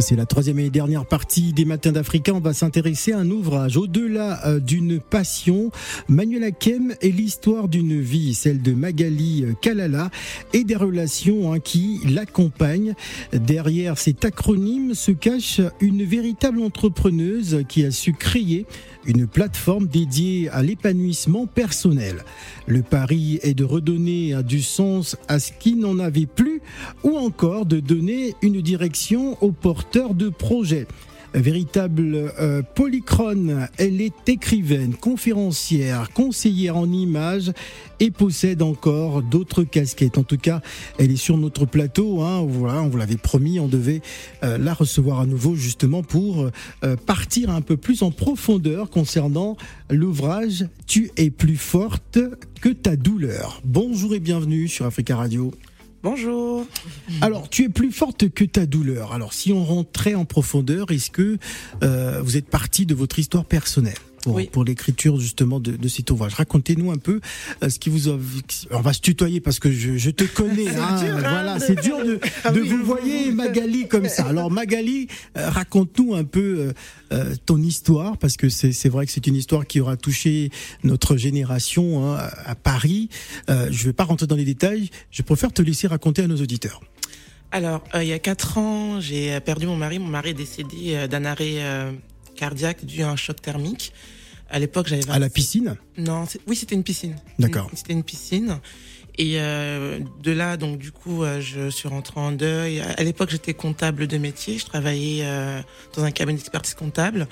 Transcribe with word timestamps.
C'est 0.00 0.16
la 0.16 0.26
troisième 0.26 0.60
et 0.60 0.70
dernière 0.70 1.06
partie 1.06 1.52
des 1.52 1.64
Matins 1.64 1.90
d'Africa. 1.90 2.32
On 2.32 2.40
va 2.40 2.52
s'intéresser 2.52 3.12
à 3.12 3.18
un 3.18 3.30
ouvrage 3.30 3.76
au-delà 3.76 4.46
euh, 4.46 4.60
d'une 4.60 5.00
passion. 5.00 5.72
Manuel 6.08 6.44
Hakem 6.44 6.94
est 7.00 7.08
l'histoire 7.08 7.68
d'une 7.68 8.00
vie, 8.00 8.34
celle 8.34 8.62
de 8.62 8.72
Magali 8.72 9.44
euh, 9.44 9.54
Kalala 9.60 10.10
et 10.52 10.62
des 10.62 10.76
relations 10.76 11.52
hein, 11.52 11.58
qui 11.58 12.00
l'accompagnent. 12.08 12.94
Derrière 13.32 13.98
cet 13.98 14.24
acronyme 14.24 14.94
se 14.94 15.10
cache 15.10 15.60
une 15.80 16.04
véritable 16.04 16.60
entrepreneuse 16.60 17.64
qui 17.68 17.84
a 17.84 17.90
su 17.90 18.12
créer 18.12 18.66
une 19.04 19.26
plateforme 19.26 19.86
dédiée 19.86 20.48
à 20.50 20.62
l'épanouissement 20.62 21.46
personnel. 21.46 22.24
Le 22.66 22.82
pari 22.82 23.40
est 23.42 23.54
de 23.54 23.64
redonner 23.64 24.42
du 24.42 24.60
sens 24.60 25.16
à 25.28 25.38
ce 25.40 25.50
qui 25.58 25.76
n'en 25.76 25.98
avait 25.98 26.26
plus 26.26 26.60
ou 27.02 27.16
encore 27.16 27.64
de 27.64 27.80
donner 27.80 28.34
une 28.42 28.60
direction 28.60 29.42
aux 29.42 29.52
de 29.96 30.28
projets 30.28 30.86
véritable 31.34 32.32
euh, 32.40 32.62
polychrone. 32.74 33.68
Elle 33.76 34.00
est 34.00 34.28
écrivaine, 34.28 34.94
conférencière, 34.94 36.10
conseillère 36.12 36.76
en 36.76 36.90
images 36.90 37.52
et 38.00 38.10
possède 38.10 38.62
encore 38.62 39.22
d'autres 39.22 39.64
casquettes. 39.64 40.18
En 40.18 40.22
tout 40.22 40.38
cas, 40.38 40.60
elle 40.98 41.10
est 41.10 41.16
sur 41.16 41.36
notre 41.36 41.66
plateau. 41.66 42.22
Hein, 42.22 42.38
on 42.38 42.88
vous 42.88 42.96
l'avait 42.96 43.16
promis, 43.16 43.60
on 43.60 43.68
devait 43.68 44.00
euh, 44.42 44.58
la 44.58 44.74
recevoir 44.74 45.20
à 45.20 45.26
nouveau 45.26 45.54
justement 45.54 46.02
pour 46.02 46.48
euh, 46.84 46.96
partir 46.96 47.50
un 47.50 47.60
peu 47.60 47.76
plus 47.76 48.02
en 48.02 48.10
profondeur 48.10 48.90
concernant 48.90 49.56
l'ouvrage 49.90 50.66
Tu 50.86 51.10
es 51.16 51.30
plus 51.30 51.56
forte 51.56 52.18
que 52.60 52.68
ta 52.70 52.96
douleur. 52.96 53.60
Bonjour 53.64 54.14
et 54.14 54.20
bienvenue 54.20 54.68
sur 54.68 54.86
Africa 54.86 55.16
Radio. 55.16 55.52
Bonjour. 56.02 56.64
Alors, 57.20 57.48
tu 57.48 57.64
es 57.64 57.68
plus 57.68 57.90
forte 57.90 58.28
que 58.28 58.44
ta 58.44 58.66
douleur. 58.66 59.12
Alors, 59.12 59.32
si 59.32 59.52
on 59.52 59.64
rentrait 59.64 60.14
en 60.14 60.24
profondeur, 60.24 60.90
est-ce 60.92 61.10
que 61.10 61.38
euh, 61.82 62.20
vous 62.22 62.36
êtes 62.36 62.48
partie 62.48 62.86
de 62.86 62.94
votre 62.94 63.18
histoire 63.18 63.44
personnelle? 63.44 63.98
Pour, 64.32 64.50
pour 64.50 64.64
l'écriture 64.64 65.18
justement 65.18 65.60
de, 65.60 65.72
de 65.72 65.88
cet 65.88 66.10
ouvrage 66.10 66.34
Racontez-nous 66.34 66.90
un 66.90 66.98
peu 66.98 67.20
euh, 67.62 67.68
ce 67.68 67.78
qui 67.78 67.90
vous 67.90 68.08
a. 68.08 68.18
On 68.70 68.80
va 68.80 68.92
se 68.92 69.00
tutoyer 69.00 69.40
parce 69.40 69.58
que 69.58 69.70
je, 69.70 69.96
je 69.96 70.10
te 70.10 70.24
connais. 70.24 70.68
hein, 70.76 71.02
dur, 71.02 71.16
hein, 71.16 71.20
voilà, 71.20 71.58
c'est 71.58 71.80
dur 71.80 72.04
de, 72.04 72.20
Ah 72.44 72.50
de 72.50 72.60
oui, 72.60 72.68
vous 72.68 72.96
oui. 73.02 73.30
Magali 73.32 73.88
comme 73.88 74.08
ça. 74.08 74.26
Alors 74.26 74.50
Magali, 74.50 75.08
euh, 75.36 75.48
raconte-nous 75.48 76.14
un 76.14 76.24
peu 76.24 76.72
euh, 77.12 77.34
ton 77.46 77.58
histoire 77.58 78.16
parce 78.18 78.36
que 78.36 78.48
c'est 78.48 78.88
vrai 78.88 79.06
que 79.06 79.12
c'est 79.12 79.26
une 79.26 79.36
histoire 79.36 79.66
qui 79.66 79.80
aura 79.80 79.96
touché 79.96 80.50
notre 80.82 81.16
génération 81.16 82.04
hein, 82.04 82.18
à 82.44 82.54
Paris. 82.54 83.08
Euh, 83.50 83.68
je 83.70 83.84
vais 83.84 83.92
pas 83.92 84.04
rentrer 84.04 84.26
dans 84.26 84.36
les 84.36 84.44
détails. 84.44 84.90
Je 85.10 85.22
préfère 85.22 85.52
te 85.52 85.62
laisser 85.62 85.86
raconter 85.86 86.22
à 86.22 86.26
nos 86.26 86.36
auditeurs. 86.36 86.80
Alors, 87.50 87.82
euh, 87.94 88.02
il 88.02 88.08
y 88.08 88.12
a 88.12 88.18
quatre 88.18 88.58
ans, 88.58 89.00
j'ai 89.00 89.40
perdu 89.40 89.66
mon 89.66 89.76
mari. 89.76 89.98
Mon 89.98 90.08
mari 90.08 90.30
est 90.30 90.34
décédé 90.34 91.08
d'un 91.08 91.24
arrêt 91.24 91.62
euh, 91.62 91.92
cardiaque 92.36 92.84
dû 92.84 93.02
à 93.02 93.10
un 93.10 93.16
choc 93.16 93.40
thermique. 93.40 93.92
À 94.50 94.58
l'époque, 94.58 94.86
j'avais 94.88 95.02
À 95.10 95.18
la 95.18 95.26
26 95.26 95.30
piscine 95.30 95.76
Non, 95.96 96.24
oui, 96.46 96.56
c'était 96.56 96.74
une 96.74 96.84
piscine. 96.84 97.16
D'accord. 97.38 97.70
C'était 97.74 97.92
une 97.92 98.02
piscine. 98.02 98.60
Et 99.18 99.40
euh, 99.40 99.98
de 100.22 100.30
là, 100.30 100.56
donc 100.56 100.78
du 100.78 100.92
coup, 100.92 101.24
euh, 101.24 101.40
je 101.40 101.68
suis 101.70 101.88
rentrée 101.88 102.20
en 102.20 102.30
deuil. 102.30 102.80
À 102.80 103.02
l'époque, 103.02 103.30
j'étais 103.30 103.52
comptable 103.52 104.06
de 104.06 104.16
métier. 104.16 104.58
Je 104.58 104.64
travaillais 104.64 105.24
euh, 105.24 105.60
dans 105.96 106.04
un 106.04 106.12
cabinet 106.12 106.38
d'expertise 106.38 106.74
comptable. 106.74 107.26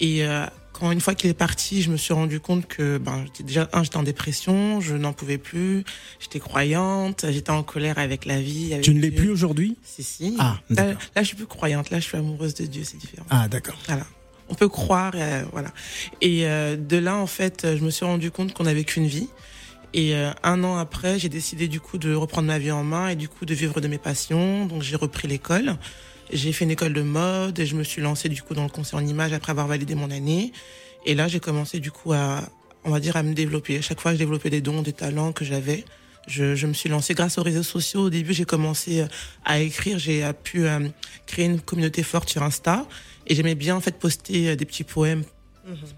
Et 0.00 0.24
euh, 0.24 0.44
quand 0.72 0.90
une 0.90 1.00
fois 1.00 1.14
qu'il 1.14 1.30
est 1.30 1.34
parti, 1.34 1.82
je 1.82 1.90
me 1.90 1.96
suis 1.96 2.12
rendu 2.12 2.40
compte 2.40 2.66
que 2.66 2.98
ben 2.98 3.24
j'étais 3.26 3.44
déjà 3.44 3.68
un, 3.72 3.84
j'étais 3.84 3.98
en 3.98 4.02
dépression, 4.02 4.80
je 4.80 4.96
n'en 4.96 5.12
pouvais 5.12 5.38
plus. 5.38 5.84
J'étais 6.18 6.40
croyante, 6.40 7.24
j'étais 7.30 7.50
en 7.50 7.62
colère 7.62 7.98
avec 7.98 8.24
la 8.24 8.40
vie. 8.40 8.72
Avec 8.72 8.84
Tu 8.84 8.92
ne 8.92 9.00
l'es 9.00 9.10
plus 9.12 9.30
aujourd'hui? 9.30 9.76
Si 9.84 10.02
si. 10.02 10.36
Ah, 10.38 10.58
là, 10.70 10.86
là, 11.14 11.22
je 11.22 11.24
suis 11.24 11.36
plus 11.36 11.46
croyante. 11.46 11.90
Là, 11.90 12.00
je 12.00 12.06
suis 12.06 12.16
amoureuse 12.16 12.54
de 12.54 12.66
Dieu. 12.66 12.82
C'est 12.84 12.96
différent. 12.98 13.26
Ah, 13.30 13.46
d'accord. 13.46 13.78
Voilà. 13.86 14.06
On 14.50 14.54
peut 14.54 14.68
croire, 14.68 15.12
euh, 15.14 15.44
voilà. 15.52 15.70
Et 16.20 16.46
euh, 16.46 16.76
de 16.76 16.96
là, 16.96 17.16
en 17.16 17.26
fait, 17.26 17.64
euh, 17.64 17.76
je 17.78 17.84
me 17.84 17.90
suis 17.90 18.04
rendu 18.04 18.30
compte 18.30 18.52
qu'on 18.52 18.64
n'avait 18.64 18.84
qu'une 18.84 19.06
vie. 19.06 19.28
Et 19.94 20.14
euh, 20.14 20.30
un 20.42 20.62
an 20.64 20.76
après, 20.76 21.18
j'ai 21.18 21.28
décidé 21.28 21.68
du 21.68 21.80
coup 21.80 21.98
de 21.98 22.14
reprendre 22.14 22.48
ma 22.48 22.58
vie 22.58 22.70
en 22.70 22.84
main 22.84 23.08
et 23.08 23.16
du 23.16 23.28
coup 23.28 23.44
de 23.44 23.54
vivre 23.54 23.80
de 23.80 23.88
mes 23.88 23.98
passions. 23.98 24.66
Donc 24.66 24.82
j'ai 24.82 24.96
repris 24.96 25.28
l'école. 25.28 25.76
J'ai 26.32 26.52
fait 26.52 26.64
une 26.64 26.70
école 26.70 26.92
de 26.92 27.02
mode 27.02 27.58
et 27.58 27.66
je 27.66 27.74
me 27.74 27.82
suis 27.82 28.02
lancée 28.02 28.28
du 28.28 28.42
coup 28.42 28.54
dans 28.54 28.62
le 28.62 28.68
conseil 28.68 28.98
en 28.98 29.06
images 29.06 29.32
après 29.32 29.50
avoir 29.50 29.66
validé 29.66 29.94
mon 29.94 30.10
année. 30.10 30.52
Et 31.06 31.14
là, 31.14 31.28
j'ai 31.28 31.40
commencé 31.40 31.80
du 31.80 31.90
coup 31.90 32.12
à, 32.12 32.42
on 32.84 32.90
va 32.90 33.00
dire, 33.00 33.16
à 33.16 33.22
me 33.22 33.34
développer. 33.34 33.78
À 33.78 33.82
chaque 33.82 34.00
fois, 34.00 34.12
je 34.12 34.18
développais 34.18 34.50
des 34.50 34.60
dons, 34.60 34.82
des 34.82 34.92
talents 34.92 35.32
que 35.32 35.44
j'avais. 35.44 35.84
Je, 36.30 36.54
je 36.54 36.66
me 36.68 36.72
suis 36.72 36.88
lancée 36.88 37.14
grâce 37.14 37.38
aux 37.38 37.42
réseaux 37.42 37.64
sociaux. 37.64 38.02
Au 38.02 38.10
début, 38.10 38.32
j'ai 38.32 38.44
commencé 38.44 39.00
euh, 39.00 39.06
à 39.44 39.58
écrire. 39.58 39.98
J'ai 39.98 40.24
euh, 40.24 40.32
pu 40.32 40.64
euh, 40.64 40.88
créer 41.26 41.46
une 41.46 41.60
communauté 41.60 42.04
forte 42.04 42.28
sur 42.28 42.44
Insta. 42.44 42.86
Et 43.26 43.34
j'aimais 43.34 43.56
bien 43.56 43.74
en 43.74 43.80
fait 43.80 43.98
poster 43.98 44.54
des 44.54 44.64
petits 44.64 44.84
poèmes 44.84 45.24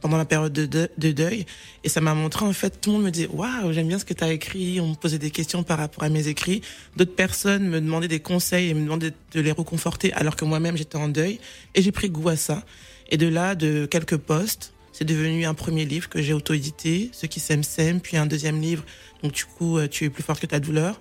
pendant 0.01 0.17
la 0.17 0.25
période 0.25 0.53
de, 0.53 0.67
de, 0.67 0.89
de 0.97 1.13
deuil. 1.13 1.47
Et 1.85 1.89
ça 1.89 2.01
m'a 2.01 2.15
montré, 2.15 2.45
en 2.45 2.53
fait, 2.53 2.81
tout 2.81 2.91
le 2.91 2.97
monde 2.97 3.05
me 3.07 3.11
disait, 3.11 3.29
waouh, 3.29 3.73
j'aime 3.73 3.89
bien 3.89 3.99
ce 3.99 4.05
que 4.05 4.15
tu 4.15 4.25
as 4.25 4.33
écrit. 4.33 4.81
On 4.81 4.89
me 4.89 4.95
posait 4.95 5.19
des 5.19 5.31
questions 5.31 5.63
par 5.63 5.79
rapport 5.79 6.03
à 6.03 6.09
mes 6.09 6.29
écrits. 6.29 6.63
D'autres 6.97 7.15
personnes 7.15 7.69
me 7.69 7.81
demandaient 7.81 8.09
des 8.09 8.21
conseils 8.21 8.71
et 8.71 8.75
me 8.75 8.85
demandaient 8.85 9.15
de 9.33 9.41
les 9.41 9.53
reconforter 9.53 10.13
alors 10.15 10.37
que 10.37 10.45
moi-même 10.45 10.77
j'étais 10.77 10.97
en 10.97 11.09
deuil. 11.09 11.41
Et 11.75 11.83
j'ai 11.83 11.93
pris 11.93 12.11
goût 12.11 12.29
à 12.29 12.37
ça. 12.37 12.65
Et 13.11 13.17
de 13.19 13.29
là, 13.29 13.55
de 13.55 13.87
quelques 13.87 14.17
posts, 14.17 14.73
c'est 14.93 15.07
devenu 15.07 15.47
un 15.47 15.55
premier 15.55 15.87
livre 15.87 16.09
que 16.09 16.21
j'ai 16.21 16.35
auto-édité, 16.35 17.11
Ceux 17.13 17.27
qui 17.27 17.41
s'aiment 17.41 17.63
s'aiment, 17.63 18.01
puis 18.01 18.19
un 18.19 18.27
deuxième 18.27 18.61
livre, 18.61 18.85
donc 19.23 19.33
du 19.33 19.45
coup, 19.45 19.79
euh, 19.79 19.89
Tu 19.89 20.05
es 20.05 20.11
plus 20.11 20.23
fort 20.23 20.39
que 20.41 20.47
ta 20.47 20.61
douleur. 20.61 20.99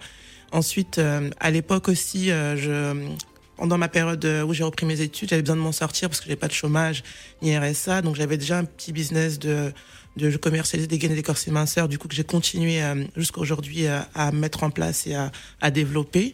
Ensuite, 0.51 0.97
euh, 0.97 1.29
à 1.39 1.49
l'époque 1.51 1.87
aussi, 1.87 2.29
euh, 2.29 2.57
je, 2.57 3.09
pendant 3.57 3.77
ma 3.77 3.87
période 3.87 4.25
où 4.47 4.53
j'ai 4.53 4.63
repris 4.63 4.85
mes 4.85 4.99
études, 5.01 5.29
j'avais 5.29 5.41
besoin 5.41 5.55
de 5.55 5.61
m'en 5.61 5.71
sortir 5.71 6.09
parce 6.09 6.19
que 6.19 6.25
j'avais 6.25 6.35
pas 6.35 6.47
de 6.47 6.53
chômage 6.53 7.03
ni 7.41 7.57
RSA, 7.57 8.01
donc 8.01 8.15
j'avais 8.15 8.37
déjà 8.37 8.57
un 8.57 8.65
petit 8.65 8.91
business 8.91 9.39
de 9.39 9.71
de 10.17 10.29
je 10.29 10.35
commercialisais 10.35 10.87
des 10.89 10.97
gaines 10.97 11.13
et 11.13 11.15
des 11.15 11.23
corsets 11.23 11.51
minceurs, 11.51 11.87
du 11.87 11.97
coup 11.97 12.09
que 12.09 12.15
j'ai 12.15 12.25
continué 12.25 12.81
jusqu'à 13.15 13.39
aujourd'hui 13.39 13.87
à, 13.87 14.09
à 14.13 14.33
mettre 14.33 14.63
en 14.63 14.69
place 14.69 15.07
et 15.07 15.15
à, 15.15 15.31
à 15.61 15.71
développer. 15.71 16.33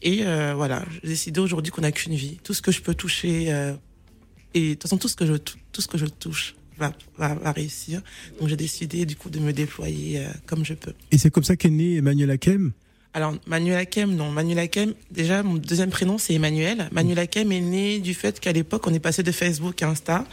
Et 0.00 0.20
euh, 0.24 0.52
voilà, 0.54 0.84
j'ai 1.02 1.08
décidé 1.08 1.40
aujourd'hui 1.40 1.72
qu'on 1.72 1.80
n'a 1.82 1.90
qu'une 1.90 2.14
vie. 2.14 2.38
Tout 2.44 2.54
ce 2.54 2.62
que 2.62 2.70
je 2.70 2.80
peux 2.82 2.94
toucher 2.94 3.46
euh, 3.52 3.74
et 4.54 4.60
de 4.68 4.74
toute 4.74 4.82
façon 4.82 4.96
tout 4.96 5.08
ce 5.08 5.16
que 5.16 5.26
je 5.26 5.32
tou- 5.34 5.58
tout 5.72 5.80
ce 5.80 5.88
que 5.88 5.98
je 5.98 6.06
touche 6.06 6.54
va, 6.78 6.92
va, 7.18 7.34
va 7.34 7.52
réussir. 7.52 8.02
Donc 8.38 8.48
j'ai 8.48 8.56
décidé 8.56 9.06
du 9.06 9.16
coup 9.16 9.30
de 9.30 9.38
me 9.38 9.52
déployer 9.52 10.20
euh, 10.20 10.28
comme 10.46 10.64
je 10.64 10.74
peux. 10.74 10.92
Et 11.10 11.18
c'est 11.18 11.30
comme 11.30 11.44
ça 11.44 11.56
qu'est 11.56 11.70
né 11.70 11.96
Emmanuel 11.96 12.30
Hakem? 12.30 12.72
Alors, 13.14 13.34
Manuel 13.46 13.78
Hakem, 13.78 14.14
non. 14.14 14.30
Manuel 14.30 14.58
Hakem, 14.58 14.92
déjà, 15.10 15.42
mon 15.42 15.54
deuxième 15.54 15.88
prénom, 15.88 16.18
c'est 16.18 16.34
Emmanuel. 16.34 16.90
Manuel 16.92 17.18
Hakem 17.18 17.50
est 17.50 17.62
né 17.62 17.98
du 17.98 18.12
fait 18.12 18.38
qu'à 18.38 18.52
l'époque, 18.52 18.86
on 18.86 18.92
est 18.92 19.00
passé 19.00 19.22
de 19.22 19.32
Facebook 19.32 19.82
à 19.82 19.88
Insta. 19.88 20.26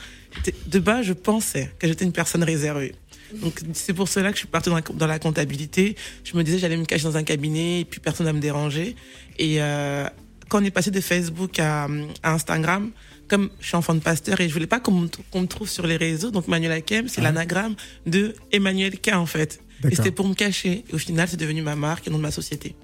De 0.67 0.79
bas, 0.79 1.01
je 1.01 1.13
pensais 1.13 1.71
que 1.79 1.87
j'étais 1.87 2.03
une 2.03 2.11
personne 2.11 2.43
réservée. 2.43 2.93
Donc, 3.41 3.61
c'est 3.71 3.93
pour 3.93 4.09
cela 4.09 4.31
que 4.31 4.35
je 4.35 4.39
suis 4.39 4.49
partie 4.49 4.69
dans 4.69 4.75
la, 4.75 4.81
dans 4.81 5.07
la 5.07 5.17
comptabilité. 5.17 5.95
Je 6.25 6.35
me 6.35 6.43
disais, 6.43 6.59
j'allais 6.59 6.75
me 6.75 6.83
cacher 6.83 7.05
dans 7.05 7.15
un 7.15 7.23
cabinet 7.23 7.79
et 7.79 7.85
puis 7.85 8.01
personne 8.01 8.25
va 8.25 8.33
me 8.33 8.41
déranger. 8.41 8.97
Et 9.39 9.61
euh, 9.61 10.05
quand 10.49 10.61
on 10.61 10.65
est 10.65 10.69
passé 10.69 10.91
de 10.91 10.99
Facebook 10.99 11.59
à, 11.59 11.87
à 12.21 12.33
Instagram, 12.33 12.91
comme 13.27 13.49
je 13.59 13.67
suis 13.67 13.75
enfant 13.75 13.95
de 13.95 13.99
pasteur 13.99 14.39
et 14.41 14.47
je 14.47 14.53
voulais 14.53 14.67
pas 14.67 14.79
qu'on 14.79 14.91
me, 14.91 15.45
trouve 15.47 15.69
sur 15.69 15.87
les 15.87 15.97
réseaux, 15.97 16.31
donc 16.31 16.47
Manuel 16.47 16.71
Hakem, 16.71 17.07
c'est 17.07 17.21
Ah. 17.21 17.25
l'anagramme 17.25 17.75
de 18.05 18.35
Emmanuel 18.51 18.99
K, 18.99 19.09
en 19.13 19.25
fait. 19.25 19.61
Et 19.89 19.95
c'était 19.95 20.11
pour 20.11 20.27
me 20.27 20.33
cacher. 20.33 20.85
Et 20.89 20.93
au 20.93 20.97
final, 20.97 21.27
c'est 21.27 21.37
devenu 21.37 21.61
ma 21.61 21.75
marque 21.75 22.07
et 22.07 22.09
le 22.09 22.13
nom 22.13 22.19
de 22.19 22.23
ma 22.23 22.31
société. 22.31 22.75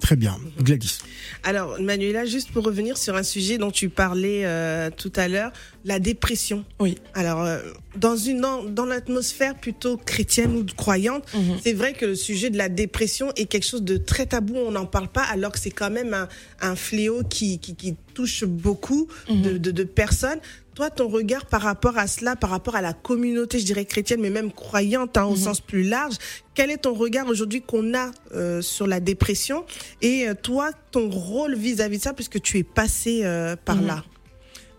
Très 0.00 0.14
bien. 0.16 0.38
Gladys. 0.60 0.98
Alors, 1.42 1.80
Manuela, 1.80 2.24
juste 2.26 2.50
pour 2.52 2.64
revenir 2.64 2.96
sur 2.98 3.16
un 3.16 3.22
sujet 3.22 3.58
dont 3.58 3.70
tu 3.70 3.88
parlais 3.88 4.42
euh, 4.44 4.90
tout 4.94 5.12
à 5.16 5.26
l'heure, 5.26 5.52
la 5.84 5.98
dépression. 5.98 6.64
Oui. 6.80 6.96
Alors, 7.14 7.42
euh, 7.42 7.58
dans 7.96 8.16
une 8.16 8.40
dans, 8.40 8.62
dans 8.62 8.84
l'atmosphère 8.84 9.54
plutôt 9.56 9.96
chrétienne 9.96 10.54
ou 10.56 10.64
croyante, 10.76 11.24
Mhm. 11.34 11.56
c'est 11.62 11.72
vrai 11.72 11.92
que 11.94 12.04
le 12.06 12.14
sujet 12.14 12.50
de 12.50 12.58
la 12.58 12.68
dépression 12.68 13.32
est 13.36 13.46
quelque 13.46 13.66
chose 13.66 13.82
de 13.82 13.96
très 13.96 14.26
tabou. 14.26 14.54
On 14.56 14.70
n'en 14.72 14.86
parle 14.86 15.08
pas, 15.08 15.22
alors 15.24 15.50
que 15.52 15.58
c'est 15.58 15.70
quand 15.70 15.90
même 15.90 16.14
un, 16.14 16.28
un 16.60 16.76
fléau 16.76 17.22
qui, 17.28 17.58
qui, 17.58 17.74
qui 17.74 17.96
touche 18.14 18.44
beaucoup 18.44 19.08
de, 19.28 19.58
de, 19.58 19.70
de 19.70 19.84
personnes. 19.84 20.40
Toi, 20.76 20.90
ton 20.90 21.08
regard 21.08 21.46
par 21.46 21.62
rapport 21.62 21.96
à 21.96 22.06
cela, 22.06 22.36
par 22.36 22.50
rapport 22.50 22.76
à 22.76 22.82
la 22.82 22.92
communauté, 22.92 23.58
je 23.58 23.64
dirais 23.64 23.86
chrétienne, 23.86 24.20
mais 24.20 24.28
même 24.28 24.52
croyante 24.52 25.16
hein, 25.16 25.24
au 25.24 25.34
sens 25.34 25.58
plus 25.62 25.82
large, 25.82 26.16
quel 26.54 26.70
est 26.70 26.76
ton 26.76 26.92
regard 26.92 27.26
aujourd'hui 27.28 27.62
qu'on 27.62 27.94
a 27.94 28.10
euh, 28.34 28.60
sur 28.60 28.86
la 28.86 29.00
dépression 29.00 29.64
et 30.02 30.28
euh, 30.28 30.34
toi, 30.34 30.72
ton 30.90 31.08
rôle 31.08 31.54
vis-à-vis 31.56 31.96
de 31.96 32.02
ça, 32.02 32.12
puisque 32.12 32.42
tu 32.42 32.58
es 32.58 32.62
passé 32.62 33.22
euh, 33.24 33.56
par 33.56 33.76
Mhm. 33.76 33.86
là? 33.86 34.04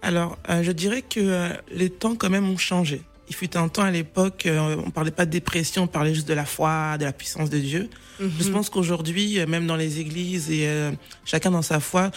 Alors, 0.04 0.38
je 0.62 0.72
dirais 0.72 1.02
que 1.02 1.50
les 1.72 1.90
temps 1.90 2.16
quand 2.16 2.30
même 2.30 2.48
ont 2.48 2.58
changé. 2.58 3.02
Il 3.30 3.36
fut 3.36 3.58
un 3.58 3.68
temps 3.68 3.82
à 3.82 3.90
l'époque, 3.92 4.48
on 4.48 4.92
parlait 4.92 5.10
pas 5.12 5.26
de 5.26 5.32
dépression, 5.32 5.84
on 5.84 5.88
parlait 5.88 6.14
juste 6.14 6.28
de 6.28 6.36
la 6.36 6.46
foi, 6.46 6.98
de 7.00 7.06
la 7.06 7.12
puissance 7.12 7.50
de 7.50 7.58
Dieu. 7.58 7.90
Je 8.20 8.50
pense 8.50 8.70
qu'aujourd'hui, 8.70 9.44
même 9.48 9.66
dans 9.66 9.76
les 9.76 10.00
églises 10.00 10.52
et 10.52 10.70
chacun 11.26 11.50
dans 11.52 11.64
sa 11.64 11.80
foi, 11.80 12.12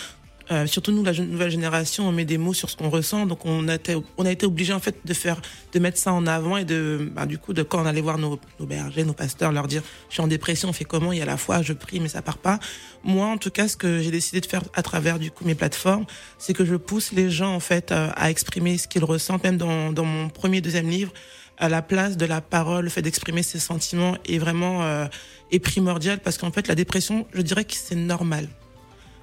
euh, 0.51 0.67
surtout 0.67 0.93
nous, 0.93 1.05
la 1.05 1.13
nouvelle 1.13 1.51
génération, 1.51 2.09
on 2.09 2.13
met 2.13 2.25
des 2.25 2.39
mots 2.39 2.55
sur 2.55 2.71
ce 2.71 2.77
qu'on 2.77 2.91
ressent, 2.91 3.27
donc 3.27 3.45
on 3.45 3.69
a 3.69 3.75
été, 3.75 3.97
on 4.19 4.27
a 4.27 4.31
été 4.31 4.47
obligé 4.47 4.73
en 4.73 4.81
fait 4.81 4.97
de 5.05 5.15
faire, 5.15 5.41
de 5.73 5.79
mettre 5.79 5.99
ça 5.99 6.13
en 6.13 6.27
avant 6.27 6.57
et 6.57 6.65
de, 6.65 7.11
bah, 7.15 7.27
du 7.27 7.39
coup, 7.39 7.53
de 7.53 7.63
quand 7.63 7.83
on 7.83 7.87
allait 7.87 8.01
voir 8.01 8.19
nos, 8.19 8.39
nos, 8.59 8.67
bergers, 8.67 9.05
nos 9.05 9.13
pasteurs, 9.13 9.53
leur 9.53 9.69
dire, 9.69 9.83
je 10.09 10.15
suis 10.15 10.23
en 10.23 10.27
dépression, 10.27 10.69
on 10.69 10.73
fait 10.73 10.85
comment? 10.85 11.13
Il 11.13 11.19
y 11.19 11.23
a 11.23 11.27
la 11.27 11.37
foi, 11.37 11.63
je 11.63 11.73
prie, 11.73 12.01
mais 12.01 12.09
ça 12.09 12.23
part 12.23 12.39
pas. 12.39 12.59
Moi, 13.05 13.27
en 13.27 13.39
tout 13.39 13.51
cas, 13.51 13.69
ce 13.69 13.77
que 13.77 14.01
j'ai 14.01 14.11
décidé 14.11 14.41
de 14.41 14.47
faire 14.47 14.63
à 14.75 14.83
travers 14.83 15.19
du 15.19 15.31
coup 15.31 15.45
mes 15.45 15.55
plateformes, 15.55 16.05
c'est 16.39 16.53
que 16.53 16.65
je 16.65 16.75
pousse 16.75 17.13
les 17.13 17.31
gens 17.31 17.55
en 17.55 17.61
fait 17.61 17.93
à, 17.93 18.11
à 18.11 18.31
exprimer 18.31 18.77
ce 18.79 18.89
qu'ils 18.89 19.05
ressentent, 19.05 19.45
même 19.45 19.57
dans, 19.57 19.93
dans 19.93 20.05
mon 20.05 20.29
premier 20.29 20.61
deuxième 20.61 20.89
livre 20.89 21.13
à 21.61 21.69
la 21.69 21.83
place 21.83 22.17
de 22.17 22.25
la 22.25 22.41
parole, 22.41 22.85
le 22.85 22.91
fait 22.91 23.03
d'exprimer 23.03 23.43
ses 23.43 23.59
sentiments 23.59 24.17
est 24.25 24.39
vraiment 24.39 24.83
euh, 24.83 25.07
est 25.53 25.59
primordial 25.59 26.19
parce 26.19 26.39
qu'en 26.39 26.51
fait 26.51 26.67
la 26.67 26.75
dépression, 26.75 27.27
je 27.35 27.43
dirais 27.43 27.65
que 27.65 27.75
c'est 27.75 27.95
normal. 27.95 28.49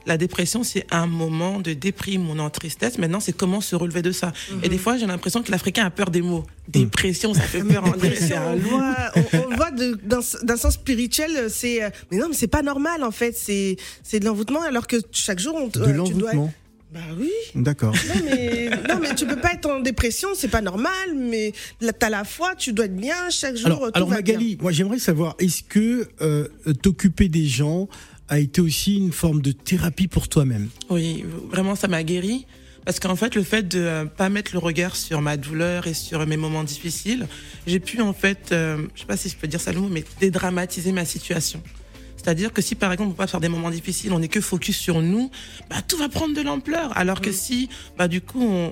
La 0.08 0.18
dépression, 0.18 0.64
c'est 0.64 0.86
un 0.90 1.06
moment 1.06 1.60
de 1.60 1.74
déprime, 1.74 2.30
on 2.30 2.38
est 2.38 2.42
en 2.42 2.50
tristesse. 2.50 2.98
Maintenant, 2.98 3.20
c'est 3.20 3.34
comment 3.34 3.62
se 3.62 3.76
relever 3.76 4.02
de 4.02 4.12
ça. 4.12 4.28
Mm 4.28 4.32
-hmm. 4.32 4.66
Et 4.66 4.70
des 4.70 4.78
fois, 4.78 4.98
j'ai 4.98 5.06
l'impression 5.06 5.44
que 5.44 5.52
l'Africain 5.52 5.86
a 5.86 5.92
peur 5.92 6.10
des 6.10 6.22
mots. 6.22 6.46
Dépression, 6.68 7.34
ça 7.34 7.42
fait 7.54 7.64
peur. 7.74 7.84
on, 7.86 8.56
voit, 8.70 8.96
on, 9.16 9.24
on 9.52 9.56
voit 9.60 9.72
d'un 10.50 10.58
sens 10.64 10.74
spirituel, 10.82 11.32
c'est 11.60 11.78
mais 12.10 12.18
non, 12.22 12.28
mais 12.30 12.38
c'est 12.42 12.54
pas 12.58 12.64
normal 12.72 13.00
en 13.04 13.14
fait. 13.20 13.34
C'est 13.46 13.70
c'est 14.08 14.20
de 14.22 14.26
l'envoûtement 14.28 14.64
alors 14.72 14.88
que 14.92 14.98
chaque 15.12 15.42
jour, 15.46 15.56
on, 15.64 15.68
de 15.68 15.86
tu 15.86 15.94
l'envoûtement. 15.94 16.46
dois 16.46 16.52
bah 16.94 17.02
oui. 17.20 17.32
D'accord. 17.54 17.94
Non 17.94 18.22
mais, 18.26 18.70
non 18.88 18.98
mais 19.02 19.14
tu 19.14 19.26
peux 19.26 19.36
pas 19.36 19.54
être 19.54 19.70
en 19.70 19.82
dépression, 19.82 20.30
c'est 20.36 20.48
pas 20.48 20.62
normal, 20.62 21.08
mais 21.16 21.52
t'as 22.00 22.10
la 22.10 22.24
foi, 22.24 22.56
tu 22.56 22.72
dois 22.72 22.86
être 22.86 22.96
bien 22.96 23.30
chaque 23.30 23.58
jour. 23.58 23.68
Alors, 23.68 23.80
tout 23.88 23.92
alors 23.96 24.10
va 24.10 24.16
Magali, 24.16 24.56
bien. 24.56 24.64
moi 24.64 24.72
j'aimerais 24.72 25.00
savoir, 25.00 25.36
est-ce 25.38 25.64
que 25.64 26.08
euh, 26.22 26.48
t'occuper 26.82 27.28
des 27.28 27.46
gens 27.46 27.90
a 28.30 28.40
été 28.40 28.62
aussi 28.62 28.98
une 28.98 29.12
forme 29.12 29.42
de 29.42 29.52
thérapie 29.52 30.08
pour 30.08 30.28
toi-même 30.28 30.70
Oui, 30.90 31.24
vraiment 31.50 31.76
ça 31.76 31.88
m'a 31.88 32.04
guéri. 32.04 32.46
Parce 32.86 33.02
qu'en 33.02 33.18
fait, 33.18 33.36
le 33.36 33.44
fait 33.44 33.68
de 33.68 33.80
euh, 33.80 34.06
pas 34.06 34.30
mettre 34.30 34.52
le 34.54 34.60
regard 34.60 34.96
sur 34.96 35.22
ma 35.22 35.36
douleur 35.36 35.88
et 35.88 35.94
sur 35.94 36.26
mes 36.26 36.38
moments 36.38 36.64
difficiles, 36.64 37.28
j'ai 37.66 37.82
pu 37.82 38.02
en 38.02 38.14
fait, 38.14 38.54
euh, 38.54 38.88
je 38.96 39.02
sais 39.02 39.06
pas 39.06 39.18
si 39.18 39.28
je 39.28 39.36
peux 39.36 39.48
dire 39.48 39.60
ça 39.60 39.74
le 39.74 39.82
mot, 39.82 39.90
mais 39.90 40.06
dédramatiser 40.22 40.94
ma 40.94 41.04
situation. 41.04 41.62
C'est-à-dire 42.16 42.54
que 42.54 42.62
si 42.62 42.76
par 42.76 42.94
exemple 42.94 43.10
on 43.10 43.12
peut 43.12 43.18
pas 43.18 43.28
faire 43.28 43.42
des 43.42 43.50
moments 43.50 43.72
difficiles, 43.72 44.14
on 44.14 44.20
n'est 44.20 44.30
que 44.30 44.40
focus 44.40 44.78
sur 44.78 45.02
nous, 45.02 45.30
bah 45.70 45.82
tout 45.86 45.98
va 45.98 46.08
prendre 46.08 46.34
de 46.34 46.42
l'ampleur. 46.42 46.98
Alors 46.98 47.20
que 47.20 47.34
si, 47.34 47.68
bah 47.98 48.08
du 48.08 48.22
coup, 48.22 48.42
on, 48.42 48.72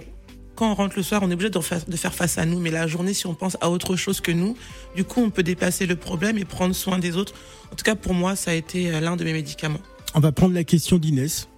quand 0.55 0.71
on 0.71 0.75
rentre 0.75 0.95
le 0.95 1.03
soir, 1.03 1.21
on 1.23 1.29
est 1.29 1.33
obligé 1.33 1.49
de 1.49 1.59
faire, 1.59 1.85
de 1.85 1.95
faire 1.97 2.13
face 2.13 2.37
à 2.37 2.45
nous. 2.45 2.59
Mais 2.59 2.71
la 2.71 2.87
journée, 2.87 3.13
si 3.13 3.27
on 3.27 3.35
pense 3.35 3.57
à 3.61 3.69
autre 3.69 3.95
chose 3.95 4.21
que 4.21 4.31
nous, 4.31 4.55
du 4.95 5.03
coup, 5.03 5.21
on 5.21 5.29
peut 5.29 5.43
dépasser 5.43 5.85
le 5.85 5.95
problème 5.95 6.37
et 6.37 6.45
prendre 6.45 6.73
soin 6.73 6.97
des 6.99 7.17
autres. 7.17 7.33
En 7.71 7.75
tout 7.75 7.83
cas, 7.83 7.95
pour 7.95 8.13
moi, 8.13 8.35
ça 8.35 8.51
a 8.51 8.53
été 8.53 8.91
l'un 9.01 9.15
de 9.15 9.23
mes 9.23 9.33
médicaments. 9.33 9.81
On 10.13 10.19
va 10.19 10.31
prendre 10.31 10.53
la 10.53 10.63
question 10.63 10.97
d'Inès. 10.97 11.49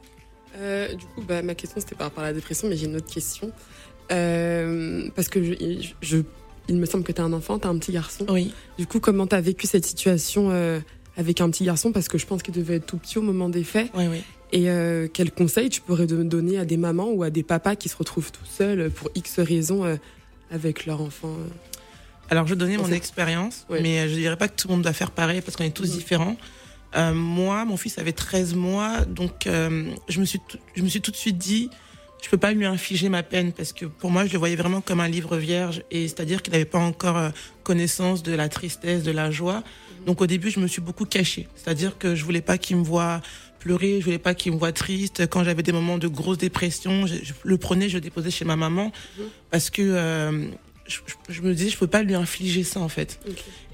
Euh, 0.58 0.94
du 0.96 1.06
coup, 1.06 1.22
bah, 1.22 1.44
ma 1.44 1.54
question 1.54 1.80
c'était 1.80 1.96
par 1.96 2.08
rapport 2.08 2.24
à 2.24 2.28
la 2.28 2.34
dépression, 2.34 2.68
mais 2.68 2.76
j'ai 2.76 2.88
une 2.88 2.96
autre 2.96 3.14
question. 3.14 3.52
Euh, 4.12 5.10
parce 5.16 5.30
que 5.30 5.44
je, 5.44 5.54
je, 6.02 6.18
il 6.68 6.78
me 6.78 6.86
semble 6.86 7.04
que 7.04 7.12
tu 7.12 7.22
as 7.22 7.24
un 7.24 7.34
enfant, 7.34 7.60
tu 7.60 7.68
as 7.68 7.70
un 7.70 7.78
petit 7.78 7.92
garçon. 7.92 8.26
Oui. 8.30 8.54
Du 8.78 8.88
coup, 8.88 9.00
comment 9.00 9.28
tu 9.28 9.36
as 9.36 9.42
vécu 9.42 9.68
cette 9.68 9.86
situation 9.86 10.50
euh, 10.50 10.80
avec 11.16 11.42
un 11.42 11.50
petit 11.50 11.66
garçon? 11.66 11.92
Parce 11.92 12.08
que 12.08 12.18
je 12.18 12.26
pense 12.26 12.42
qu'il 12.42 12.54
devait 12.54 12.78
être 12.78 12.86
tout 12.86 12.98
petit 12.98 13.18
au 13.18 13.22
moment 13.22 13.50
des 13.50 13.64
faits. 13.64 13.92
Oui, 13.94 14.08
oui. 14.10 14.24
Et 14.54 14.70
euh, 14.70 15.08
quels 15.14 15.32
conseils 15.32 15.70
tu 15.70 15.82
pourrais 15.82 16.08
donner 16.08 16.58
à 16.58 16.66
des 16.66 16.78
mamans 16.78 17.10
ou 17.10 17.24
à 17.24 17.30
des 17.30 17.44
papas 17.44 17.76
qui 17.76 17.90
se 17.90 17.98
retrouvent 17.98 18.32
tout 18.32 18.46
seuls 18.46 18.90
pour 18.92 19.10
X 19.14 19.40
raisons 19.40 19.84
euh, 19.84 19.96
avec 20.52 20.86
leur 20.86 21.02
enfant 21.02 21.30
euh 21.30 21.48
Alors, 22.30 22.48
je 22.48 22.56
donnais 22.56 22.78
mon 22.78 22.92
expérience, 22.92 23.66
mais 23.70 24.08
je 24.08 24.16
dirais 24.16 24.38
pas 24.38 24.48
que 24.48 24.56
tout 24.56 24.68
le 24.70 24.74
monde 24.76 24.84
doit 24.84 24.94
faire 24.94 25.12
pareil 25.12 25.42
parce 25.42 25.58
qu'on 25.58 25.66
est 25.66 25.72
tous 25.76 25.90
Mhm. 25.92 25.98
différents. 25.98 26.38
Euh, 26.96 27.14
moi, 27.14 27.66
mon 27.66 27.76
fils 27.76 27.98
avait 27.98 28.14
13 28.14 28.54
mois, 28.56 29.02
donc 29.06 29.46
euh, 29.48 29.92
je, 30.08 30.20
me 30.22 30.26
suis 30.26 30.40
tout- 30.40 30.58
je 30.76 30.82
me 30.82 30.88
suis 30.88 31.02
tout 31.02 31.12
de 31.12 31.18
suite 31.18 31.38
dit, 31.38 31.70
je 32.24 32.30
peux 32.30 32.38
pas 32.38 32.54
lui 32.54 32.66
infliger 32.66 33.10
ma 33.10 33.24
peine 33.24 33.52
parce 33.52 33.74
que 33.74 33.86
pour 33.86 34.10
moi, 34.10 34.26
je 34.26 34.32
le 34.32 34.40
voyais 34.40 34.56
vraiment 34.56 34.80
comme 34.80 35.02
un 35.02 35.10
livre 35.10 35.36
vierge 35.36 35.84
et 35.92 36.08
c'est-à-dire 36.08 36.42
qu'il 36.42 36.54
n'avait 36.54 36.64
pas 36.66 36.80
encore 36.80 37.18
euh, 37.18 37.30
connaissance 37.64 38.24
de 38.24 38.32
la 38.34 38.48
tristesse, 38.48 39.04
de 39.04 39.12
la 39.12 39.30
joie. 39.32 39.64
Donc 40.06 40.22
au 40.22 40.28
début, 40.28 40.50
je 40.50 40.62
me 40.62 40.68
suis 40.68 40.82
beaucoup 40.82 41.04
cachée, 41.06 41.50
c'est-à-dire 41.56 41.98
que 41.98 42.16
je 42.16 42.24
voulais 42.24 42.42
pas 42.42 42.58
qu'il 42.58 42.78
me 42.78 42.84
voie 42.84 43.20
pleurer, 43.68 44.00
je 44.00 44.06
voulais 44.06 44.18
pas 44.18 44.34
qu'il 44.34 44.54
me 44.54 44.58
voie 44.58 44.72
triste. 44.72 45.28
Quand 45.30 45.44
j'avais 45.44 45.62
des 45.64 45.74
moments 45.74 45.98
de 45.98 46.08
grosse 46.08 46.38
dépression, 46.38 47.06
je, 47.06 47.16
je 47.22 47.34
le 47.44 47.58
prenais, 47.58 47.90
je 47.90 47.96
le 47.96 48.02
déposais 48.02 48.32
chez 48.32 48.46
ma 48.46 48.56
maman 48.56 48.92
Mhm. 49.18 49.26
parce 49.52 49.70
que 49.70 49.82
euh, 49.82 50.46
je, 51.30 51.42
me 51.42 51.54
disais, 51.54 51.70
je 51.70 51.78
peux 51.78 51.88
pas 51.88 52.02
lui 52.02 52.16
infliger 52.16 52.64
ça 52.64 52.80
en 52.80 52.88
fait. 52.88 53.20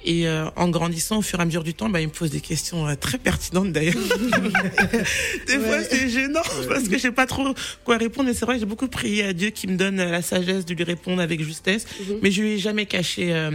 Et 0.04 0.28
euh, 0.28 0.50
en 0.56 0.70
grandissant, 0.70 1.20
au 1.20 1.22
fur 1.22 1.38
et 1.40 1.44
à 1.44 1.46
mesure 1.46 1.64
du 1.64 1.76
temps, 1.76 1.90
bah, 1.90 2.02
il 2.02 2.08
me 2.08 2.12
pose 2.12 2.32
des 2.32 2.42
questions 2.42 2.88
euh, 2.88 2.96
très 2.96 3.20
pertinentes 3.20 3.72
d'ailleurs. 3.72 3.94
des 5.48 5.60
fois, 5.60 5.84
c'est 5.84 6.10
gênant 6.10 6.42
parce 6.68 6.88
que 6.90 6.94
je 6.94 7.02
sais 7.02 7.12
pas 7.12 7.28
trop 7.28 7.54
quoi 7.84 7.98
répondre. 7.98 8.30
Et 8.30 8.34
c'est 8.34 8.46
vrai 8.46 8.56
que 8.56 8.62
j'ai 8.62 8.66
beaucoup 8.66 8.88
prié 8.88 9.24
à 9.26 9.34
Dieu 9.34 9.52
qui 9.52 9.68
me 9.68 9.78
donne 9.78 9.98
la 9.98 10.22
sagesse 10.24 10.66
de 10.66 10.74
lui 10.74 10.84
répondre 10.84 11.22
avec 11.22 11.44
justesse. 11.44 11.86
Mhm. 11.86 12.18
Mais 12.24 12.32
je 12.32 12.42
lui 12.42 12.52
ai 12.54 12.58
jamais 12.58 12.88
caché 12.88 13.50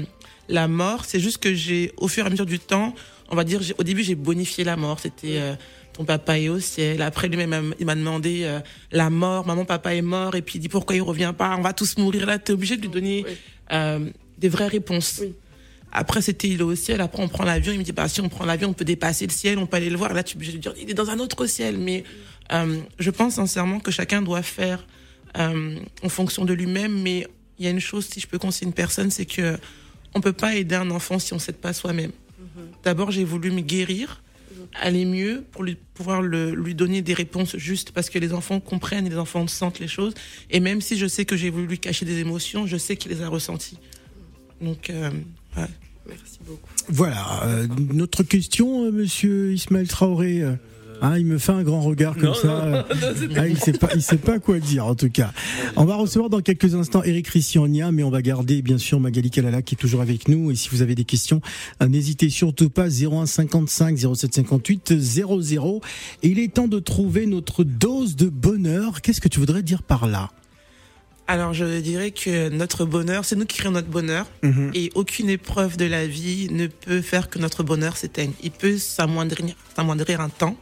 la 0.49 0.69
mort. 0.69 1.05
C'est 1.05 1.20
juste 1.20 1.38
que 1.38 1.52
j'ai, 1.52 1.93
au 1.96 2.06
fur 2.06 2.25
et 2.25 2.26
à 2.29 2.31
mesure 2.31 2.46
du 2.46 2.61
temps, 2.61 2.94
on 3.31 3.37
va 3.37 3.44
dire, 3.44 3.61
au 3.79 3.82
début, 3.82 4.02
j'ai 4.02 4.14
bonifié 4.14 4.64
la 4.64 4.76
mort. 4.76 5.00
C'était 5.00 5.38
euh, 5.38 5.55
ton 5.99 6.05
papa 6.05 6.39
est 6.39 6.49
au 6.49 6.61
ciel. 6.61 7.03
Après, 7.03 7.29
lui-même, 7.29 7.75
il 7.79 7.85
m'a 7.85 7.95
demandé 7.97 8.43
euh, 8.45 8.61
la 8.93 9.11
mort. 9.11 9.47
Maman, 9.47 9.65
papa 9.65 9.95
est 9.95 10.00
mort. 10.03 10.35
Et 10.37 10.43
puis 10.43 10.59
il 10.59 10.61
dit 10.61 10.69
pourquoi 10.69 10.95
il 10.97 11.03
revient 11.03 11.35
pas? 11.37 11.55
On 11.59 11.61
va 11.61 11.73
tous 11.73 11.99
mourir 11.99 12.25
là. 12.25 12.39
T'es 12.39 12.53
obligé 12.53 12.77
de 12.77 12.83
lui 12.83 12.89
donner 12.89 13.25
Oui. 13.27 13.35
euh, 13.73 14.09
des 14.39 14.49
vraies 14.49 14.69
réponses. 14.69 15.19
Oui. 15.23 15.35
Après, 15.91 16.23
c'était 16.23 16.49
il 16.49 16.61
est 16.61 16.62
au 16.62 16.75
ciel. 16.77 17.00
Après, 17.00 17.21
on 17.23 17.29
prend 17.29 17.45
l'avion. 17.45 17.73
Il 17.73 17.79
me 17.81 17.85
dit, 17.85 17.93
bah, 17.93 18.09
si 18.09 18.21
on 18.21 18.29
prend 18.29 18.45
l'avion, 18.45 18.69
on 18.69 18.73
peut 18.75 18.85
dépasser 18.85 19.27
le 19.27 19.33
ciel, 19.33 19.59
on 19.59 19.67
peut 19.67 19.77
aller 19.79 19.91
le 19.91 19.97
voir. 19.97 20.15
Là, 20.15 20.23
tu 20.23 20.35
es 20.35 20.37
obligé 20.37 20.53
de 20.53 20.56
lui 20.56 20.62
dire, 20.62 20.75
il 20.81 20.89
est 20.89 20.95
dans 20.95 21.11
un 21.11 21.19
autre 21.19 21.47
ciel. 21.47 21.77
Mais 21.79 22.05
euh, 22.53 22.79
je 22.99 23.11
pense 23.11 23.35
sincèrement 23.35 23.81
que 23.81 23.91
chacun 23.91 24.23
doit 24.23 24.43
faire 24.43 24.87
en 25.35 26.09
fonction 26.09 26.45
de 26.45 26.53
lui-même. 26.53 26.93
Mais 27.03 27.27
il 27.59 27.65
y 27.65 27.69
a 27.69 27.71
une 27.71 27.81
chose, 27.81 28.06
si 28.06 28.21
je 28.21 28.27
peux 28.29 28.39
conseiller 28.39 28.67
une 28.69 28.73
personne, 28.73 29.11
c'est 29.11 29.27
que 29.27 29.59
on 30.15 30.21
peut 30.21 30.33
pas 30.33 30.55
aider 30.55 30.75
un 30.75 30.91
enfant 30.91 31.19
si 31.19 31.33
on 31.35 31.39
s'aide 31.39 31.56
pas 31.56 31.73
soi-même. 31.73 32.12
D'abord, 32.85 33.11
j'ai 33.11 33.25
voulu 33.25 33.50
me 33.50 33.61
guérir, 33.61 34.23
aller 34.75 35.05
mieux 35.05 35.44
pour 35.53 35.62
lui, 35.65 35.76
pouvoir 35.94 36.23
le- 36.23 36.55
lui 36.55 36.75
donner 36.75 37.03
des 37.03 37.15
réponses 37.15 37.56
justes 37.56 37.91
parce 37.93 38.11
que 38.11 38.19
les 38.19 38.32
enfants 38.32 38.61
comprennent 38.61 39.06
et 39.06 39.11
les 39.11 39.17
enfants 39.19 39.47
sentent 39.47 39.81
les 39.81 39.88
choses. 39.88 40.15
Et 40.50 40.61
même 40.61 40.81
si 40.81 40.97
je 40.99 41.06
sais 41.06 41.25
que 41.25 41.37
j'ai 41.37 41.50
voulu 41.50 41.67
lui 41.67 41.79
cacher 41.79 42.05
des 42.05 42.19
émotions, 42.19 42.67
je 42.67 42.76
sais 42.76 42.97
qu'il 42.97 43.11
les 43.12 43.23
a 43.23 43.29
ressenties. 43.29 43.79
Donc, 44.61 44.91
euh, 44.91 45.11
ouais. 45.56 45.65
Merci 46.06 46.38
beaucoup. 46.47 46.70
Voilà, 46.88 47.44
euh, 47.44 47.67
notre 47.93 48.23
question, 48.23 48.85
euh, 48.85 48.91
monsieur 48.91 49.53
Ismaël 49.53 49.88
Traoré. 49.88 50.43
Hein, 51.03 51.19
il 51.19 51.27
me 51.27 51.39
fait 51.39 51.53
un 51.53 51.62
grand 51.62 51.81
regard 51.81 52.15
comme 52.15 52.25
Non, 52.25 52.35
ça. 52.35 52.49
non, 52.49 52.85
ah, 53.37 53.49
il 53.49 53.59
sait 53.59 53.73
pas, 53.73 53.89
il 53.95 54.03
sait 54.03 54.17
pas 54.19 54.39
quoi 54.39 54.59
dire 54.59 54.87
en 54.87 54.95
tout 54.95 55.11
cas. 55.11 55.33
On 55.77 55.85
va 55.85 55.97
recevoir 55.97 56.31
dans 56.31 56.41
quelques 56.41 56.75
instants 56.75 57.03
Eric 57.03 57.29
Rissiania, 57.29 57.93
mais 57.93 58.03
on 58.03 58.11
va 58.11 58.23
garder 58.23 58.62
bien 58.62 58.79
sûr 58.79 59.00
Magali 59.00 59.31
Kalala 59.31 59.62
qui 59.62 59.75
est 59.75 59.79
toujours 59.79 60.00
avec 60.00 60.29
nous. 60.29 60.50
Et 60.50 60.55
si 60.55 60.69
vous 60.71 60.83
avez 60.83 60.95
des 60.95 61.05
questions, 61.05 61.41
euh, 61.83 61.89
n'hésitez 61.89 62.31
surtout 62.31 62.71
pas 62.71 62.88
01 62.88 63.26
55 63.26 63.99
07 64.14 64.35
58 64.35 64.99
00. 64.99 65.81
Et 66.23 66.28
il 66.28 66.38
est 66.38 66.55
temps 66.55 66.69
de 66.69 66.78
trouver 66.78 67.26
notre 67.26 67.64
dose 67.64 68.17
de 68.17 68.28
bonheur. 68.28 69.02
Qu'est-ce 69.02 69.21
que 69.21 69.28
tu 69.28 69.40
voudrais 69.40 69.62
dire 69.62 69.83
par 69.83 70.07
là? 70.07 70.31
Alors, 71.31 71.52
je 71.52 71.81
dirais 71.81 72.11
que 72.11 72.49
notre 72.49 72.87
bonheur, 72.87 73.26
c'est 73.26 73.37
nous 73.37 73.45
qui 73.45 73.59
créons 73.59 73.73
notre 73.73 73.88
bonheur. 73.88 74.26
Mhm. 74.43 74.71
Et 74.73 74.90
aucune 74.95 75.28
épreuve 75.28 75.76
de 75.76 75.85
la 75.85 76.07
vie 76.07 76.49
ne 76.50 76.69
peut 76.69 77.02
faire 77.02 77.28
que 77.28 77.38
notre 77.38 77.62
bonheur 77.62 77.99
s'éteigne. 77.99 78.33
Il 78.43 78.50
peut 78.50 78.78
s'amoindrir, 78.78 79.55
s'amoindrir 79.76 80.23
un 80.23 80.31
temps, 80.31 80.57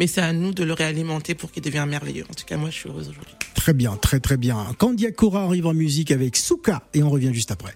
mais 0.00 0.06
c'est 0.06 0.22
à 0.22 0.32
nous 0.32 0.52
de 0.52 0.64
le 0.64 0.72
réalimenter 0.72 1.34
pour 1.34 1.52
qu'il 1.52 1.62
devienne 1.62 1.88
merveilleux. 1.88 2.24
En 2.30 2.34
tout 2.34 2.46
cas, 2.46 2.56
moi, 2.56 2.70
je 2.70 2.74
suis 2.74 2.88
heureuse 2.88 3.10
aujourd'hui. 3.10 3.34
Très 3.54 3.74
bien, 3.74 3.96
très 3.96 4.18
très 4.18 4.38
bien. 4.38 4.56
Candia 4.78 5.12
Cora 5.12 5.44
arrive 5.44 5.66
en 5.66 5.74
musique 5.74 6.10
avec 6.10 6.36
Souka 6.36 6.82
et 6.94 7.02
on 7.02 7.10
revient 7.10 7.34
juste 7.34 7.50
après. 7.50 7.74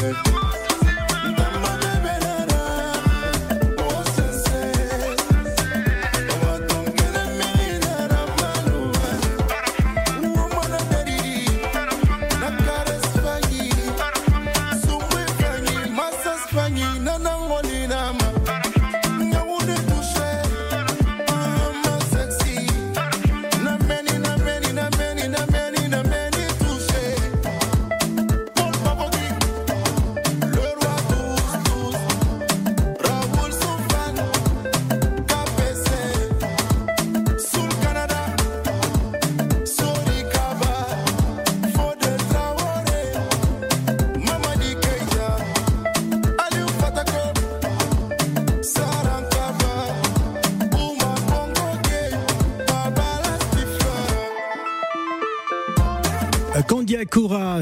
good. 0.00 0.39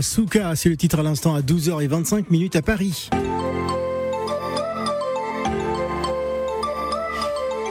Suka, 0.02 0.56
c'est 0.56 0.68
le 0.68 0.76
titre 0.76 1.00
à 1.00 1.02
l'instant 1.02 1.34
à 1.34 1.40
12h25 1.40 2.26
minutes 2.30 2.56
à 2.56 2.62
Paris. 2.62 3.10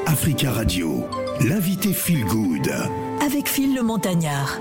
Africa 0.05 0.51
Radio, 0.51 1.05
l'invité 1.41 1.93
Feel 1.93 2.25
Good. 2.25 2.72
Avec 3.25 3.48
Phil 3.48 3.75
le 3.75 3.84
Montagnard. 3.84 4.60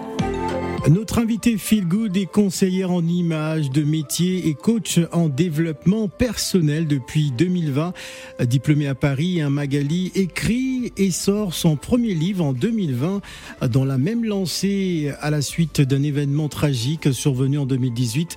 Notre 1.17 1.29
invité 1.29 1.57
Phil 1.57 1.89
Good 1.89 2.15
est 2.19 2.27
conseillère 2.27 2.91
en 2.91 3.03
images 3.03 3.71
de 3.71 3.83
métier 3.83 4.49
et 4.49 4.55
coach 4.55 5.01
en 5.13 5.31
développement 5.31 6.09
personnel 6.09 6.87
depuis 6.87 7.31
2020. 7.31 7.95
Diplômé 8.41 8.87
à 8.87 8.95
Paris, 8.95 9.41
un 9.41 9.49
Magali 9.49 10.13
écrit 10.15 10.93
et 10.99 11.11
sort 11.11 11.55
son 11.55 11.77
premier 11.77 12.13
livre 12.13 12.45
en 12.45 12.53
2020 12.53 13.23
dans 13.71 13.87
la 13.87 13.97
même 13.97 14.27
lancée 14.27 15.11
à 15.23 15.31
la 15.31 15.41
suite 15.41 15.81
d'un 15.81 16.03
événement 16.03 16.51
tragique 16.51 17.11
survenu 17.15 17.57
en 17.57 17.65
2018 17.65 18.37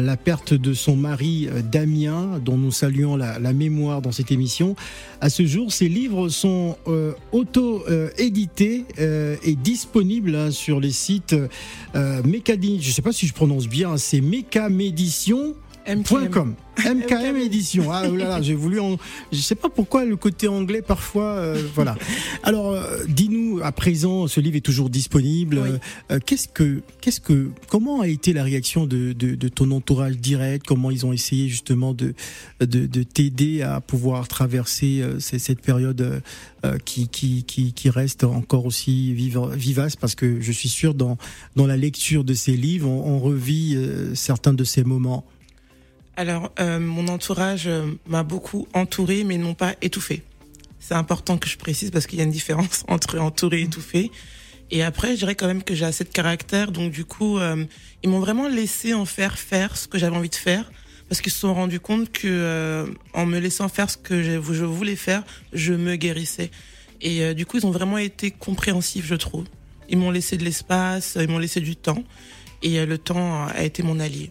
la 0.00 0.16
perte 0.16 0.54
de 0.54 0.74
son 0.74 0.96
mari 0.96 1.48
euh, 1.50 1.62
Damien, 1.62 2.40
dont 2.44 2.56
nous 2.56 2.70
saluons 2.70 3.16
la, 3.16 3.38
mémoire 3.52 4.02
dans 4.02 4.12
cette 4.12 4.32
émission. 4.32 4.76
À 5.20 5.30
ce 5.30 5.46
jour, 5.46 5.72
ses 5.72 5.88
livres 5.88 6.28
sont 6.28 6.76
euh, 6.88 7.12
auto-édités 7.32 8.84
euh, 8.98 9.36
et 9.42 9.54
disponibles 9.54 10.34
hein, 10.34 10.50
sur 10.50 10.80
les 10.80 10.90
sites 10.90 11.34
euh, 11.94 12.22
Mécadi, 12.24 12.80
je 12.82 12.88
ne 12.88 12.92
sais 12.92 13.02
pas 13.02 13.12
si 13.12 13.26
je 13.26 13.32
prononce 13.32 13.68
bien, 13.68 13.96
c'est 13.96 14.20
Mécamédition. 14.20 15.54
MKM. 15.88 16.54
MKM 16.84 17.36
édition. 17.36 17.90
Ah 17.90 18.02
oh 18.10 18.14
là 18.14 18.28
là, 18.28 18.42
j'ai 18.42 18.54
voulu. 18.54 18.80
En... 18.80 18.98
Je 19.32 19.38
sais 19.38 19.54
pas 19.54 19.70
pourquoi 19.70 20.04
le 20.04 20.16
côté 20.16 20.46
anglais 20.46 20.82
parfois. 20.82 21.24
euh, 21.36 21.62
voilà. 21.74 21.96
Alors, 22.42 22.72
euh, 22.72 23.04
dis-nous 23.08 23.60
à 23.62 23.72
présent, 23.72 24.26
ce 24.26 24.40
livre 24.40 24.56
est 24.56 24.60
toujours 24.60 24.90
disponible. 24.90 25.60
Oui. 25.62 25.78
Euh, 26.10 26.18
qu'est-ce 26.24 26.48
que, 26.48 26.82
qu'est-ce 27.00 27.20
que, 27.20 27.48
comment 27.68 28.02
a 28.02 28.08
été 28.08 28.32
la 28.34 28.44
réaction 28.44 28.86
de, 28.86 29.12
de, 29.14 29.34
de 29.34 29.48
ton 29.48 29.70
entourage 29.70 30.18
direct? 30.18 30.66
Comment 30.66 30.90
ils 30.90 31.06
ont 31.06 31.12
essayé 31.14 31.48
justement 31.48 31.94
de, 31.94 32.12
de, 32.60 32.86
de 32.86 33.02
t'aider 33.02 33.62
à 33.62 33.80
pouvoir 33.80 34.28
traverser 34.28 35.00
euh, 35.00 35.18
cette 35.18 35.62
période 35.62 36.20
euh, 36.64 36.78
qui, 36.84 37.08
qui, 37.08 37.44
qui, 37.44 37.72
qui 37.72 37.88
reste 37.90 38.22
encore 38.24 38.66
aussi 38.66 39.14
viva- 39.14 39.54
vivace? 39.56 39.96
Parce 39.96 40.14
que 40.14 40.40
je 40.42 40.52
suis 40.52 40.68
sûr 40.68 40.92
dans 40.92 41.16
dans 41.56 41.66
la 41.66 41.78
lecture 41.78 42.22
de 42.22 42.34
ces 42.34 42.52
livres, 42.56 42.88
on, 42.88 43.14
on 43.14 43.18
revit 43.18 43.76
euh, 43.76 44.14
certains 44.14 44.52
de 44.52 44.64
ces 44.64 44.84
moments. 44.84 45.24
Alors, 46.16 46.52
euh, 46.60 46.78
mon 46.78 47.08
entourage 47.08 47.66
euh, 47.66 47.86
m'a 48.06 48.22
beaucoup 48.22 48.66
entouré, 48.72 49.22
mais 49.24 49.36
non 49.36 49.54
pas 49.54 49.74
étouffé. 49.82 50.22
C'est 50.80 50.94
important 50.94 51.36
que 51.36 51.48
je 51.48 51.58
précise 51.58 51.90
parce 51.90 52.06
qu'il 52.06 52.18
y 52.18 52.22
a 52.22 52.24
une 52.24 52.30
différence 52.30 52.84
entre 52.88 53.18
entouré 53.18 53.60
et 53.60 53.64
étouffé. 53.64 54.10
Et 54.70 54.82
après, 54.82 55.12
je 55.12 55.18
dirais 55.18 55.34
quand 55.34 55.46
même 55.46 55.62
que 55.62 55.74
j'ai 55.74 55.84
assez 55.84 56.04
de 56.04 56.08
caractère, 56.08 56.72
donc 56.72 56.90
du 56.90 57.04
coup, 57.04 57.38
euh, 57.38 57.64
ils 58.02 58.10
m'ont 58.10 58.18
vraiment 58.18 58.48
laissé 58.48 58.94
en 58.94 59.04
faire 59.04 59.38
faire 59.38 59.76
ce 59.76 59.86
que 59.86 59.98
j'avais 59.98 60.16
envie 60.16 60.28
de 60.28 60.34
faire, 60.34 60.70
parce 61.08 61.20
qu'ils 61.20 61.32
se 61.32 61.38
sont 61.38 61.54
rendus 61.54 61.80
compte 61.80 62.10
que 62.10 62.26
euh, 62.26 62.86
en 63.14 63.26
me 63.26 63.38
laissant 63.38 63.68
faire 63.68 63.90
ce 63.90 63.96
que 63.96 64.22
je, 64.22 64.64
voulais 64.64 64.96
faire, 64.96 65.22
je 65.52 65.72
me 65.72 65.96
guérissais. 65.96 66.50
Et 67.00 67.22
euh, 67.22 67.34
du 67.34 67.46
coup, 67.46 67.58
ils 67.58 67.66
ont 67.66 67.70
vraiment 67.70 67.98
été 67.98 68.30
compréhensifs, 68.30 69.06
je 69.06 69.14
trouve. 69.14 69.44
Ils 69.88 69.98
m'ont 69.98 70.10
laissé 70.10 70.36
de 70.36 70.44
l'espace, 70.44 71.16
ils 71.20 71.28
m'ont 71.28 71.38
laissé 71.38 71.60
du 71.60 71.76
temps, 71.76 72.02
et 72.62 72.80
euh, 72.80 72.86
le 72.86 72.98
temps 72.98 73.46
a 73.46 73.62
été 73.62 73.82
mon 73.82 74.00
allié. 74.00 74.30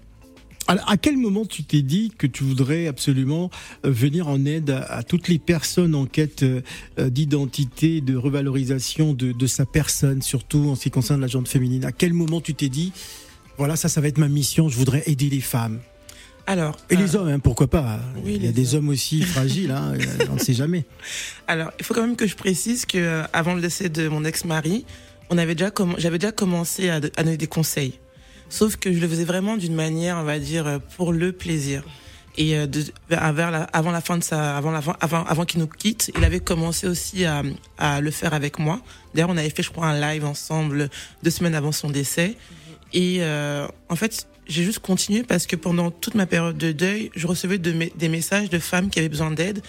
Alors, 0.67 0.89
à 0.89 0.97
quel 0.97 1.15
moment 1.17 1.45
tu 1.45 1.63
t'es 1.63 1.83
dit 1.83 2.11
que 2.17 2.25
tu 2.25 2.43
voudrais 2.43 2.87
absolument 2.87 3.51
euh, 3.85 3.91
venir 3.91 4.27
en 4.27 4.45
aide 4.45 4.71
à, 4.71 4.81
à 4.85 5.03
toutes 5.03 5.27
les 5.27 5.37
personnes 5.37 5.93
en 5.93 6.05
quête 6.07 6.41
euh, 6.41 6.61
euh, 6.97 7.09
d'identité, 7.11 8.01
de 8.01 8.15
revalorisation 8.15 9.13
de, 9.13 9.31
de 9.31 9.47
sa 9.47 9.65
personne, 9.67 10.23
surtout 10.23 10.69
en 10.69 10.75
ce 10.75 10.83
qui 10.83 10.89
concerne 10.91 11.21
la 11.21 11.27
gente 11.27 11.47
féminine? 11.47 11.85
À 11.85 11.91
quel 11.91 12.13
moment 12.13 12.41
tu 12.41 12.55
t'es 12.55 12.69
dit, 12.69 12.93
voilà, 13.59 13.75
ça, 13.75 13.89
ça 13.89 14.01
va 14.01 14.07
être 14.07 14.17
ma 14.17 14.27
mission, 14.27 14.67
je 14.67 14.75
voudrais 14.75 15.03
aider 15.05 15.29
les 15.29 15.39
femmes? 15.41 15.79
Alors, 16.47 16.77
Et 16.89 16.95
euh, 16.95 16.99
les 16.99 17.15
hommes, 17.15 17.27
hein, 17.27 17.39
pourquoi 17.39 17.67
pas? 17.67 17.99
oui, 18.23 18.33
Il 18.37 18.45
y 18.45 18.47
a 18.47 18.51
des 18.51 18.73
hommes. 18.73 18.85
hommes 18.85 18.89
aussi 18.89 19.21
fragiles, 19.21 19.69
hein, 19.71 19.93
on 20.31 20.33
ne 20.35 20.39
sait 20.39 20.53
jamais. 20.53 20.85
Alors, 21.47 21.71
il 21.79 21.85
faut 21.85 21.93
quand 21.93 22.01
même 22.05 22.15
que 22.15 22.25
je 22.27 22.35
précise 22.35 22.85
que 22.87 22.97
euh, 22.97 23.23
avant 23.33 23.53
le 23.53 23.61
décès 23.61 23.89
de 23.89 24.07
mon 24.07 24.23
ex-mari, 24.25 24.85
on 25.29 25.37
avait 25.37 25.53
déjà 25.55 25.71
j'avais 25.99 26.17
déjà 26.19 26.31
commencé 26.31 26.89
à, 26.89 26.95
à 26.95 26.99
donner 27.23 27.37
des 27.37 27.47
conseils. 27.47 27.93
Sauf 28.49 28.75
que 28.77 28.93
je 28.93 28.99
le 28.99 29.07
faisais 29.07 29.25
vraiment 29.25 29.57
d'une 29.57 29.75
manière, 29.75 30.17
on 30.17 30.23
va 30.23 30.39
dire, 30.39 30.67
euh, 30.67 30.79
pour 30.97 31.11
le 31.13 31.31
plaisir. 31.31 31.83
Et 32.37 32.55
euh, 32.57 32.67
de, 32.67 32.83
vers, 33.09 33.51
la, 33.51 33.63
avant 33.63 33.91
la 33.91 34.01
fin 34.01 34.17
de 34.17 34.23
sa, 34.23 34.57
avant 34.57 34.71
la, 34.71 34.81
avant, 34.99 35.23
avant 35.25 35.45
qu'il 35.45 35.59
nous 35.61 35.67
quitte, 35.67 36.11
il 36.17 36.23
avait 36.23 36.39
commencé 36.41 36.85
aussi 36.87 37.25
à, 37.25 37.43
à 37.77 38.01
le 38.01 38.11
faire 38.11 38.33
avec 38.33 38.59
moi. 38.59 38.81
D'ailleurs, 39.13 39.29
on 39.29 39.37
avait 39.37 39.49
fait, 39.49 39.63
je 39.63 39.71
crois, 39.71 39.87
un 39.87 39.99
live 39.99 40.25
ensemble 40.25 40.89
deux 41.23 41.29
semaines 41.31 41.55
avant 41.55 41.71
son 41.71 41.89
décès. 41.89 42.35
Et 42.93 43.17
euh, 43.21 43.67
en 43.89 43.95
fait, 43.95 44.27
j'ai 44.47 44.63
juste 44.63 44.79
continué 44.79 45.23
parce 45.23 45.47
que 45.47 45.55
pendant 45.55 45.91
toute 45.91 46.13
ma 46.15 46.25
période 46.25 46.57
de 46.57 46.71
deuil, 46.71 47.09
je 47.15 47.25
recevais 47.25 47.57
des 47.57 48.09
messages 48.09 48.49
de 48.49 48.59
femmes 48.59 48.89
qui 48.89 48.99
avaient 48.99 49.09
besoin 49.09 49.31
d'aide. 49.31 49.61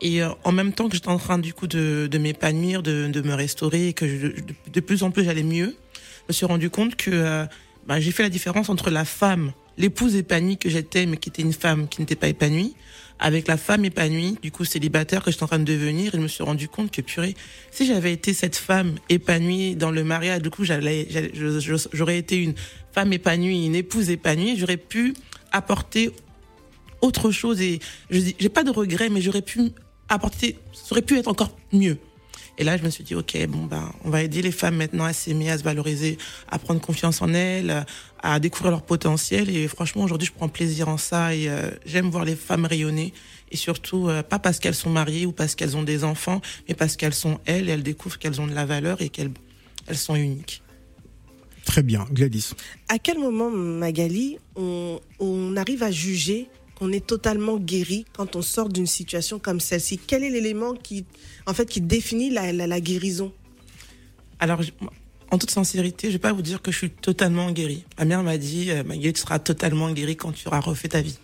Et 0.00 0.22
euh, 0.22 0.30
en 0.42 0.50
même 0.52 0.72
temps 0.72 0.88
que 0.88 0.94
j'étais 0.94 1.08
en 1.08 1.18
train 1.18 1.38
du 1.38 1.54
coup 1.54 1.66
de, 1.66 2.08
de 2.10 2.18
m'épanouir, 2.18 2.82
de, 2.82 3.06
de 3.08 3.20
me 3.22 3.32
restaurer, 3.34 3.88
et 3.88 3.92
que 3.92 4.08
je- 4.08 4.26
de, 4.26 4.42
de 4.72 4.80
plus 4.80 5.02
en 5.04 5.10
plus 5.10 5.24
j'allais 5.24 5.44
mieux, 5.44 5.76
je 5.76 6.24
me 6.28 6.32
suis 6.32 6.46
rendu 6.46 6.68
compte 6.68 6.96
que 6.96 7.10
euh, 7.12 7.44
bah, 7.86 8.00
j'ai 8.00 8.12
fait 8.12 8.22
la 8.22 8.28
différence 8.28 8.68
entre 8.68 8.90
la 8.90 9.04
femme, 9.04 9.52
l'épouse 9.76 10.16
épanouie 10.16 10.56
que 10.56 10.68
j'étais, 10.68 11.06
mais 11.06 11.16
qui 11.16 11.28
était 11.28 11.42
une 11.42 11.52
femme 11.52 11.88
qui 11.88 12.00
n'était 12.00 12.16
pas 12.16 12.28
épanouie, 12.28 12.74
avec 13.18 13.46
la 13.46 13.56
femme 13.56 13.84
épanouie, 13.84 14.38
du 14.42 14.50
coup 14.50 14.64
célibataire 14.64 15.22
que 15.22 15.30
j'étais 15.30 15.42
en 15.44 15.48
train 15.48 15.58
de 15.58 15.64
devenir. 15.64 16.14
Et 16.14 16.18
je 16.18 16.22
me 16.22 16.28
suis 16.28 16.42
rendu 16.42 16.68
compte 16.68 16.90
que 16.90 17.00
purée, 17.00 17.34
si 17.70 17.86
j'avais 17.86 18.12
été 18.12 18.34
cette 18.34 18.56
femme 18.56 18.94
épanouie 19.08 19.76
dans 19.76 19.90
le 19.90 20.04
mariage, 20.04 20.42
du 20.42 20.50
coup 20.50 20.64
j'aurais 20.64 22.18
été 22.18 22.36
une 22.42 22.54
femme 22.92 23.12
épanouie, 23.12 23.66
une 23.66 23.74
épouse 23.74 24.10
épanouie, 24.10 24.56
j'aurais 24.56 24.76
pu 24.76 25.14
apporter 25.52 26.10
autre 27.00 27.30
chose 27.30 27.60
et 27.60 27.80
je 28.10 28.18
dis, 28.18 28.36
j'ai 28.38 28.48
pas 28.48 28.64
de 28.64 28.70
regrets, 28.70 29.10
mais 29.10 29.20
j'aurais 29.20 29.42
pu 29.42 29.70
apporter, 30.08 30.56
ça 30.72 30.92
aurait 30.92 31.02
pu 31.02 31.18
être 31.18 31.28
encore 31.28 31.56
mieux. 31.72 31.98
Et 32.58 32.64
là, 32.64 32.76
je 32.76 32.82
me 32.84 32.90
suis 32.90 33.02
dit, 33.04 33.14
ok, 33.14 33.46
bon 33.48 33.64
ben, 33.64 33.92
on 34.04 34.10
va 34.10 34.22
aider 34.22 34.42
les 34.42 34.52
femmes 34.52 34.76
maintenant 34.76 35.04
à 35.04 35.12
s'aimer, 35.12 35.50
à 35.50 35.58
se 35.58 35.64
valoriser, 35.64 36.18
à 36.50 36.58
prendre 36.58 36.80
confiance 36.80 37.20
en 37.20 37.34
elles, 37.34 37.84
à 38.22 38.38
découvrir 38.38 38.70
leur 38.70 38.82
potentiel. 38.82 39.50
Et 39.50 39.66
franchement, 39.68 40.04
aujourd'hui, 40.04 40.26
je 40.26 40.32
prends 40.32 40.48
plaisir 40.48 40.88
en 40.88 40.96
ça 40.96 41.34
et 41.34 41.48
euh, 41.48 41.70
j'aime 41.84 42.10
voir 42.10 42.24
les 42.24 42.36
femmes 42.36 42.64
rayonner. 42.64 43.12
Et 43.50 43.56
surtout, 43.56 44.08
euh, 44.08 44.22
pas 44.22 44.38
parce 44.38 44.58
qu'elles 44.58 44.74
sont 44.74 44.90
mariées 44.90 45.26
ou 45.26 45.32
parce 45.32 45.54
qu'elles 45.54 45.76
ont 45.76 45.82
des 45.82 46.04
enfants, 46.04 46.40
mais 46.68 46.74
parce 46.74 46.96
qu'elles 46.96 47.14
sont 47.14 47.40
elles 47.44 47.68
et 47.68 47.72
elles 47.72 47.82
découvrent 47.82 48.18
qu'elles 48.18 48.40
ont 48.40 48.46
de 48.46 48.54
la 48.54 48.66
valeur 48.66 49.02
et 49.02 49.08
qu'elles 49.08 49.30
elles 49.86 49.98
sont 49.98 50.14
uniques. 50.14 50.62
Très 51.64 51.82
bien, 51.82 52.06
Gladys. 52.10 52.50
À 52.88 52.98
quel 52.98 53.18
moment, 53.18 53.50
Magali, 53.50 54.38
on, 54.56 55.00
on 55.18 55.56
arrive 55.56 55.82
à 55.82 55.90
juger 55.90 56.48
qu'on 56.74 56.92
est 56.92 57.06
totalement 57.06 57.56
guéri 57.58 58.04
quand 58.16 58.36
on 58.36 58.42
sort 58.42 58.68
d'une 58.68 58.86
situation 58.86 59.38
comme 59.38 59.60
celle-ci 59.60 59.98
Quel 60.04 60.24
est 60.24 60.30
l'élément 60.30 60.74
qui, 60.74 61.04
en 61.46 61.54
fait, 61.54 61.66
qui 61.66 61.80
définit 61.80 62.30
la, 62.30 62.52
la- 62.52 62.66
la 62.66 62.80
guérison? 62.80 63.32
Alors, 64.40 64.60
en 65.30 65.38
toute 65.38 65.50
sincérité, 65.50 66.08
je 66.08 66.12
vais 66.14 66.18
pas 66.18 66.32
vous 66.32 66.42
dire 66.42 66.60
que 66.62 66.70
je 66.72 66.78
suis 66.78 66.90
totalement 66.90 67.50
guérie. 67.52 67.84
Ma 67.98 68.04
mère 68.04 68.22
m'a 68.22 68.38
dit, 68.38 68.70
euh, 68.70 68.82
tu 69.00 69.20
seras 69.20 69.38
totalement 69.38 69.90
guérie 69.92 70.16
quand 70.16 70.32
tu 70.32 70.46
auras 70.48 70.60
refait 70.60 70.88
ta 70.88 71.00
vie. 71.00 71.18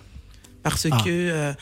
Parce 0.62 0.87
Ah. 0.90 0.99
que, 1.04 1.09
euh, 1.11 1.52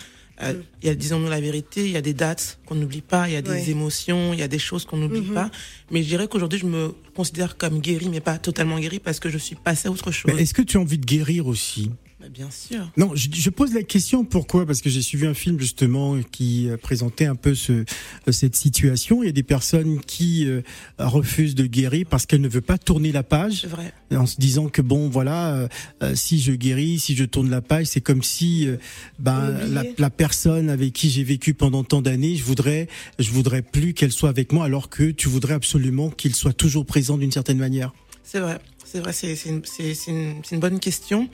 euh, 0.43 0.55
il 0.83 0.87
y 0.87 0.91
a, 0.91 0.95
disons-nous 0.95 1.29
la 1.29 1.41
vérité, 1.41 1.85
il 1.85 1.91
y 1.91 1.97
a 1.97 2.01
des 2.03 2.15
dates 2.15 2.59
qu'on 2.67 2.75
n'oublie 2.75 3.01
pas, 3.01 3.29
il 3.29 3.33
y 3.33 3.37
a 3.37 3.43
des 3.43 3.51
Ouais. 3.51 3.71
émotions, 3.71 4.33
il 4.35 4.39
y 4.39 4.43
a 4.43 4.49
des 4.49 4.59
choses 4.59 4.85
qu'on 4.85 4.97
n'oublie 4.99 5.21
Mhm. 5.23 5.35
pas. 5.35 5.51
Mais 5.91 6.03
je 6.03 6.09
dirais 6.09 6.29
qu'aujourd'hui, 6.29 6.59
je 6.61 6.67
me 6.67 6.95
considère 7.17 7.57
comme 7.57 7.81
guérie, 7.81 8.09
mais 8.09 8.21
pas 8.21 8.39
totalement 8.39 8.79
guérie 8.79 8.99
parce 9.01 9.19
que 9.19 9.31
je 9.31 9.39
suis 9.39 9.57
passée 9.57 9.89
à 9.89 9.91
autre 9.91 10.11
chose. 10.13 10.33
Mais 10.35 10.43
Est-ce 10.43 10.55
que 10.55 10.63
tu 10.63 10.77
as 10.77 10.81
envie 10.81 10.99
de 10.99 11.07
guérir 11.07 11.47
aussi? 11.47 11.91
Bien 12.31 12.51
sûr. 12.51 12.91
Non, 12.97 13.13
je, 13.15 13.29
je 13.33 13.51
pose 13.51 13.75
la 13.75 13.83
question 13.83 14.25
pourquoi? 14.25 14.67
Parce 14.67 14.81
que 14.81 14.91
j'ai 14.91 15.03
suivi 15.03 15.27
un 15.27 15.35
film 15.35 15.59
justement 15.59 16.17
qui 16.31 16.69
euh, 16.69 16.77
présentait 16.77 17.27
un 17.27 17.35
peu 17.35 17.55
ce, 17.55 17.73
euh, 17.73 17.85
cette 18.33 18.57
situation. 18.57 19.23
Il 19.23 19.27
y 19.27 19.29
a 19.31 19.33
des 19.33 19.43
personnes 19.43 20.01
qui 20.01 20.47
euh, 20.47 20.63
refusent 20.99 21.55
de 21.55 21.67
guérir 21.67 22.07
parce 22.09 22.27
qu'elles 22.27 22.41
ne 22.41 22.49
veulent 22.49 22.63
pas 22.63 22.79
tourner 22.79 23.13
la 23.13 23.23
page 23.23 23.63
C'est 23.63 23.69
vrai. 23.69 23.93
en 24.15 24.27
se 24.27 24.37
disant 24.39 24.69
que 24.69 24.83
bon 24.83 25.09
voilà, 25.09 25.69
euh, 26.03 26.15
si 26.15 26.41
je 26.41 26.53
guéris, 26.53 26.99
si 26.99 27.17
je 27.17 27.25
tourne 27.25 27.51
la 27.51 27.61
page, 27.61 27.87
c'est 27.87 28.01
comme 28.01 28.23
si 28.23 28.69
euh, 28.69 28.77
ben, 29.19 29.57
la, 29.99 30.11
personne 30.11 30.71
avec 30.71 30.93
qui 30.93 31.11
j'ai 31.11 31.25
vécu 31.25 31.55
pendant 31.55 31.85
tant 31.85 32.03
d'années, 32.03 32.37
je 32.37 32.45
voudrais, 32.45 32.89
je 33.19 33.31
voudrais 33.31 33.63
plus 33.63 33.95
qu'elle 33.95 34.13
soit 34.13 34.29
avec 34.29 34.53
moi, 34.53 34.65
alors 34.65 34.89
que 34.89 35.11
tu 35.11 35.29
voudrais 35.29 35.55
absolument 35.55 36.11
qu'il 36.11 36.35
soit 36.35 36.53
toujours 36.53 36.87
présent 36.87 37.19
d'une 37.19 37.33
certaine 37.33 37.59
manière. 37.59 37.93
C'est 38.25 38.41
vrai, 38.41 38.59
c'est 38.85 39.01
vrai, 39.01 39.13
une, 39.47 39.63
une, 39.79 40.43
c'est 40.45 40.55
une 40.55 40.61
bonne 40.61 40.81
question. 40.81 41.29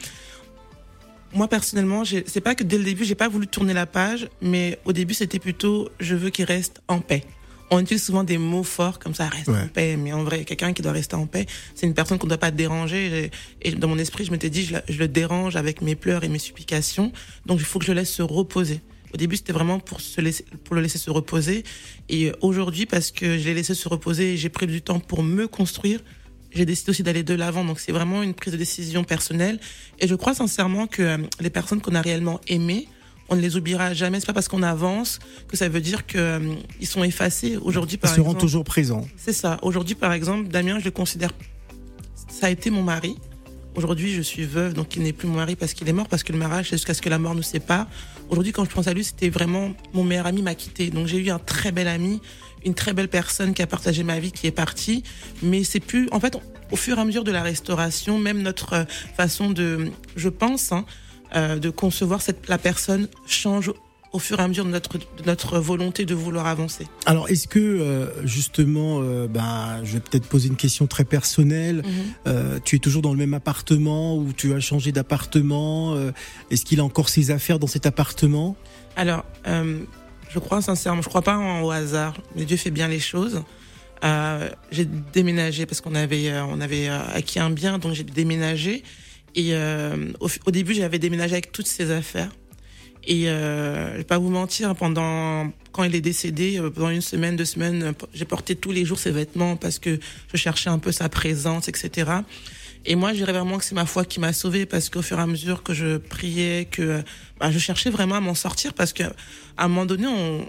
Moi 1.35 1.49
personnellement, 1.49 2.05
c'est 2.05 2.41
pas 2.41 2.55
que 2.55 2.63
dès 2.63 2.79
le 2.79 2.85
début 2.85 3.05
j'ai 3.05 3.17
pas 3.17 3.29
voulu 3.29 3.47
tourner 3.49 3.75
la 3.75 3.87
page, 3.87 4.29
mais 4.41 4.79
au 4.85 4.93
début 4.93 5.15
c'était 5.15 5.41
plutôt 5.41 5.89
je 5.99 6.15
veux 6.15 6.31
qu'il 6.31 6.45
reste 6.45 6.81
en 6.89 7.01
paix. 7.01 7.25
On 7.71 7.81
utilise 7.81 8.05
souvent 8.05 8.23
des 8.23 8.39
mots 8.39 8.63
forts 8.63 9.01
comme 9.01 9.15
ça, 9.15 9.27
reste 9.29 9.49
Ouais. 9.49 9.59
en 9.63 9.67
paix, 9.69 9.97
mais 9.97 10.13
en 10.13 10.23
vrai, 10.23 10.45
quelqu'un 10.45 10.73
qui 10.73 10.83
doit 10.83 10.93
rester 10.93 11.17
en 11.17 11.27
paix, 11.27 11.47
c'est 11.75 11.87
une 11.87 11.95
personne 11.95 12.19
qu'on 12.19 12.27
ne 12.27 12.31
doit 12.31 12.39
pas 12.39 12.53
déranger. 12.53 13.31
Et 13.63 13.73
dans 13.73 13.89
mon 13.89 13.99
esprit, 13.99 14.25
je 14.25 14.31
m'étais 14.31 14.51
dit, 14.51 14.65
je, 14.65 14.77
je 14.89 14.99
le 14.99 15.09
dérange 15.09 15.57
avec 15.57 15.81
mes 15.81 15.97
pleurs 15.97 16.23
et 16.23 16.29
mes 16.29 16.39
supplications, 16.39 17.11
donc 17.47 17.59
il 17.59 17.65
faut 17.65 17.79
que 17.81 17.87
je 17.87 17.91
le 17.93 17.99
laisse 17.99 18.13
se 18.13 18.23
reposer. 18.23 18.81
Au 19.13 19.17
début, 19.17 19.37
c'était 19.37 19.53
vraiment 19.53 19.81
pour, 19.81 20.01
se 20.01 20.21
laisser, 20.21 20.45
pour 20.65 20.75
le 20.77 20.83
laisser 20.83 20.99
se 20.99 21.11
reposer. 21.11 21.65
Et 22.09 22.33
aujourd'hui, 22.43 22.85
parce 22.85 23.11
que 23.11 23.39
je 23.39 23.45
l'ai 23.45 23.55
laissé 23.55 23.75
se 23.75 23.89
reposer 23.89 24.37
j'ai 24.37 24.49
pris 24.51 24.67
du 24.67 24.83
temps 24.83 25.01
pour 25.01 25.23
me 25.23 25.49
construire, 25.49 26.01
j'ai 26.55 26.65
décidé 26.67 26.91
aussi 26.91 27.03
d'aller 27.03 27.23
de 27.23 27.35
l'avant. 27.35 27.65
Donc 27.65 27.81
c'est 27.81 27.93
vraiment 27.93 28.23
une 28.23 28.35
prise 28.35 28.53
de 28.53 28.59
décision 28.59 29.05
personnelle. 29.05 29.59
Et 29.99 30.09
je 30.09 30.15
crois 30.15 30.35
sincèrement 30.35 30.87
que 30.87 31.03
euh, 31.03 31.19
les 31.41 31.51
personnes 31.51 31.81
qu'on 31.81 31.95
a 31.95 32.01
réellement 32.03 32.41
aimées, 32.49 32.89
on 33.29 33.37
ne 33.37 33.41
les 33.41 33.57
oubliera 33.57 33.95
jamais. 33.95 34.21
C'est 34.21 34.27
pas 34.27 34.33
parce 34.35 34.49
qu'on 34.49 34.63
avance 34.63 35.19
que 35.49 35.57
ça 35.57 35.69
veut 35.69 35.81
dire 35.81 36.07
que 36.07 36.19
euh, 36.19 36.55
ils 36.81 36.87
sont 36.87 37.03
effacés. 37.05 37.57
Aujourd'hui, 37.57 37.97
par 37.97 38.11
Ils 38.11 38.17
seront 38.17 38.27
exemple, 38.29 38.41
toujours 38.41 38.65
présents. 38.65 39.07
c'est 39.17 39.33
ça. 39.33 39.59
Aujourd'hui, 39.63 39.95
par 39.95 40.13
exemple, 40.13 40.49
Damien, 40.49 40.79
je 40.79 40.85
le 40.85 40.91
considère. 40.91 41.31
Ça 42.29 42.47
a 42.47 42.51
été 42.51 42.71
mon 42.71 42.83
mari. 42.83 43.17
Aujourd'hui, 43.77 44.13
je 44.13 44.23
suis 44.23 44.45
veuve, 44.45 44.73
donc 44.75 44.95
il 44.95 45.03
n'est 45.03 45.13
plus 45.13 45.27
mon 45.27 45.35
mari 45.37 45.57
parce 45.57 45.75
qu'il 45.75 45.89
est 45.89 45.93
mort, 45.93 46.07
parce 46.09 46.23
que 46.23 46.33
le 46.33 46.39
mariage, 46.39 46.71
c'est 46.71 46.77
jusqu'à 46.77 46.95
ce 46.95 47.03
que 47.03 47.09
la 47.09 47.19
mort 47.19 47.35
nous 47.35 47.43
sépare. 47.43 47.89
Aujourd'hui, 48.31 48.53
quand 48.53 48.65
je 48.65 48.71
pense 48.71 48.87
à 48.87 48.95
lui, 48.95 49.05
c'était 49.05 49.29
vraiment 49.29 49.73
mon 49.93 50.05
meilleur 50.05 50.27
ami 50.27 50.43
m'a 50.43 50.55
quitté. 50.55 50.91
Donc 50.91 51.07
j'ai 51.07 51.19
eu 51.19 51.31
un 51.31 51.39
très 51.39 51.73
bel 51.73 51.89
ami, 51.89 52.21
une 52.65 52.75
très 52.75 52.93
belle 52.93 53.09
personne 53.09 53.55
qui 53.55 53.63
a 53.63 53.67
partagé 53.67 54.03
ma 54.03 54.19
vie, 54.19 54.33
qui 54.33 54.47
est 54.47 54.53
partie. 54.53 55.03
Mais 55.43 55.65
c'est 55.65 55.81
plus, 55.81 56.09
en 56.11 56.21
fait, 56.21 56.37
au 56.71 56.77
fur 56.77 56.99
et 56.99 57.01
à 57.01 57.05
mesure 57.05 57.25
de 57.25 57.31
la 57.31 57.43
restauration, 57.43 58.19
même 58.19 58.43
notre 58.43 58.73
euh, 58.73 58.85
façon 59.17 59.51
de, 59.51 59.91
je 60.17 60.29
pense, 60.29 60.73
hein, 60.73 60.85
euh, 61.37 61.59
de 61.59 61.71
concevoir 61.71 62.23
cette, 62.23 62.49
la 62.49 62.59
personne 62.59 63.09
change 63.27 63.73
au 64.15 64.19
fur 64.21 64.39
et 64.39 64.43
à 64.43 64.49
mesure 64.49 64.65
de 64.65 64.71
notre, 64.71 64.97
de 64.97 65.05
notre 65.27 65.59
volonté 65.59 66.07
de 66.07 66.15
vouloir 66.15 66.47
avancer. 66.47 66.87
Alors, 67.05 67.29
est-ce 67.29 67.49
que 67.49 67.59
euh, 67.59 68.07
justement, 68.25 69.01
euh, 69.03 69.27
ben, 69.27 69.81
je 69.83 69.95
vais 69.95 70.01
peut-être 70.01 70.27
poser 70.29 70.49
une 70.49 70.57
question 70.57 70.87
très 70.87 71.05
personnelle. 71.05 71.83
Euh, 72.29 72.61
tu 72.65 72.77
es 72.77 72.79
toujours 72.79 73.03
dans 73.03 73.11
le 73.11 73.19
même 73.19 73.35
appartement 73.35 74.17
ou 74.17 74.33
tu 74.33 74.55
as 74.55 74.61
changé 74.61 74.93
d'appartement 74.93 75.95
Euh, 75.97 76.13
Est-ce 76.51 76.65
qu'il 76.65 76.79
a 76.81 76.85
encore 76.85 77.09
ses 77.09 77.31
affaires 77.33 77.59
dans 77.59 77.67
cet 77.67 77.87
appartement? 77.87 78.57
Alors, 78.97 79.25
je 79.45 80.39
crois 80.39 80.63
sincèrement, 80.63 81.03
je 81.03 81.09
crois 81.09 81.23
pas 81.23 81.37
en- 81.37 81.63
au 81.63 81.71
hasard, 81.73 82.15
mais 82.37 82.45
Dieu 82.45 82.57
fait 82.57 82.71
bien 82.71 82.87
les 82.89 83.01
choses. 83.01 83.43
J'ai 84.71 84.85
déménagé 85.13 85.67
parce 85.67 85.81
qu'on 85.81 85.95
avait, 85.97 86.33
on 86.49 86.61
avait 86.61 86.89
acquis 86.89 87.41
un 87.41 87.51
bien, 87.51 87.79
donc 87.79 87.95
j'ai 87.95 88.05
déménagé. 88.05 88.85
Et 89.35 89.55
au, 90.21 90.29
au 90.47 90.51
début, 90.53 90.75
j'avais 90.75 91.01
déménagé 91.01 91.33
avec 91.33 91.51
toutes 91.51 91.67
ses 91.67 91.91
affaires. 91.91 92.31
Et 93.07 93.29
euh, 93.29 93.93
je 93.93 93.99
vais 93.99 94.05
pas 94.05 94.19
vous 94.19 94.31
mentir, 94.31 94.75
pendant 94.75 95.51
quand 95.73 95.85
il 95.85 95.95
est 95.95 96.01
décédé, 96.01 96.59
euh, 96.59 96.71
pendant 96.71 96.91
une 96.91 97.01
semaine, 97.01 97.37
deux 97.37 97.45
semaines, 97.45 97.83
euh, 97.83 97.93
j'ai 98.15 98.25
porté 98.25 98.57
tous 98.57 98.73
les 98.73 98.85
jours 98.85 98.99
ses 98.99 99.11
vêtements 99.11 99.57
parce 99.57 99.79
que 99.79 99.99
je 100.33 100.37
cherchais 100.37 100.71
un 100.71 100.79
peu 100.79 100.93
sa 100.93 101.09
présence, 101.09 101.69
etc. 101.69 102.11
Et 102.87 102.97
moi, 102.97 103.13
je 103.13 103.19
dirais 103.19 103.33
vraiment 103.33 103.59
que 103.59 103.65
c'est 103.65 103.75
ma 103.75 103.87
foi 103.87 104.05
qui 104.05 104.21
m'a 104.21 104.33
sauvée 104.33 104.67
parce 104.67 104.89
qu'au 104.89 105.03
fur 105.03 105.19
et 105.19 105.23
à 105.23 105.27
mesure 105.27 105.63
que 105.63 105.75
je 105.75 105.97
priais, 105.97 106.67
que 106.71 107.03
bah, 107.41 107.51
je 107.51 107.59
cherchais 107.59 107.91
vraiment 107.91 108.17
à 108.17 108.21
m'en 108.21 108.35
sortir 108.35 108.75
parce 108.75 108.93
que 108.93 109.05
à 109.57 109.65
un 109.65 109.69
moment 109.69 109.87
donné, 109.87 110.07
on, 110.07 110.47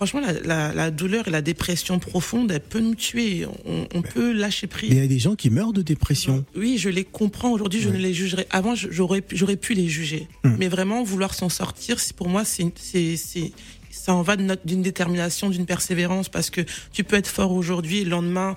franchement, 0.00 0.20
la, 0.22 0.32
la, 0.44 0.72
la 0.74 0.90
douleur 0.90 1.28
et 1.28 1.30
la 1.30 1.42
dépression 1.42 1.98
profonde, 1.98 2.50
elle 2.50 2.60
peut 2.60 2.80
nous 2.80 2.94
tuer. 2.94 3.44
On, 3.66 3.86
on 3.94 4.00
peut 4.02 4.32
lâcher 4.32 4.66
Mais 4.66 4.78
Il 4.82 4.86
y 4.86 4.88
prise. 4.94 5.04
a 5.04 5.06
des 5.06 5.18
gens 5.18 5.34
qui 5.34 5.50
meurent 5.50 5.74
de 5.74 5.82
dépression. 5.82 6.44
Oui, 6.56 6.78
je 6.78 6.88
les 6.88 7.04
comprends. 7.04 7.50
Aujourd'hui, 7.52 7.80
je 7.80 7.88
Ouais. 7.90 7.96
ne 7.96 8.02
les 8.02 8.14
jugerai. 8.14 8.46
Avant, 8.50 8.74
j'aurais 8.74 9.20
pu- 9.20 9.36
j'aurais 9.36 9.56
pu 9.56 9.74
les 9.74 9.88
juger. 9.88 10.26
Hmm. 10.44 10.56
Mais 10.58 10.68
vraiment, 10.68 11.02
vouloir 11.02 11.34
s'en 11.34 11.48
sortir, 11.50 12.00
c'est 12.00 12.16
pour 12.16 12.28
moi, 12.28 12.44
c'est 12.46 12.72
c'est 12.76 13.16
c'est 13.16 13.52
ça 13.90 14.14
en 14.14 14.22
va 14.22 14.36
d'une 14.36 14.82
détermination, 14.82 15.50
d'une 15.50 15.66
persévérance, 15.66 16.28
parce 16.30 16.48
que 16.48 16.62
tu 16.92 17.04
peux 17.04 17.16
être 17.16 17.26
fort 17.28 17.52
aujourd'hui 17.52 18.04
le 18.04 18.10
lendemain 18.10 18.56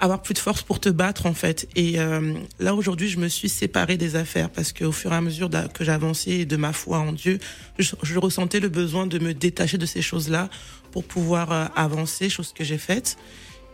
avoir 0.00 0.22
plus 0.22 0.34
de 0.34 0.38
force 0.38 0.62
pour 0.62 0.80
te 0.80 0.88
battre 0.88 1.26
en 1.26 1.34
fait. 1.34 1.68
Et 1.76 1.98
euh, 1.98 2.34
là 2.58 2.74
aujourd'hui, 2.74 3.08
je 3.08 3.18
me 3.18 3.28
suis 3.28 3.48
séparée 3.48 3.96
des 3.96 4.16
affaires 4.16 4.50
parce 4.50 4.72
qu'au 4.72 4.92
fur 4.92 5.12
et 5.12 5.16
à 5.16 5.20
mesure 5.20 5.48
que 5.72 5.84
j'avançais 5.84 6.30
et 6.30 6.44
de 6.44 6.56
ma 6.56 6.72
foi 6.72 6.98
en 6.98 7.12
Dieu, 7.12 7.38
je, 7.78 7.94
je 8.02 8.18
ressentais 8.18 8.60
le 8.60 8.68
besoin 8.68 9.06
de 9.06 9.18
me 9.18 9.34
détacher 9.34 9.78
de 9.78 9.86
ces 9.86 10.02
choses-là 10.02 10.48
pour 10.90 11.04
pouvoir 11.04 11.52
euh, 11.52 11.66
avancer, 11.76 12.28
chose 12.28 12.52
que 12.52 12.64
j'ai 12.64 12.78
faite. 12.78 13.16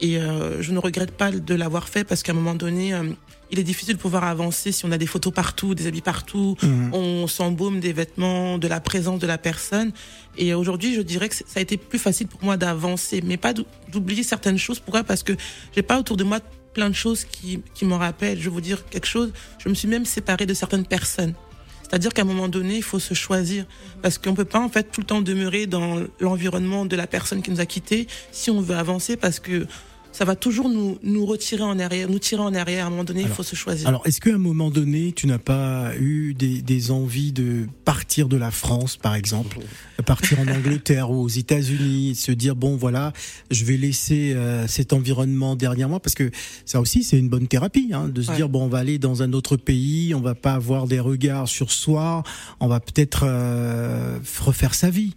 Et 0.01 0.17
euh, 0.19 0.63
je 0.63 0.73
ne 0.73 0.79
regrette 0.79 1.11
pas 1.13 1.31
de 1.31 1.55
l'avoir 1.55 1.89
fait 1.89 2.05
parce 2.05 2.23
qu'à 2.23 2.33
un 2.33 2.35
moment 2.35 2.55
donné, 2.55 2.95
euh, 2.95 3.03
il 3.51 3.59
est 3.59 3.63
difficile 3.65 3.97
de 3.97 4.01
pouvoir 4.01 4.25
avancer 4.25 4.73
si 4.73 4.85
on 4.87 4.93
a 4.93 4.99
des 4.99 5.07
photos 5.07 5.33
partout, 5.35 5.75
des 5.75 5.87
habits 5.87 6.01
partout, 6.01 6.57
Mhm. 6.63 6.91
on 6.95 7.27
s'embaume 7.27 7.81
des 7.81 7.93
vêtements, 7.93 8.57
de 8.59 8.67
la 8.69 8.81
présence 8.81 9.19
de 9.19 9.27
la 9.27 9.37
personne. 9.39 9.93
Et 10.39 10.55
aujourd'hui, 10.55 10.95
je 10.95 11.03
dirais 11.03 11.29
que 11.29 11.35
ça 11.35 11.45
a 11.57 11.61
été 11.61 11.77
plus 11.77 11.99
facile 11.99 12.29
pour 12.29 12.43
moi 12.43 12.57
d'avancer, 12.57 13.23
mais 13.25 13.37
pas 13.37 13.53
d'ou- 13.53 13.67
d'oublier 13.93 14.23
certaines 14.23 14.57
choses. 14.59 14.79
Pourquoi? 14.81 15.05
Parce 15.05 15.23
que 15.23 15.33
j'ai 15.75 15.83
pas 15.83 15.99
autour 15.99 16.17
de 16.17 16.25
moi 16.25 16.39
plein 16.73 16.89
de 16.89 16.95
choses 16.95 17.25
qui, 17.25 17.61
qui 17.75 17.85
m'en 17.85 17.99
rappellent. 17.99 18.39
Je 18.39 18.45
vais 18.45 18.51
vous 18.51 18.61
dire 18.61 18.87
quelque 18.89 19.07
chose. 19.09 19.33
Je 19.59 19.69
me 19.69 19.75
suis 19.75 19.89
même 19.89 20.05
séparée 20.07 20.47
de 20.47 20.55
certaines 20.55 20.87
personnes. 20.87 21.35
C'est-à-dire 21.83 22.15
qu'à 22.15 22.23
un 22.23 22.25
moment 22.25 22.47
donné, 22.47 22.77
il 22.77 22.85
faut 22.85 23.01
se 23.01 23.15
choisir. 23.15 23.67
Parce 24.01 24.17
qu'on 24.17 24.33
peut 24.35 24.45
pas, 24.45 24.61
en 24.61 24.69
fait, 24.69 24.85
tout 24.93 25.01
le 25.01 25.07
temps 25.07 25.21
demeurer 25.21 25.67
dans 25.67 25.99
l'environnement 26.21 26.87
de 26.87 26.95
la 26.95 27.09
personne 27.09 27.43
qui 27.43 27.51
nous 27.51 27.61
a 27.61 27.67
quittés 27.67 28.07
si 28.31 28.49
on 28.53 28.61
veut 28.61 28.77
avancer 28.77 29.17
parce 29.17 29.41
que 29.41 29.67
ça 30.13 30.25
va 30.25 30.37
toujours 30.37 30.69
nous, 30.69 30.99
nous 31.03 31.25
retirer 31.25 31.63
en 31.63 31.79
arrière, 31.79 32.09
nous 32.09 32.19
tirer 32.19 32.43
en 32.43 32.55
arrière. 32.55 32.85
À 32.85 32.89
un 32.89 32.91
moment 32.91 33.05
donné, 33.05 33.23
il 33.23 33.29
faut 33.29 33.43
se 33.43 33.57
choisir. 33.57 33.89
Alors, 33.89 34.03
est-ce 34.07 34.21
qu'à 34.21 34.35
un 34.35 34.39
moment 34.39 34.71
donné, 34.71 35.13
tu 35.13 35.27
n'as 35.27 35.39
pas 35.39 35.93
eu 35.99 36.35
des, 36.35 36.63
des 36.63 36.91
envies 36.91 37.33
de 37.33 37.67
partir 37.85 38.29
de 38.29 38.37
la 38.37 38.51
France, 38.51 38.97
par 38.97 39.15
exemple, 39.15 39.59
partir 40.07 40.41
en 40.41 40.49
Angleterre 40.49 41.11
ou 41.11 41.23
aux 41.23 41.29
États-Unis, 41.29 42.15
se 42.15 42.33
dire 42.33 42.57
bon, 42.57 42.77
voilà, 42.77 43.13
je 43.51 43.65
vais 43.65 43.77
laisser 43.77 44.33
euh, 44.35 44.67
cet 44.67 44.93
environnement 44.93 45.57
derrière 45.57 45.89
moi, 45.89 46.01
parce 46.01 46.15
que 46.15 46.31
ça 46.65 46.81
aussi, 46.81 47.05
c'est 47.05 47.19
une 47.19 47.29
bonne 47.29 47.49
thérapie, 47.49 47.91
hein, 47.93 48.09
de 48.09 48.23
se 48.23 48.31
Ouais. 48.31 48.37
dire 48.37 48.49
bon, 48.49 48.65
on 48.65 48.69
va 48.69 48.79
aller 48.79 48.99
dans 48.99 49.23
un 49.23 49.33
autre 49.33 49.57
pays, 49.57 50.15
on 50.15 50.21
va 50.21 50.35
pas 50.35 50.55
avoir 50.55 50.87
des 50.87 51.01
regards 51.01 51.49
sur 51.49 51.71
soi, 51.71 52.23
on 52.61 52.69
va 52.69 52.81
peut-être 52.81 53.25
euh, 53.27 54.19
refaire 54.41 54.75
sa 54.75 54.91
vie 54.91 55.15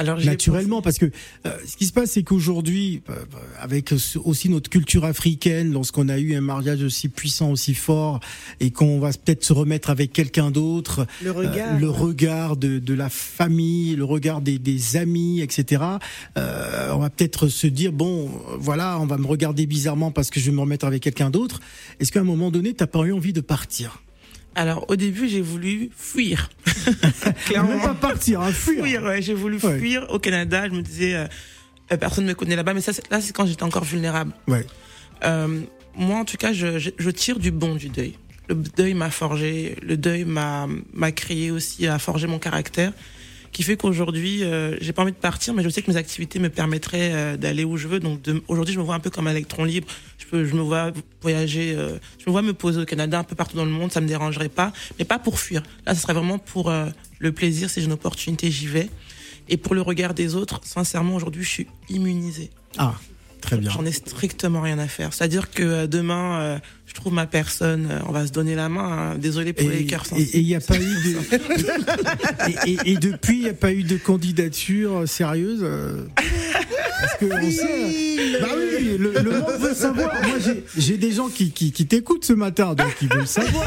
Alors, 0.00 0.18
naturellement 0.18 0.80
parce 0.80 0.96
que 0.96 1.04
euh, 1.04 1.50
ce 1.66 1.76
qui 1.76 1.84
se 1.84 1.92
passe 1.92 2.12
c'est 2.12 2.22
qu'aujourd'hui 2.22 3.02
euh, 3.10 3.14
avec 3.60 3.92
aussi 4.24 4.48
notre 4.48 4.70
culture 4.70 5.04
africaine 5.04 5.72
lorsqu'on 5.74 6.08
a 6.08 6.18
eu 6.18 6.34
un 6.34 6.40
mariage 6.40 6.82
aussi 6.82 7.10
puissant 7.10 7.50
aussi 7.50 7.74
fort 7.74 8.18
et 8.60 8.70
qu'on 8.70 8.98
va 8.98 9.10
peut-être 9.10 9.44
se 9.44 9.52
remettre 9.52 9.90
avec 9.90 10.14
quelqu'un 10.14 10.50
d'autre 10.50 11.06
Le 11.22 11.28
euh, 11.28 11.32
regard. 11.34 11.78
le 11.78 11.90
regard 11.90 12.56
de, 12.56 12.78
de 12.78 12.94
la 12.94 13.10
famille 13.10 13.94
le 13.94 14.04
regard 14.04 14.40
des, 14.40 14.58
des 14.58 14.96
amis 14.96 15.42
etc 15.42 15.82
euh, 16.38 16.90
on 16.92 16.98
va 16.98 17.10
peut-être 17.10 17.48
se 17.48 17.66
dire 17.66 17.92
bon 17.92 18.28
euh, 18.48 18.56
voilà 18.58 18.98
on 19.00 19.06
va 19.06 19.18
me 19.18 19.26
regarder 19.26 19.66
bizarrement 19.66 20.10
parce 20.10 20.30
que 20.30 20.40
je 20.40 20.46
vais 20.46 20.56
me 20.56 20.62
remettre 20.62 20.86
avec 20.86 21.02
quelqu'un 21.02 21.28
d'autre 21.28 21.60
est-ce 22.00 22.10
qu'à 22.10 22.20
un 22.20 22.24
moment 22.24 22.50
donné 22.50 22.72
t'as 22.72 22.86
pas 22.86 23.00
eu 23.00 23.12
envie 23.12 23.34
de 23.34 23.42
partir? 23.42 24.00
Alors, 24.54 24.84
au 24.88 24.96
début, 24.96 25.28
j'ai 25.28 25.40
voulu 25.40 25.90
fuir. 25.96 26.50
Même 27.54 27.80
pas 27.82 27.94
partir 27.94 28.40
hein, 28.40 28.52
fuir, 28.52 28.84
Fuir, 28.84 29.02
ouais, 29.04 29.22
j'ai 29.22 29.34
voulu 29.34 29.58
Ouais. 29.62 29.78
fuir 29.78 30.06
au 30.10 30.18
Canada. 30.18 30.66
Je 30.68 30.74
me 30.74 30.82
disais, 30.82 31.14
euh, 31.14 31.26
euh, 31.92 31.96
personne 31.96 32.24
ne 32.24 32.30
me 32.30 32.34
connaît 32.34 32.56
là-bas. 32.56 32.74
Mais 32.74 32.80
ça, 32.80 32.92
c'est- 32.92 33.08
là, 33.10 33.20
c'est 33.20 33.32
quand 33.34 33.46
j'étais 33.46 33.62
encore 33.62 33.84
vulnérable. 33.84 34.32
ouais 34.48 34.66
Euh, 35.24 35.60
moi, 35.96 36.18
en 36.18 36.24
tout 36.24 36.36
cas, 36.36 36.52
je, 36.52 36.78
je, 36.78 36.90
je 36.98 37.10
tire 37.10 37.38
du 37.38 37.50
bon 37.50 37.74
du 37.76 37.88
deuil. 37.90 38.14
Le 38.48 38.54
deuil 38.56 38.94
m'a 38.94 39.10
forgé, 39.10 39.76
le 39.82 39.96
deuil 39.96 40.24
m'a 40.24 40.66
m'a 40.92 41.12
créé 41.12 41.50
aussi, 41.52 41.86
a 41.86 41.98
forgé 42.00 42.26
mon 42.26 42.38
caractère, 42.40 42.92
qui 43.52 43.62
fait 43.64 43.76
qu'aujourd'hui, 43.76 44.44
euh, 44.44 44.76
j'ai 44.80 44.92
pas 44.92 45.02
envie 45.02 45.10
de 45.12 45.16
partir, 45.16 45.54
mais 45.54 45.62
je 45.64 45.68
sais 45.68 45.82
que 45.82 45.90
mes 45.90 45.96
activités 45.96 46.38
me 46.38 46.48
permettraient 46.50 47.10
euh, 47.12 47.36
d'aller 47.36 47.64
où 47.64 47.76
je 47.76 47.88
veux. 47.88 47.98
Donc 48.00 48.22
de- 48.22 48.42
aujourd'hui, 48.48 48.74
je 48.74 48.78
me 48.78 48.84
vois 48.84 48.94
un 48.94 49.00
peu 49.00 49.10
comme 49.10 49.26
un 49.26 49.32
électron 49.32 49.64
libre. 49.64 49.88
Je 50.18 50.26
peux, 50.26 50.44
je 50.44 50.54
me 50.54 50.60
vois 50.60 50.92
voyager, 51.20 51.74
euh, 51.76 51.98
je 52.18 52.24
me 52.26 52.30
vois 52.30 52.42
me 52.42 52.52
poser 52.54 52.80
au 52.80 52.84
Canada, 52.84 53.18
un 53.18 53.24
peu 53.24 53.34
partout 53.34 53.56
dans 53.56 53.64
le 53.64 53.70
monde, 53.72 53.90
ça 53.90 54.00
me 54.00 54.06
dérangerait 54.06 54.48
pas, 54.48 54.72
mais 54.98 55.04
pas 55.04 55.18
pour 55.18 55.40
fuir. 55.40 55.62
Là, 55.86 55.94
ce 55.94 56.00
serait 56.02 56.14
vraiment 56.14 56.38
pour 56.38 56.70
euh, 56.70 56.86
le 57.18 57.32
plaisir. 57.32 57.68
Si 57.70 57.80
j'ai 57.80 57.86
une 57.86 57.92
opportunité, 57.92 58.50
j'y 58.50 58.68
vais. 58.68 58.88
Et 59.48 59.56
pour 59.56 59.74
le 59.74 59.82
regard 59.82 60.14
des 60.14 60.36
autres, 60.36 60.60
sincèrement, 60.62 61.16
aujourd'hui, 61.16 61.42
je 61.42 61.48
suis 61.48 61.66
immunisée. 61.88 62.50
ah 62.78 62.94
très 63.40 63.56
bien 63.56 63.70
J'en 63.70 63.84
ai 63.84 63.92
strictement 63.92 64.60
rien 64.60 64.78
à 64.78 64.86
faire. 64.88 65.12
C'est-à-dire 65.12 65.50
que 65.50 65.62
euh, 65.62 65.86
demain, 65.86 66.40
euh, 66.40 66.58
je 66.86 66.94
trouve 66.94 67.12
ma 67.12 67.26
personne, 67.26 67.88
euh, 67.90 67.98
on 68.08 68.12
va 68.12 68.26
se 68.26 68.32
donner 68.32 68.54
la 68.54 68.68
main. 68.68 69.12
hein. 69.12 69.18
Désolé 69.18 69.52
pour 69.52 69.68
les 69.68 69.84
cœurs 69.86 70.06
sensibles. 70.06 70.28
et 70.32 70.38
il 70.40 70.46
n'y 70.46 70.54
a 70.54 70.60
pas 70.60 70.76
eu 70.76 70.80
de 70.80 71.16
et, 72.66 72.70
et- 72.72 72.92
et 72.92 72.96
depuis 72.96 73.36
il 73.38 73.42
n'y 73.44 73.48
a 73.48 73.54
pas 73.54 73.72
eu 73.72 73.82
de 73.82 73.96
candidature 73.96 75.08
sérieuse 75.08 75.60
euh, 75.62 76.04
parce 77.00 77.14
que 77.18 77.26
on 77.26 77.50
sait 77.50 78.40
bah 78.40 78.48
oui 78.56 78.96
le, 78.98 79.12
le 79.22 79.30
monde 79.40 79.52
veut 79.60 79.74
savoir 79.86 80.12
moi 80.26 80.38
j'ai- 80.44 80.64
j'ai 80.76 80.96
des 80.96 81.12
gens 81.12 81.28
qui, 81.28 81.50
qui, 81.50 81.72
qui 81.72 81.86
t'écoutent 81.86 82.24
ce 82.24 82.32
matin 82.32 82.74
donc 82.74 82.92
ils 83.02 83.08
veulent 83.08 83.26
savoir 83.26 83.66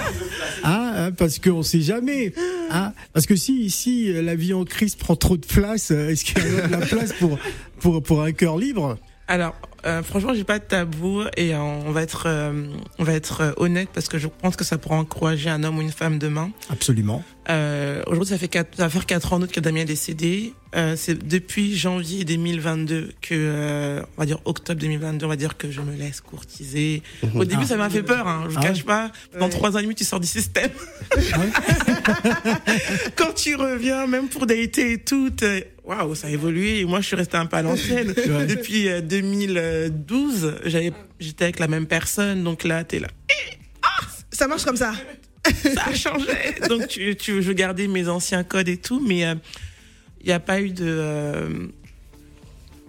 hein, 0.63 0.91
hein, 0.95 1.12
parce 1.12 1.39
qu'on 1.39 1.63
sait 1.63 1.81
jamais 1.81 2.33
hein, 2.71 2.93
parce 3.13 3.25
que 3.25 3.36
si 3.36 3.69
si 3.69 4.12
la 4.13 4.36
vie 4.36 4.53
en 4.53 4.63
crise 4.65 4.95
prend 4.95 5.15
trop 5.15 5.38
de 5.38 5.45
place 5.45 5.91
euh, 5.91 6.09
est-ce 6.09 6.25
qu'il 6.25 6.38
y 6.38 6.59
a 6.59 6.67
de 6.67 6.71
la 6.71 6.86
place 6.86 7.13
pour 7.13 7.38
pour 7.79 8.01
pour 8.03 8.21
un 8.23 8.31
cœur 8.31 8.57
libre? 8.57 8.97
Alors, 9.27 9.55
euh, 9.86 10.03
franchement, 10.03 10.33
j'ai 10.33 10.43
pas 10.43 10.59
de 10.59 10.63
tabou 10.63 11.23
et 11.38 11.55
euh, 11.55 11.59
on 11.59 11.91
va 11.91 12.01
être, 12.01 12.25
euh, 12.27 12.67
on 12.99 13.03
va 13.03 13.13
être 13.13 13.41
euh, 13.41 13.51
honnête 13.57 13.89
parce 13.93 14.07
que 14.07 14.17
je 14.17 14.27
pense 14.27 14.55
que 14.55 14.63
ça 14.63 14.77
pourra 14.77 14.95
encourager 14.95 15.49
un 15.49 15.63
homme 15.63 15.77
ou 15.77 15.81
une 15.81 15.91
femme 15.91 16.19
demain. 16.19 16.51
absolument 16.69 17.23
Euh, 17.49 18.01
Aujourd'hui, 18.08 18.29
ça 18.29 18.38
fait 18.38 18.47
quatre, 18.47 18.77
ça 18.77 18.84
va 18.84 18.89
faire 18.89 19.06
quatre 19.06 19.34
ans 19.34 19.38
en 19.38 19.41
août 19.41 19.51
que 19.51 19.60
Damien 19.60 19.82
est 19.82 19.86
décédé. 19.86 20.53
Euh, 20.75 20.95
c'est 20.95 21.27
depuis 21.27 21.75
janvier 21.77 22.23
2022 22.23 23.12
que, 23.21 23.34
euh, 23.34 24.01
on 24.17 24.21
va 24.21 24.25
dire 24.25 24.39
octobre 24.45 24.79
2022, 24.79 25.25
on 25.25 25.29
va 25.29 25.36
dire 25.36 25.58
que 25.58 25.69
je 25.69 25.82
me 25.82 25.95
laisse 25.95 26.21
courtiser. 26.21 27.03
Au 27.36 27.43
début, 27.45 27.63
Ah. 27.65 27.67
ça 27.67 27.77
m'a 27.77 27.89
fait 27.89 28.01
peur. 28.03 28.27
Hein, 28.27 28.43
je 28.45 28.51
vous 28.53 28.60
Ah 28.60 28.67
cache 28.67 28.84
pas. 28.84 29.12
Dans 29.38 29.45
Ouais. 29.45 29.51
trois 29.51 29.75
ans 29.75 29.79
et 29.79 29.84
demi, 29.84 29.95
tu 29.95 30.03
sors 30.06 30.19
du 30.21 30.27
système. 30.27 30.71
Quand 33.15 33.34
tu 33.34 33.56
reviens, 33.56 34.08
même 34.08 34.27
pour 34.29 34.45
dater 34.45 34.93
et 34.93 34.97
tout, 34.99 35.32
waouh, 35.84 36.15
ça 36.15 36.27
a 36.27 36.29
évolué. 36.29 36.79
Et 36.79 36.86
moi, 36.86 37.01
je 37.01 37.08
suis 37.08 37.15
restée 37.15 37.38
un 37.38 37.45
peu 37.45 37.58
à 37.58 37.62
l'ancienne. 37.62 38.13
Depuis 38.47 38.88
euh, 38.89 39.01
2012, 39.01 40.56
j'avais, 40.65 40.93
j'étais 41.19 41.45
avec 41.45 41.60
la 41.60 41.67
même 41.67 41.86
personne. 41.88 42.43
Donc 42.43 42.63
là, 42.63 42.84
t'es 42.84 42.99
là. 42.99 43.08
Ça 44.32 44.47
marche 44.47 44.63
comme 44.63 44.77
ça. 44.77 44.93
Ça 45.75 45.86
a 45.88 45.93
changé. 45.93 46.27
Donc 46.69 46.88
tu, 46.88 47.15
tu, 47.15 47.41
je 47.41 47.51
gardais 47.51 47.88
mes 47.88 48.08
anciens 48.08 48.43
codes 48.43 48.69
et 48.69 48.77
tout, 48.77 48.99
mais 49.06 49.19
il 50.21 50.25
n'y 50.27 50.32
a 50.32 50.39
pas 50.39 50.62
eu 50.62 50.69
de. 50.71 50.86
euh, 50.88 51.67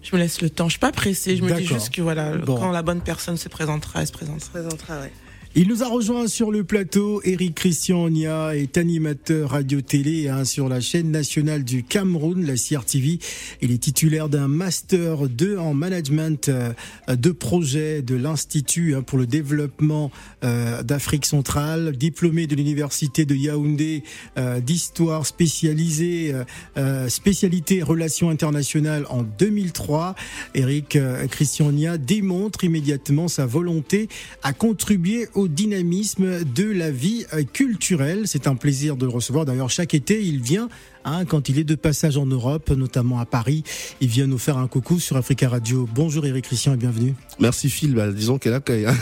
je 0.02 0.14
me 0.14 0.20
laisse 0.20 0.40
le 0.42 0.50
temps. 0.50 0.66
Je 0.68 0.72
suis 0.72 0.78
pas 0.80 0.92
pressée. 0.92 1.36
Je 1.36 1.42
me 1.42 1.52
dis 1.54 1.64
juste 1.66 1.90
que 1.90 2.02
voilà, 2.02 2.36
Bon. 2.36 2.56
quand 2.58 2.70
la 2.70 2.82
bonne 2.82 3.00
personne 3.00 3.36
se 3.36 3.48
présentera, 3.48 4.00
elle 4.02 4.06
se 4.06 4.12
présentera. 4.12 4.50
présentera, 4.50 5.00
ouais. 5.00 5.12
Il 5.56 5.68
nous 5.68 5.84
a 5.84 5.88
rejoint 5.88 6.26
sur 6.26 6.50
le 6.50 6.64
plateau. 6.64 7.20
Eric 7.22 7.54
Christian 7.54 8.02
Onia 8.02 8.56
est 8.56 8.76
animateur 8.76 9.50
radio-télé 9.50 10.28
hein, 10.28 10.44
sur 10.44 10.68
la 10.68 10.80
chaîne 10.80 11.12
nationale 11.12 11.62
du 11.62 11.84
Cameroun, 11.84 12.44
la 12.44 12.56
CRTV. 12.56 13.20
Il 13.62 13.70
est 13.70 13.78
titulaire 13.78 14.28
d'un 14.28 14.48
master 14.48 15.28
2 15.28 15.58
en 15.58 15.72
management 15.72 16.48
euh, 16.48 16.72
de 17.06 17.30
projet 17.30 18.02
de 18.02 18.16
l'Institut 18.16 18.96
hein, 18.96 19.02
pour 19.02 19.16
le 19.16 19.28
développement 19.28 20.10
euh, 20.42 20.82
d'Afrique 20.82 21.24
centrale, 21.24 21.96
diplômé 21.96 22.48
de 22.48 22.56
l'université 22.56 23.24
de 23.24 23.36
Yaoundé 23.36 24.02
euh, 24.36 24.58
d'histoire 24.58 25.24
spécialisée, 25.24 26.32
euh, 26.34 26.44
euh, 26.78 27.08
spécialité 27.08 27.80
relations 27.82 28.28
internationales 28.28 29.06
en 29.08 29.22
2003. 29.22 30.16
Eric 30.54 30.98
Christian 31.30 31.68
Onia 31.68 31.96
démontre 31.96 32.64
immédiatement 32.64 33.28
sa 33.28 33.46
volonté 33.46 34.08
à 34.42 34.52
contribuer 34.52 35.28
au 35.34 35.43
dynamisme 35.48 36.44
de 36.44 36.64
la 36.64 36.90
vie 36.90 37.24
euh, 37.32 37.42
culturelle. 37.42 38.22
C'est 38.26 38.46
un 38.46 38.56
plaisir 38.56 38.96
de 38.96 39.06
recevoir. 39.06 39.44
D'ailleurs, 39.44 39.70
chaque 39.70 39.94
été, 39.94 40.22
il 40.22 40.40
vient. 40.40 40.68
Hein, 41.04 41.24
quand 41.24 41.48
il 41.48 41.58
est 41.58 41.64
de 41.64 41.74
passage 41.74 42.16
en 42.16 42.26
Europe, 42.26 42.70
notamment 42.70 43.18
à 43.18 43.26
Paris, 43.26 43.62
il 44.00 44.08
vient 44.08 44.26
nous 44.26 44.38
faire 44.38 44.58
un 44.58 44.66
coucou 44.68 44.98
sur 45.00 45.16
Africa 45.16 45.48
Radio. 45.48 45.88
Bonjour 45.94 46.24
Eric 46.26 46.44
Christian 46.44 46.74
et 46.74 46.76
bienvenue. 46.76 47.14
Merci 47.40 47.68
Phil, 47.70 47.94
bah, 47.94 48.10
disons 48.10 48.38
qu'elle 48.38 48.54
accueille. 48.54 48.86
hein. 48.86 48.94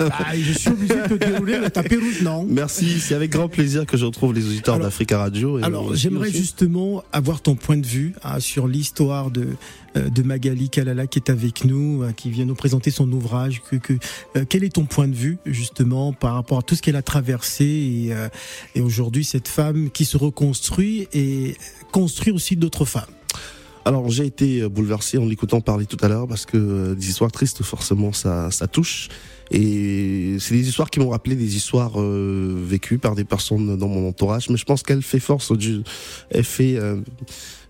Ah, 0.00 0.36
je 0.36 0.52
suis 0.52 0.70
obligé 0.70 0.94
de 0.94 1.16
te 1.16 1.24
dérouler 1.24 1.58
le 1.58 1.70
tapis 1.70 1.96
rouge, 1.96 2.22
non? 2.22 2.46
Merci, 2.48 3.00
c'est 3.00 3.14
avec 3.14 3.30
grand 3.30 3.48
plaisir 3.48 3.86
que 3.86 3.96
je 3.96 4.04
retrouve 4.04 4.34
les 4.34 4.46
auditeurs 4.46 4.78
d'Africa 4.78 5.18
Radio. 5.18 5.58
et 5.58 5.62
Alors, 5.62 5.94
j'aimerais 5.94 6.30
justement 6.30 7.02
avoir 7.12 7.40
ton 7.40 7.54
point 7.54 7.76
de 7.76 7.86
vue 7.86 8.14
hein, 8.22 8.40
sur 8.40 8.66
l'histoire 8.68 9.30
de 9.30 9.48
euh, 9.96 10.08
de 10.08 10.22
Magali 10.24 10.70
Kalala 10.70 11.06
qui 11.06 11.20
est 11.20 11.30
avec 11.30 11.64
nous, 11.64 12.02
euh, 12.02 12.10
qui 12.10 12.28
vient 12.28 12.44
nous 12.44 12.56
présenter 12.56 12.90
son 12.90 13.10
ouvrage. 13.12 13.62
Que, 13.70 13.76
que, 13.76 13.92
euh, 14.36 14.44
quel 14.48 14.64
est 14.64 14.74
ton 14.74 14.86
point 14.86 15.06
de 15.06 15.14
vue 15.14 15.38
justement 15.46 16.12
par 16.12 16.34
rapport 16.34 16.58
à 16.58 16.62
tout 16.62 16.74
ce 16.74 16.82
qu'elle 16.82 16.96
a 16.96 17.02
traversé 17.02 17.64
et, 17.64 18.12
euh, 18.12 18.28
et 18.74 18.80
aujourd'hui 18.80 19.22
cette 19.24 19.46
femme 19.46 19.90
qui 19.90 20.04
se 20.04 20.16
reconstruit 20.16 21.06
et 21.12 21.23
construit 21.92 22.32
aussi 22.32 22.56
d'autres 22.56 22.84
femmes. 22.84 23.04
Alors 23.84 24.08
j'ai 24.08 24.24
été 24.24 24.66
bouleversé 24.68 25.18
en 25.18 25.26
l'écoutant 25.26 25.60
parler 25.60 25.86
tout 25.86 25.98
à 26.00 26.08
l'heure 26.08 26.26
parce 26.26 26.46
que 26.46 26.56
euh, 26.56 26.94
des 26.94 27.08
histoires 27.08 27.30
tristes 27.30 27.62
forcément 27.62 28.12
ça, 28.12 28.50
ça 28.50 28.66
touche 28.66 29.08
et 29.50 30.36
c'est 30.40 30.54
des 30.54 30.68
histoires 30.68 30.90
qui 30.90 31.00
m'ont 31.00 31.10
rappelé 31.10 31.36
des 31.36 31.56
histoires 31.56 32.00
euh, 32.00 32.54
vécues 32.56 32.98
par 32.98 33.14
des 33.14 33.24
personnes 33.24 33.76
dans 33.76 33.88
mon 33.88 34.08
entourage. 34.08 34.48
Mais 34.48 34.56
je 34.56 34.64
pense 34.64 34.82
qu'elle 34.82 35.02
fait 35.02 35.20
force 35.20 35.52
elle 36.30 36.44
fait 36.44 36.76
euh, 36.76 36.96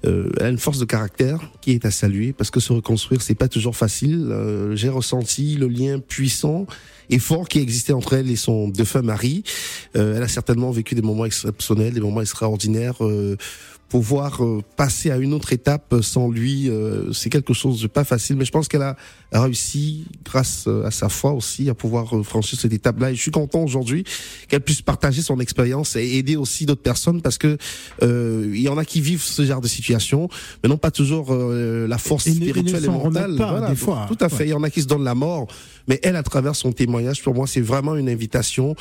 euh, 0.06 0.30
elle 0.38 0.46
a 0.46 0.48
une 0.50 0.58
force 0.58 0.78
de 0.78 0.84
caractère 0.84 1.40
qui 1.60 1.72
est 1.72 1.84
à 1.84 1.90
saluer 1.90 2.32
parce 2.32 2.50
que 2.50 2.60
se 2.60 2.72
reconstruire 2.72 3.22
c'est 3.22 3.34
pas 3.34 3.48
toujours 3.48 3.76
facile. 3.76 4.28
Euh, 4.30 4.76
j'ai 4.76 4.88
ressenti 4.88 5.56
le 5.56 5.68
lien 5.68 5.98
puissant 5.98 6.66
et 7.10 7.18
fort 7.18 7.48
qui 7.48 7.58
existait 7.58 7.92
entre 7.92 8.14
elle 8.14 8.30
et 8.30 8.36
son 8.36 8.68
défunt 8.68 9.02
mari 9.02 9.42
Euh, 9.96 10.16
elle 10.16 10.22
a 10.22 10.28
certainement 10.28 10.70
vécu 10.70 10.94
des 10.94 11.02
moments 11.02 11.24
exceptionnels 11.24 11.92
des 11.92 12.00
moments 12.00 12.20
extraordinaires 12.20 12.98
pouvoir 13.88 14.42
euh, 14.44 14.62
passer 14.76 15.10
à 15.10 15.18
une 15.18 15.32
autre 15.34 15.52
étape 15.52 15.94
sans 16.02 16.28
lui, 16.30 16.68
euh, 16.68 17.12
c'est 17.12 17.30
quelque 17.30 17.54
chose 17.54 17.80
de 17.80 17.86
pas 17.86 18.04
facile. 18.04 18.36
Mais 18.36 18.44
je 18.44 18.50
pense 18.50 18.66
qu'elle 18.68 18.82
a 18.82 18.96
réussi, 19.32 20.04
grâce 20.24 20.64
euh, 20.66 20.84
à 20.84 20.90
sa 20.90 21.08
foi 21.08 21.32
aussi, 21.32 21.68
à 21.68 21.74
pouvoir 21.74 22.16
euh, 22.16 22.22
franchir 22.22 22.58
cette 22.58 22.72
étape-là. 22.72 23.10
Et 23.10 23.14
je 23.14 23.20
suis 23.20 23.30
content 23.30 23.62
aujourd'hui 23.62 24.04
qu'elle 24.48 24.60
puisse 24.62 24.82
partager 24.82 25.22
son 25.22 25.38
expérience 25.40 25.96
et 25.96 26.16
aider 26.16 26.36
aussi 26.36 26.66
d'autres 26.66 26.82
personnes 26.82 27.20
parce 27.22 27.38
que 27.38 27.56
euh, 28.02 28.50
il 28.54 28.60
y 28.60 28.68
en 28.68 28.78
a 28.78 28.84
qui 28.84 29.00
vivent 29.00 29.22
ce 29.22 29.44
genre 29.44 29.60
de 29.60 29.68
situation, 29.68 30.28
mais 30.62 30.68
n'ont 30.68 30.76
pas 30.76 30.90
toujours 30.90 31.28
euh, 31.32 31.86
la 31.86 31.98
force 31.98 32.26
Et 32.26 32.30
et 32.30 32.34
spirituelle 32.34 32.84
et, 32.84 32.88
mentale. 32.88 33.36
pas, 33.36 33.68
des 33.68 33.76
fois. 33.76 34.06
Tout 34.08 34.18
à 34.20 34.28
fait. 34.28 34.38
Ouais. 34.38 34.46
Il 34.46 34.50
y 34.50 34.54
en 34.54 34.62
a 34.62 34.70
qui 34.70 34.82
se 34.82 34.86
donnent 34.86 35.04
la 35.04 35.14
mort, 35.14 35.46
mais 35.88 36.00
elle, 36.02 36.16
à 36.16 36.22
travers 36.22 36.56
son 36.56 36.72
témoignage, 36.72 37.22
pour 37.22 37.34
moi, 37.34 37.46
c'est 37.46 37.60
vraiment 37.60 37.96
une 37.96 38.08
invitation 38.08 38.74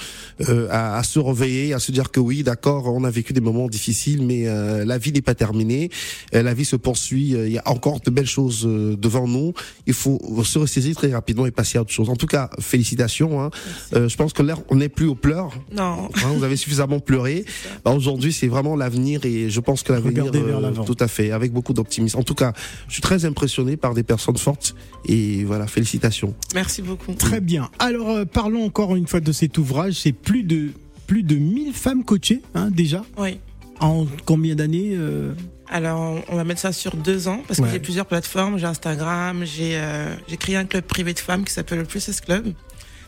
euh, 0.49 0.67
à, 0.69 0.97
à 0.97 1.03
se 1.03 1.19
réveiller, 1.19 1.73
à 1.73 1.79
se 1.79 1.91
dire 1.91 2.11
que 2.11 2.19
oui, 2.19 2.43
d'accord, 2.43 2.85
on 2.93 3.03
a 3.03 3.09
vécu 3.11 3.33
des 3.33 3.41
moments 3.41 3.67
difficiles, 3.67 4.25
mais 4.25 4.47
euh, 4.47 4.85
la 4.93 4.99
vie 4.99 5.11
n'est 5.11 5.21
pas 5.21 5.35
terminée, 5.35 5.89
Euh, 6.35 6.43
la 6.43 6.53
vie 6.53 6.65
se 6.65 6.75
poursuit, 6.75 7.35
euh, 7.35 7.47
il 7.47 7.53
y 7.53 7.57
a 7.57 7.67
encore 7.67 7.99
de 7.99 8.11
belles 8.11 8.27
choses 8.39 8.65
euh, 8.65 8.95
devant 8.95 9.27
nous, 9.27 9.53
il 9.87 9.93
faut 9.93 10.19
se 10.43 10.59
ressaisir 10.59 10.95
très 10.95 11.11
rapidement 11.11 11.45
et 11.45 11.51
passer 11.51 11.77
à 11.77 11.81
autre 11.81 11.91
chose. 11.91 12.09
En 12.09 12.15
tout 12.15 12.27
cas, 12.27 12.49
félicitations. 12.59 13.41
Hein. 13.41 13.49
Euh, 13.95 14.07
je 14.07 14.15
pense 14.17 14.33
que 14.33 14.43
là, 14.43 14.55
on 14.69 14.75
n'est 14.75 14.89
plus 14.89 15.07
aux 15.07 15.15
pleurs. 15.15 15.51
Non. 15.71 16.09
Hein, 16.15 16.29
vous 16.35 16.43
avez 16.43 16.55
suffisamment 16.57 16.99
pleuré. 16.99 17.45
Bah, 17.83 17.91
Aujourd'hui, 17.91 18.31
c'est 18.31 18.47
vraiment 18.47 18.75
l'avenir 18.75 19.25
et 19.25 19.49
je 19.49 19.59
pense 19.59 19.83
que 19.83 19.91
l'avenir, 19.93 20.25
l'avant. 20.31 20.85
tout 20.85 20.97
à 20.99 21.07
fait, 21.07 21.31
avec 21.31 21.51
beaucoup 21.51 21.73
d'optimisme. 21.73 22.17
En 22.19 22.23
tout 22.23 22.35
cas, 22.35 22.53
je 22.87 22.93
suis 22.93 23.01
très 23.01 23.25
impressionné 23.25 23.77
par 23.77 23.93
des 23.93 24.03
personnes 24.03 24.37
fortes 24.37 24.75
et 25.05 25.43
voilà, 25.43 25.65
félicitations. 25.67 26.33
Merci 26.53 26.81
beaucoup. 26.81 27.13
Très 27.13 27.41
bien. 27.41 27.69
Alors 27.79 28.09
euh, 28.09 28.25
parlons 28.25 28.63
encore 28.65 28.95
une 28.95 29.07
fois 29.07 29.19
de 29.19 29.31
cet 29.31 29.57
ouvrage. 29.57 29.93
C'est 30.03 30.13
plus 30.13 30.43
de 30.43 30.71
plus 31.07 31.23
de 31.23 31.35
1000 31.35 31.73
femmes 31.73 32.03
coachées 32.03 32.41
hein, 32.55 32.69
déjà. 32.71 33.03
Oui. 33.17 33.39
En 33.83 34.07
combien 34.25 34.55
d'années 34.55 34.91
euh, 34.93 35.33
Alors, 35.69 36.21
on 36.29 36.35
va 36.37 36.43
mettre 36.43 36.61
ça 36.61 36.71
sur 36.71 36.95
deux 36.95 37.27
ans 37.27 37.41
parce 37.47 37.59
que 37.59 37.65
Ouais. 37.65 37.71
j'ai 37.73 37.79
plusieurs 37.79 38.05
plateformes. 38.05 38.57
J'ai 38.57 38.65
Instagram, 38.65 39.43
j'ai 39.45 39.77
euh, 39.77 40.15
j'ai 40.27 40.37
créé 40.37 40.55
un 40.55 40.65
club 40.65 40.83
privé 40.85 41.13
de 41.13 41.19
femmes 41.19 41.43
qui 41.43 41.51
s'appelle 41.53 41.79
le 41.79 41.85
Princess 41.85 42.21
Club. 42.21 42.53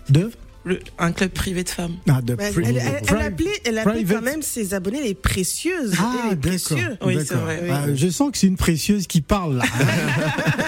De 0.10 0.32
Le, 0.67 0.80
un 0.97 1.12
club 1.12 1.30
privé 1.30 1.63
de 1.63 1.69
femmes. 1.69 1.95
ah, 2.10 2.23
de 2.23 2.36
elle, 2.39 2.54
elle- 2.65 2.78
elle 2.78 3.04
pri- 3.06 3.23
appelait, 3.23 3.49
elle 3.65 3.78
appelait 3.78 3.93
private. 4.04 4.15
quand 4.17 4.23
même 4.23 4.41
ses 4.41 4.73
abonnés 4.73 5.04
les 5.04 5.13
précieuses. 5.13 5.93
Ah, 5.99 6.30
les 6.32 6.36
d'accord. 6.36 6.49
précieux. 6.49 6.97
Oui, 7.06 7.17
c'est 7.23 7.36
vrai, 7.36 7.60
oui. 7.63 7.69
Ah, 7.71 7.86
je 7.93 8.08
sens 8.10 8.32
que 8.32 8.38
c'est 8.39 8.47
une 8.47 8.58
précieuse 8.58 9.06
qui 9.06 9.21
parle 9.21 9.58
là. 9.58 9.63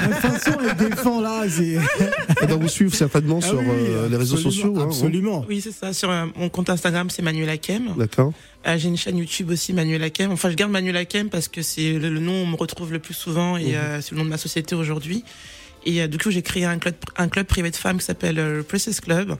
La 0.02 0.16
façon 0.18 0.52
elle 0.62 0.76
défend 0.90 1.20
là, 1.22 1.44
c'est. 1.50 1.78
Elle 2.42 2.48
doit 2.48 2.58
vous 2.58 2.68
suivre 2.68 2.94
certainement 2.94 3.40
Ah 3.42 3.48
sur 3.48 3.60
oui, 3.60 3.66
euh, 3.70 4.08
les 4.10 4.18
réseaux 4.18 4.36
absolument, 4.36 4.52
sociaux. 4.52 4.80
hein, 4.80 4.84
Absolument. 4.86 5.46
Oui, 5.50 5.62
c'est 5.62 5.72
ça. 5.72 5.92
Sur 5.94 6.12
euh, 6.12 6.26
mon 6.36 6.50
compte 6.50 6.70
Instagram, 6.70 7.10
c'est 7.10 7.24
Manuel 7.24 7.50
Akem. 7.50 7.96
D'accord. 7.98 8.34
Euh, 8.68 8.78
j'ai 8.78 8.90
une 8.90 8.98
chaîne 8.98 9.18
YouTube 9.18 9.50
aussi, 9.50 9.74
Manuel 9.74 10.04
Akem. 10.04 10.32
Enfin, 10.32 10.50
je 10.52 10.56
garde 10.56 10.72
Manuel 10.72 10.98
Akem 10.98 11.30
parce 11.30 11.48
que 11.48 11.62
c'est 11.64 11.94
le, 11.94 12.10
le 12.10 12.20
nom 12.20 12.34
où 12.34 12.44
on 12.44 12.48
me 12.48 12.56
retrouve 12.56 12.92
le 12.94 13.00
plus 13.00 13.14
souvent 13.16 13.58
et 13.58 13.76
euh, 13.76 14.00
c'est 14.02 14.12
le 14.12 14.18
nom 14.18 14.26
de 14.26 14.30
ma 14.30 14.38
société 14.38 14.76
aujourd'hui. 14.76 15.24
Et 15.86 16.02
euh, 16.02 16.08
du 16.08 16.18
coup, 16.18 16.32
j'ai 16.32 16.42
créé 16.42 16.66
un 16.66 16.78
club, 16.80 16.96
un 17.18 17.30
club 17.30 17.46
privé 17.46 17.72
de 17.72 17.76
femmes 17.76 17.98
qui 18.00 18.06
s'appelle 18.06 18.38
euh, 18.40 18.58
le 18.58 18.64
Princess 18.64 19.00
Club. 19.00 19.38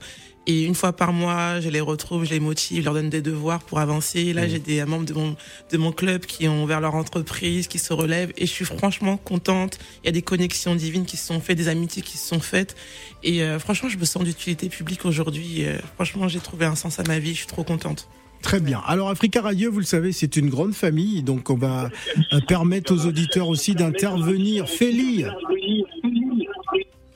Et 0.50 0.62
une 0.62 0.74
fois 0.74 0.94
par 0.94 1.12
mois, 1.12 1.60
je 1.60 1.68
les 1.68 1.82
retrouve, 1.82 2.24
je 2.24 2.30
les 2.30 2.40
motive, 2.40 2.78
je 2.78 2.84
leur 2.86 2.94
donne 2.94 3.10
des 3.10 3.20
devoirs 3.20 3.60
pour 3.60 3.80
avancer. 3.80 4.32
Là, 4.32 4.48
j'ai 4.48 4.58
des 4.58 4.82
membres 4.86 5.04
de 5.04 5.12
mon, 5.12 5.36
de 5.70 5.76
mon 5.76 5.92
club 5.92 6.24
qui 6.24 6.48
ont 6.48 6.64
ouvert 6.64 6.80
leur 6.80 6.94
entreprise, 6.94 7.68
qui 7.68 7.78
se 7.78 7.92
relèvent. 7.92 8.32
Et 8.38 8.46
je 8.46 8.50
suis 8.50 8.64
franchement 8.64 9.18
contente. 9.18 9.78
Il 10.02 10.06
y 10.06 10.08
a 10.08 10.12
des 10.12 10.22
connexions 10.22 10.74
divines 10.74 11.04
qui 11.04 11.18
se 11.18 11.26
sont 11.26 11.40
faites, 11.40 11.58
des 11.58 11.68
amitiés 11.68 12.00
qui 12.00 12.16
se 12.16 12.26
sont 12.26 12.40
faites. 12.40 12.76
Et 13.22 13.42
euh, 13.42 13.58
franchement, 13.58 13.90
je 13.90 13.98
me 13.98 14.06
sens 14.06 14.24
d'utilité 14.24 14.70
publique 14.70 15.04
aujourd'hui. 15.04 15.66
Euh, 15.66 15.76
franchement, 15.96 16.28
j'ai 16.28 16.40
trouvé 16.40 16.64
un 16.64 16.76
sens 16.76 16.98
à 16.98 17.02
ma 17.02 17.18
vie. 17.18 17.34
Je 17.34 17.40
suis 17.40 17.46
trop 17.46 17.62
contente. 17.62 18.08
Très 18.40 18.60
bien. 18.60 18.80
Alors 18.86 19.10
Africa 19.10 19.42
Radio, 19.42 19.70
vous 19.70 19.80
le 19.80 19.84
savez, 19.84 20.12
c'est 20.12 20.36
une 20.36 20.48
grande 20.48 20.72
famille, 20.72 21.22
donc 21.22 21.50
on 21.50 21.56
va 21.56 21.90
euh, 22.32 22.40
permettre 22.46 22.94
aux 22.94 23.04
auditeurs 23.04 23.48
aussi 23.48 23.74
d'intervenir. 23.74 24.66
Félie. 24.66 25.26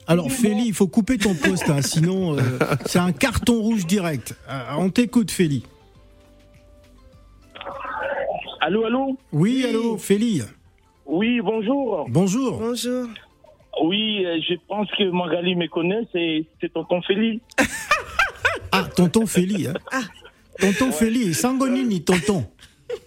Alors 0.06 0.30
Félie, 0.30 0.66
il 0.66 0.74
faut 0.74 0.88
couper 0.88 1.16
ton 1.16 1.34
poste, 1.34 1.70
hein, 1.70 1.80
sinon 1.80 2.36
euh, 2.36 2.40
c'est 2.86 2.98
un 2.98 3.12
carton 3.12 3.60
rouge 3.60 3.86
direct. 3.86 4.34
Euh, 4.48 4.74
on 4.78 4.90
t'écoute, 4.90 5.30
Félie. 5.30 5.64
Allô, 8.60 8.84
allô 8.84 9.16
Oui, 9.32 9.64
allô, 9.68 9.96
Félie. 9.98 10.42
Oui, 11.06 11.40
bonjour. 11.40 12.06
Bonjour. 12.08 12.58
Bonjour. 12.58 13.08
Oui, 13.82 14.24
euh, 14.24 14.38
je 14.48 14.54
pense 14.68 14.88
que 14.90 15.10
Magali 15.10 15.56
me 15.56 15.66
connaît, 15.68 16.06
c'est 16.12 16.44
c'est 16.60 16.72
tonton 16.72 17.00
Félix. 17.02 17.44
Ah, 18.74 18.84
tonton 18.84 19.26
Félie. 19.26 19.66
Hein. 19.66 20.00
Tonton 20.58 20.92
Félie, 20.92 21.34
Sangonini, 21.34 22.02
tonton. 22.02 22.46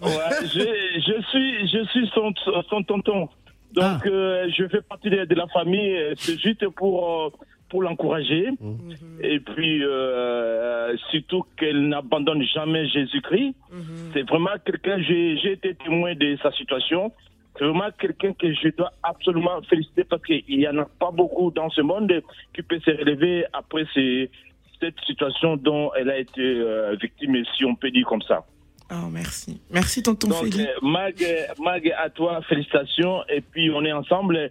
Ouais, 0.00 0.10
je, 0.42 0.60
je 1.00 1.22
suis, 1.28 1.68
je 1.68 1.84
suis 1.90 2.08
son, 2.14 2.32
son 2.70 2.82
tonton. 2.84 3.28
Donc, 3.72 3.84
Ah. 3.84 4.00
euh, 4.06 4.48
je 4.56 4.66
fais 4.68 4.80
partie 4.82 5.10
de, 5.10 5.24
de 5.24 5.34
la 5.34 5.46
famille. 5.48 5.96
euh, 5.96 6.14
C'est 6.16 6.38
juste 6.40 6.66
pour, 6.70 6.94
euh, 7.26 7.28
pour 7.68 7.82
l'encourager. 7.82 8.48
Et 9.20 9.40
puis, 9.40 9.82
euh, 9.84 10.96
surtout 11.10 11.44
qu'elle 11.58 11.88
n'abandonne 11.88 12.42
jamais 12.44 12.86
Jésus-Christ. 12.88 13.54
C'est 14.12 14.22
vraiment 14.28 14.50
quelqu'un, 14.64 14.98
j'ai 15.02 15.36
j'ai 15.38 15.52
été 15.52 15.74
témoin 15.74 16.14
de 16.14 16.36
sa 16.42 16.52
situation. 16.52 17.12
C'est 17.58 17.64
vraiment 17.64 17.88
quelqu'un 17.98 18.32
que 18.34 18.52
je 18.52 18.68
dois 18.76 18.92
absolument 19.02 19.60
féliciter 19.68 20.04
parce 20.04 20.22
qu'il 20.22 20.44
n'y 20.48 20.68
en 20.68 20.78
a 20.78 20.84
pas 20.84 21.10
beaucoup 21.10 21.50
dans 21.50 21.70
ce 21.70 21.80
monde 21.80 22.12
qui 22.54 22.62
peut 22.62 22.78
se 22.84 22.90
relever 22.90 23.44
après 23.52 23.84
ces- 23.94 24.30
cette 24.78 25.00
situation 25.06 25.56
dont 25.56 25.90
elle 25.98 26.10
a 26.10 26.18
été 26.18 26.42
euh, 26.42 26.94
victime, 27.00 27.34
si 27.56 27.64
on 27.64 27.74
peut 27.74 27.90
dire 27.90 28.06
comme 28.06 28.20
ça. 28.22 28.44
Oh, 28.90 29.08
merci. 29.10 29.60
Merci, 29.70 30.02
tonton 30.02 30.28
Donc, 30.28 30.44
Félix. 30.44 30.58
euh, 30.58 30.86
Mag, 30.86 31.14
Mag, 31.58 31.92
à 31.98 32.08
toi, 32.10 32.40
félicitations. 32.48 33.22
Et 33.34 33.40
puis, 33.40 33.70
on 33.70 33.84
est 33.84 33.92
ensemble. 33.92 34.50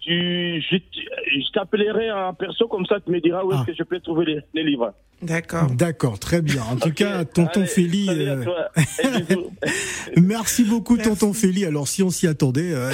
Tu, 0.00 0.62
je, 0.70 0.76
je 0.76 1.52
t'appellerai 1.52 2.12
en 2.12 2.34
perso, 2.34 2.68
comme 2.68 2.84
ça, 2.86 2.96
tu 3.00 3.10
me 3.10 3.20
diras 3.20 3.42
où 3.42 3.50
Ah. 3.52 3.56
est-ce 3.56 3.66
que 3.72 3.76
je 3.78 3.82
peux 3.82 3.98
trouver 4.00 4.26
les, 4.26 4.40
les 4.52 4.62
livres. 4.62 4.92
D'accord. 5.22 5.70
D'accord, 5.70 6.18
très 6.18 6.42
bien. 6.42 6.62
En 6.70 6.76
tout 6.76 6.92
cas, 6.92 7.24
tonton 7.24 7.60
Allez, 7.60 7.66
Félix, 7.66 8.06
salut 8.12 8.28
à 8.28 8.32
euh, 8.32 9.36
merci 10.20 10.64
beaucoup, 10.64 10.96
Merci. 10.96 11.10
tonton 11.10 11.32
Félix. 11.32 11.66
Alors, 11.66 11.88
si 11.88 12.02
on 12.02 12.10
s'y 12.10 12.26
attendait, 12.26 12.72
euh, 12.74 12.90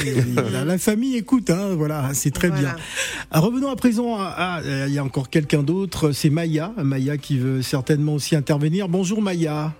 la, 0.53 0.65
la 0.65 0.79
famille 0.79 1.17
écoute, 1.17 1.51
hein, 1.51 1.75
voilà, 1.75 2.11
c'est 2.15 2.31
très 2.31 2.49
Voilà. 2.49 2.75
bien. 2.75 2.77
Ah, 3.33 3.41
Revenons 3.41 3.71
à 3.71 3.77
présent 3.77 4.17
à, 4.19 4.61
il 4.87 4.95
y 4.95 4.99
a 4.99 5.05
encore 5.05 5.31
quelqu'un 5.31 5.63
d'autre, 5.65 6.13
c'est 6.13 6.31
Maya, 6.31 6.73
Maya 6.77 7.17
qui 7.19 7.39
veut 7.39 7.63
certainement 7.63 8.15
aussi 8.15 8.37
intervenir. 8.37 8.89
Bonjour 8.89 9.21
Maya. 9.21 9.73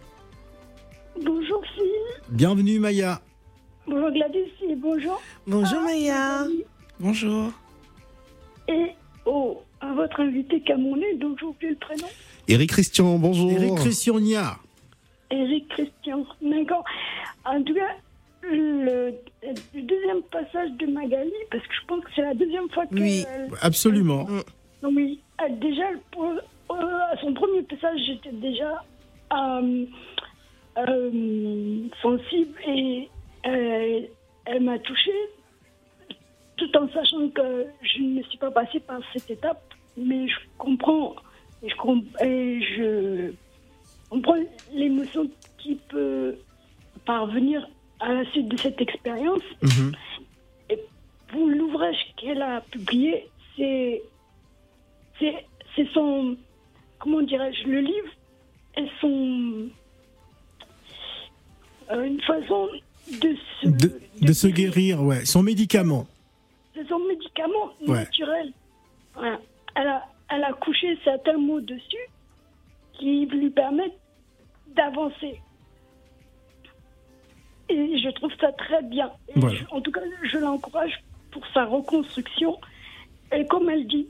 Bonjour 1.17 1.63
Phil, 1.75 1.85
Bienvenue 2.31 2.79
Maya. 2.79 3.21
bonjour 3.87 4.11
Gladys 4.11 4.51
et 4.69 4.77
bonjour. 4.77 5.21
Bonjour 5.47 5.81
Maya. 5.83 6.45
Bonjour. 6.99 7.51
Et 8.69 8.93
oh, 9.27 9.61
à 9.81 9.93
votre 9.95 10.21
invité 10.21 10.61
camerounais, 10.61 11.15
dont 11.17 11.35
j'ai 11.39 11.47
oublié 11.47 11.71
le 11.73 11.77
prénom, 11.79 12.07
Eric 12.49 12.71
Christian, 12.71 13.19
bonjour. 13.19 13.51
Eric 13.53 13.75
Christian 13.77 14.21
Nia. 14.21 14.57
Eric 15.31 15.69
Christian. 15.69 16.25
D'accord. 16.43 16.85
En 17.45 17.63
tout 17.63 17.75
cas, 17.75 17.97
le, 18.43 19.13
le 19.75 19.83
deuxième 19.83 20.23
passage 20.31 20.71
de 20.79 20.87
Magali, 20.87 21.31
parce 21.51 21.65
que 21.67 21.73
je 21.81 21.87
pense 21.87 22.05
que 22.05 22.11
c'est 22.17 22.23
la 22.23 22.35
deuxième 22.35 22.69
fois 22.71 22.87
que. 22.87 22.95
Oui. 22.95 23.25
Absolument. 23.61 24.27
Non, 24.83 24.91
oui. 24.95 25.21
Euh, 25.43 25.49
Déjà, 25.61 25.85
pour- 26.13 26.33
euh, 26.33 26.99
à 27.13 27.17
son 27.21 27.35
premier 27.35 27.63
passage, 27.63 27.99
j'étais 28.07 28.33
déjà 28.37 28.83
euh, 29.33 29.85
euh, 30.79 31.89
sensible 32.01 32.59
et 32.67 33.09
euh, 33.47 34.01
elle 34.47 34.63
m'a 34.63 34.79
touchée, 34.79 35.11
tout 36.57 36.77
en 36.77 36.89
sachant 36.91 37.29
que 37.31 37.67
je 37.83 38.03
ne 38.03 38.23
suis 38.23 38.39
pas 38.39 38.51
passée 38.51 38.81
par 38.81 39.01
cette 39.13 39.31
étape, 39.31 39.63
mais 39.97 40.29
je 40.29 40.37
comprends 40.59 41.15
et 41.63 41.69
je, 41.69 42.25
et 42.25 42.63
je 42.63 43.33
comprends 44.09 44.37
l'émotion 44.73 45.29
qui 45.59 45.77
peut 45.89 46.37
parvenir 47.05 47.69
à 48.01 48.13
la 48.13 48.25
suite 48.31 48.49
de 48.49 48.57
cette 48.57 48.81
expérience. 48.81 49.43
Mhm. 49.63 49.93
Pour 51.29 51.47
l'ouvrage 51.47 52.13
qu'elle 52.17 52.43
a 52.43 52.61
publié, 52.61 53.29
c'est 53.57 54.03
c'est 55.19 55.47
c'est 55.77 55.89
son 55.93 56.37
comment 56.99 57.23
dirais-je 57.23 57.69
le 57.69 57.81
livre 57.81 58.09
est 58.77 58.89
son 59.01 59.69
une 61.93 62.21
façon 62.23 62.69
de 63.11 63.35
se 63.61 63.67
De, 63.69 64.01
de 64.21 64.33
se 64.33 64.47
guérir, 64.47 65.03
ouais. 65.03 65.25
Son 65.25 65.43
médicament. 65.43 66.07
c'est 66.75 66.87
son 66.89 66.99
médicament 67.01 67.73
Ouais. 67.87 67.99
naturel. 68.05 68.53
Elle 69.75 69.87
a 69.89 70.05
elle 70.33 70.45
a 70.45 70.53
couché 70.53 70.97
certains 71.03 71.37
mots 71.39 71.61
dessus 71.61 72.07
qui 72.93 73.27
lui 73.27 73.51
permettent 73.51 73.99
d'avancer. 74.77 75.41
Et 77.69 77.99
je 77.99 78.11
trouve 78.11 78.33
ça 78.41 78.53
très 78.53 78.83
bien. 78.83 79.11
Et 79.29 79.33
Voilà. 79.41 79.57
je- 79.57 79.65
en 79.71 79.81
tout 79.81 79.91
cas, 79.93 80.01
je 80.23 80.39
l'encourage 80.39 81.03
pour 81.33 81.43
sa 81.55 81.65
reconstruction. 81.65 82.59
Et 83.33 83.47
comme 83.47 83.69
elle 83.71 83.87
dit, 83.87 84.09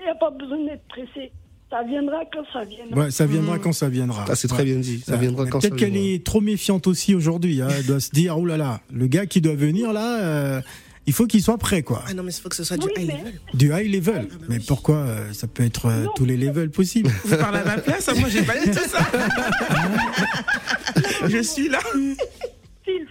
il 0.00 0.04
n'y 0.04 0.10
a 0.10 0.14
pas 0.14 0.30
besoin 0.30 0.58
d'être 0.64 0.86
pressé. 0.88 1.32
Ça 1.76 1.82
viendra 1.86 2.20
quand 2.32 2.44
ça 2.52 2.64
viendra. 2.64 2.98
Ouais, 3.04 3.10
ça 3.10 3.26
viendra 3.26 3.58
quand 3.58 3.72
ça 3.72 3.88
viendra. 3.90 4.24
Ah, 4.28 4.34
c'est 4.34 4.48
très 4.48 4.58
Ouais. 4.60 4.64
bien 4.64 4.76
dit. 4.76 5.02
Ça 5.06 5.16
viendra 5.16 5.44
quand 5.46 5.60
Peut-être 5.60 5.76
qu'elle 5.76 5.96
est 5.96 6.24
trop 6.24 6.40
méfiante 6.40 6.86
aussi 6.86 7.14
aujourd'hui. 7.14 7.60
Hein. 7.60 7.68
Elle 7.76 7.84
doit 7.84 8.00
se 8.00 8.10
dire, 8.10 8.38
oh 8.38 8.46
là 8.46 8.56
là, 8.56 8.80
le 8.92 9.06
gars 9.08 9.26
qui 9.26 9.40
doit 9.42 9.54
venir 9.56 9.92
là, 9.92 10.20
euh, 10.22 10.60
il 11.06 11.12
faut 11.12 11.26
qu'il 11.26 11.42
soit 11.42 11.58
prêt, 11.58 11.82
quoi. 11.82 12.02
Ah 12.08 12.14
non, 12.14 12.22
mais 12.22 12.32
il 12.32 12.40
faut 12.40 12.48
que 12.48 12.56
ce 12.56 12.64
soit 12.64 12.78
du 12.78 12.86
high 12.96 13.06
mais- 13.06 13.18
level. 13.18 13.40
Du 13.52 13.66
high 13.74 13.92
level. 13.92 14.28
Mais 14.48 14.58
pourquoi 14.58 14.96
euh, 14.96 15.32
Ça 15.34 15.46
peut 15.48 15.64
être 15.64 15.86
euh, 15.86 16.04
Non. 16.04 16.10
tous 16.16 16.24
les 16.24 16.36
levels 16.38 16.70
possibles? 16.70 17.10
Vous 17.24 17.36
parlez 17.36 17.58
à 17.58 17.64
ma 17.64 17.76
place 17.78 18.08
Moi, 18.18 18.28
j'ai 18.30 18.42
pas 18.42 18.54
dit 18.58 18.70
tout 18.70 18.88
ça. 18.88 18.98
je 21.28 21.42
suis 21.42 21.68
là. 21.68 21.78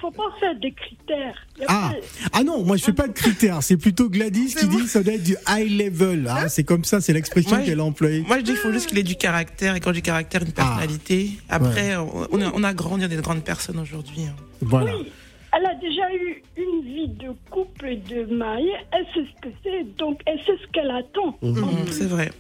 Faut 0.06 0.12
pas 0.12 0.38
faire 0.40 0.54
des 0.60 0.72
critères. 0.72 1.36
Ah, 1.68 1.92
pas- 1.94 2.30
ah 2.34 2.44
non, 2.44 2.64
moi 2.64 2.78
je 2.78 2.84
fais 2.84 2.94
pas 2.94 3.08
de 3.08 3.14
critères. 3.14 3.64
C'est 3.64 3.78
plutôt 3.78 4.08
Gladys 4.10 4.54
qui 4.54 4.68
dit 4.68 4.88
ça 4.88 5.02
doit 5.02 5.14
être 5.14 5.24
du 5.24 5.36
high 5.48 5.72
level. 5.82 6.28
hein. 6.28 6.48
C'est 6.48 6.64
comme 6.64 6.84
ça, 6.84 7.02
c'est 7.02 7.12
l'expression 7.14 7.64
qu'elle 7.64 7.80
a 7.80 7.84
employée. 7.84 8.24
Moi, 8.28 8.38
je 8.38 8.44
dis 8.44 8.52
qu'il 8.52 8.60
faut 8.60 8.72
juste 8.72 8.88
qu'il 8.90 9.00
ait 9.00 9.04
du 9.04 9.16
caractère. 9.16 9.76
Et 9.76 9.80
quand 9.80 9.92
dis 9.92 10.02
caractère, 10.04 10.44
une 10.44 10.52
personnalité. 10.52 11.32
Après, 11.50 11.96
on, 11.96 12.28
on 12.32 12.42
a, 12.42 12.52
on 12.54 12.64
a 12.64 12.74
grandi, 12.74 13.06
on 13.06 13.10
est 13.10 13.16
de 13.16 13.22
grandes 13.22 13.44
personnes 13.44 13.80
aujourd'hui. 13.80 14.26
hein. 14.30 14.36
Voilà. 14.62 14.96
Oui, 14.96 15.12
elle 15.58 15.66
a 15.66 15.74
déjà 15.76 16.14
eu 16.14 16.44
une 16.58 16.84
vie 16.86 17.08
de 17.08 17.30
couple 17.50 17.88
et 17.88 17.96
de 17.98 18.26
mariée. 18.34 18.74
Elle 18.92 19.06
sait 19.14 19.28
ce 19.36 19.42
que 19.42 19.54
c'est, 19.64 19.84
donc 19.98 20.22
elle 20.28 20.38
sait 20.46 20.58
ce 20.64 20.68
qu'elle 20.72 20.92
attend. 20.92 21.36
Mhm. 21.42 21.88
C'est 21.92 22.06
vrai. 22.08 22.32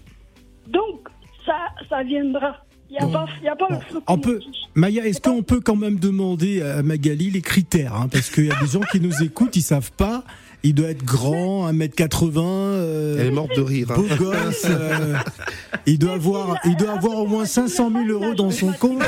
Donc, 0.67 1.07
ça, 1.45 1.57
ça 1.89 2.03
viendra. 2.03 2.63
Il 2.89 2.93
n'y 2.93 2.97
a, 2.99 3.07
pas- 3.55 3.67
a 3.69 3.73
le 3.73 3.79
flou 3.89 4.01
On 4.07 4.17
peut. 4.17 4.39
Maya, 4.75 5.05
est-ce 5.05 5.19
qu'on 5.21 5.43
peut 5.43 5.59
quand 5.59 5.75
même 5.75 5.99
demander 5.99 6.61
à 6.61 6.81
Magali 6.83 7.29
les 7.31 7.41
critères 7.41 7.93
hein, 7.95 8.07
Parce 8.11 8.29
qu'il 8.29 8.45
y 8.45 8.51
a 8.51 8.59
des 8.61 8.67
gens 8.67 8.81
qui 8.91 8.99
nous 8.99 9.23
écoutent, 9.23 9.55
ils 9.55 9.61
savent 9.61 9.91
pas. 9.91 10.23
Il 10.63 10.73
doit 10.73 10.89
être 10.89 11.03
grand, 11.03 11.71
1m80, 11.71 12.39
euh, 12.39 13.17
Elle 13.19 13.27
est 13.27 13.31
morte 13.31 13.55
de 13.55 13.61
rire. 13.61 13.91
hein. 13.91 13.95
beau 13.95 14.07
gosse. 14.17 14.65
euh, 14.65 15.15
il 15.85 15.99
doit 15.99 16.13
avoir, 16.13 16.57
il 16.65 16.75
doit 16.77 16.91
avoir 16.93 17.17
au 17.19 17.27
moins 17.27 17.45
500 17.45 17.91
000 17.91 18.05
euros 18.07 18.33
dans 18.33 18.49
son 18.51 18.71
compte. 18.71 19.03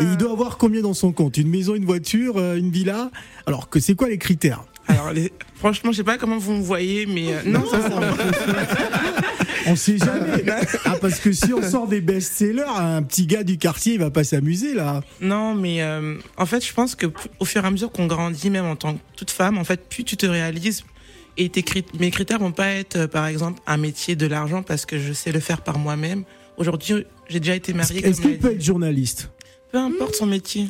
Et 0.00 0.02
il 0.04 0.16
doit 0.16 0.32
avoir 0.32 0.56
combien 0.56 0.80
dans 0.82 0.94
son 0.94 1.12
compte? 1.12 1.36
Une 1.36 1.48
maison, 1.48 1.74
une 1.74 1.84
voiture, 1.84 2.34
euh, 2.38 2.56
une 2.56 2.70
villa? 2.70 3.10
Alors 3.46 3.68
que 3.68 3.78
c'est 3.78 3.94
quoi 3.94 4.08
les 4.08 4.18
critères? 4.18 4.64
Alors, 4.88 5.12
les- 5.12 5.32
franchement, 5.56 5.92
je 5.92 5.98
sais 5.98 6.04
pas 6.04 6.16
comment 6.16 6.38
vous 6.38 6.52
me 6.54 6.62
voyez, 6.62 7.06
mais 7.06 7.32
euh, 7.34 7.40
non, 7.46 7.64
ça, 7.66 7.80
ça 7.82 7.88
On 9.66 9.76
sait 9.76 9.98
jamais. 9.98 10.44
Ah, 10.84 10.96
parce 11.00 11.18
que 11.18 11.32
si 11.32 11.52
on 11.52 11.62
sort 11.62 11.88
des 11.88 12.00
best-sellers, 12.00 12.62
un 12.76 13.02
petit 13.02 13.26
gars 13.26 13.42
du 13.42 13.58
quartier, 13.58 13.94
il 13.94 13.98
va 13.98 14.10
pas 14.10 14.24
s'amuser 14.24 14.74
là. 14.74 15.02
Non, 15.20 15.54
mais 15.54 15.82
euh, 15.82 16.16
en 16.36 16.46
fait, 16.46 16.64
je 16.64 16.72
pense 16.72 16.94
que 16.94 17.06
au 17.40 17.44
fur 17.44 17.64
et 17.64 17.66
à 17.66 17.70
mesure 17.70 17.90
qu'on 17.90 18.06
grandit, 18.06 18.50
même 18.50 18.66
en 18.66 18.76
tant 18.76 18.94
que 18.94 19.00
toute 19.16 19.30
femme, 19.30 19.58
en 19.58 19.64
fait, 19.64 19.88
plus 19.88 20.04
tu 20.04 20.16
te 20.16 20.26
réalises 20.26 20.84
et 21.36 21.48
tes 21.48 21.62
crit- 21.62 21.84
mes 21.98 22.10
critères 22.10 22.38
vont 22.38 22.52
pas 22.52 22.68
être, 22.68 22.96
euh, 22.96 23.06
par 23.08 23.26
exemple, 23.26 23.60
un 23.66 23.76
métier 23.76 24.16
de 24.16 24.26
l'argent 24.26 24.62
parce 24.62 24.86
que 24.86 24.98
je 24.98 25.12
sais 25.12 25.32
le 25.32 25.40
faire 25.40 25.60
par 25.62 25.78
moi-même. 25.78 26.24
Aujourd'hui, 26.56 27.04
j'ai 27.28 27.40
déjà 27.40 27.54
été 27.54 27.72
mariée. 27.74 28.06
est-ce 28.06 28.22
l'a 28.22 28.36
peut 28.38 28.52
être 28.52 28.62
journaliste? 28.64 29.30
Peu 29.72 29.78
importe 29.78 30.14
son 30.14 30.26
métier. 30.26 30.68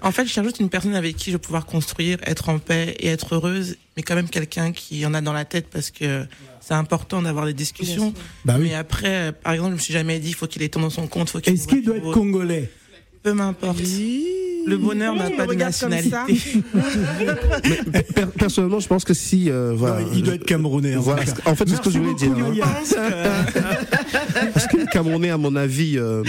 en 0.00 0.12
fait, 0.12 0.24
je 0.24 0.30
cherche 0.32 0.46
juste 0.46 0.60
une 0.60 0.70
personne 0.70 0.94
avec 0.94 1.16
qui 1.16 1.30
je 1.30 1.36
vais 1.36 1.40
pouvoir 1.40 1.66
construire, 1.66 2.18
être 2.24 2.48
en 2.48 2.58
paix 2.58 2.94
et 3.00 3.08
être 3.08 3.34
heureuse, 3.34 3.76
mais 3.96 4.02
quand 4.02 4.14
même 4.14 4.28
quelqu'un 4.28 4.72
qui 4.72 5.04
en 5.04 5.12
a 5.12 5.20
dans 5.20 5.32
la 5.32 5.44
tête 5.44 5.66
parce 5.70 5.90
que 5.90 6.24
c'est 6.66 6.74
important 6.74 7.22
d'avoir 7.22 7.46
des 7.46 7.52
discussions. 7.54 8.12
Bah 8.44 8.56
oui. 8.58 8.68
Mais 8.70 8.74
après, 8.74 9.32
par 9.32 9.52
exemple, 9.52 9.70
je 9.70 9.74
me 9.76 9.80
suis 9.80 9.92
jamais 9.92 10.18
dit, 10.18 10.32
faut 10.32 10.46
qu'il 10.46 10.62
ait 10.62 10.68
dans 10.68 10.90
son 10.90 11.06
compte, 11.06 11.30
faut 11.30 11.38
qu'il 11.40 11.52
ait 11.52 11.56
Est-ce 11.56 11.68
qu'il 11.68 11.82
doit 11.84 11.96
être 11.96 12.10
congolais 12.12 12.70
Peu 13.22 13.32
m'importe. 13.34 13.78
Le 14.68 14.76
bonheur 14.78 15.14
n'a 15.14 15.30
Il 15.30 15.36
pas 15.36 15.46
de 15.46 15.54
nationalité. 15.54 16.16
Mais 17.92 18.02
per- 18.02 18.26
personnellement, 18.36 18.80
je 18.80 18.88
pense 18.88 19.04
que 19.04 19.14
si, 19.14 19.48
euh, 19.48 19.72
voilà. 19.76 20.00
Non, 20.00 20.08
il 20.12 20.22
doit 20.24 20.34
être 20.34 20.44
camerounais. 20.44 20.96
en 20.96 21.00
Voilà, 21.02 21.24
fait, 21.24 21.68
c'est 21.68 21.76
ce 21.76 21.80
que 21.80 21.90
je 21.90 21.98
voulais 22.00 22.14
dire. 22.14 22.32
hein. 22.36 22.64
Parce 24.52 24.66
que 24.66 24.76
le 24.76 24.86
Camerounais, 24.86 25.30
à 25.30 25.38
mon 25.38 25.56
avis, 25.56 25.98
euh, 25.98 26.22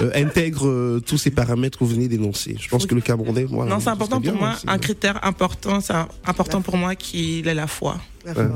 euh, 0.00 0.10
intègre 0.14 0.68
euh, 0.68 1.00
tous 1.04 1.18
ces 1.18 1.30
paramètres 1.30 1.78
que 1.78 1.84
vous 1.84 1.90
venez 1.90 2.08
d'énoncer. 2.08 2.56
Je 2.60 2.68
pense 2.68 2.86
que 2.86 2.94
le 2.94 3.00
Camerounais, 3.00 3.44
voilà. 3.44 3.70
Non, 3.72 3.78
c'est 3.80 3.86
ce 3.86 3.90
important 3.90 4.16
pour 4.20 4.32
bien, 4.32 4.34
moi. 4.34 4.54
c'est 4.60 4.68
Un 4.68 4.78
critère 4.78 5.24
important, 5.24 5.80
c'est 5.80 5.94
important 6.26 6.60
pour 6.62 6.76
moi 6.76 6.94
qu'il 6.94 7.46
ait 7.48 7.54
la 7.54 7.66
foi. 7.66 7.98
Voilà. 8.22 8.50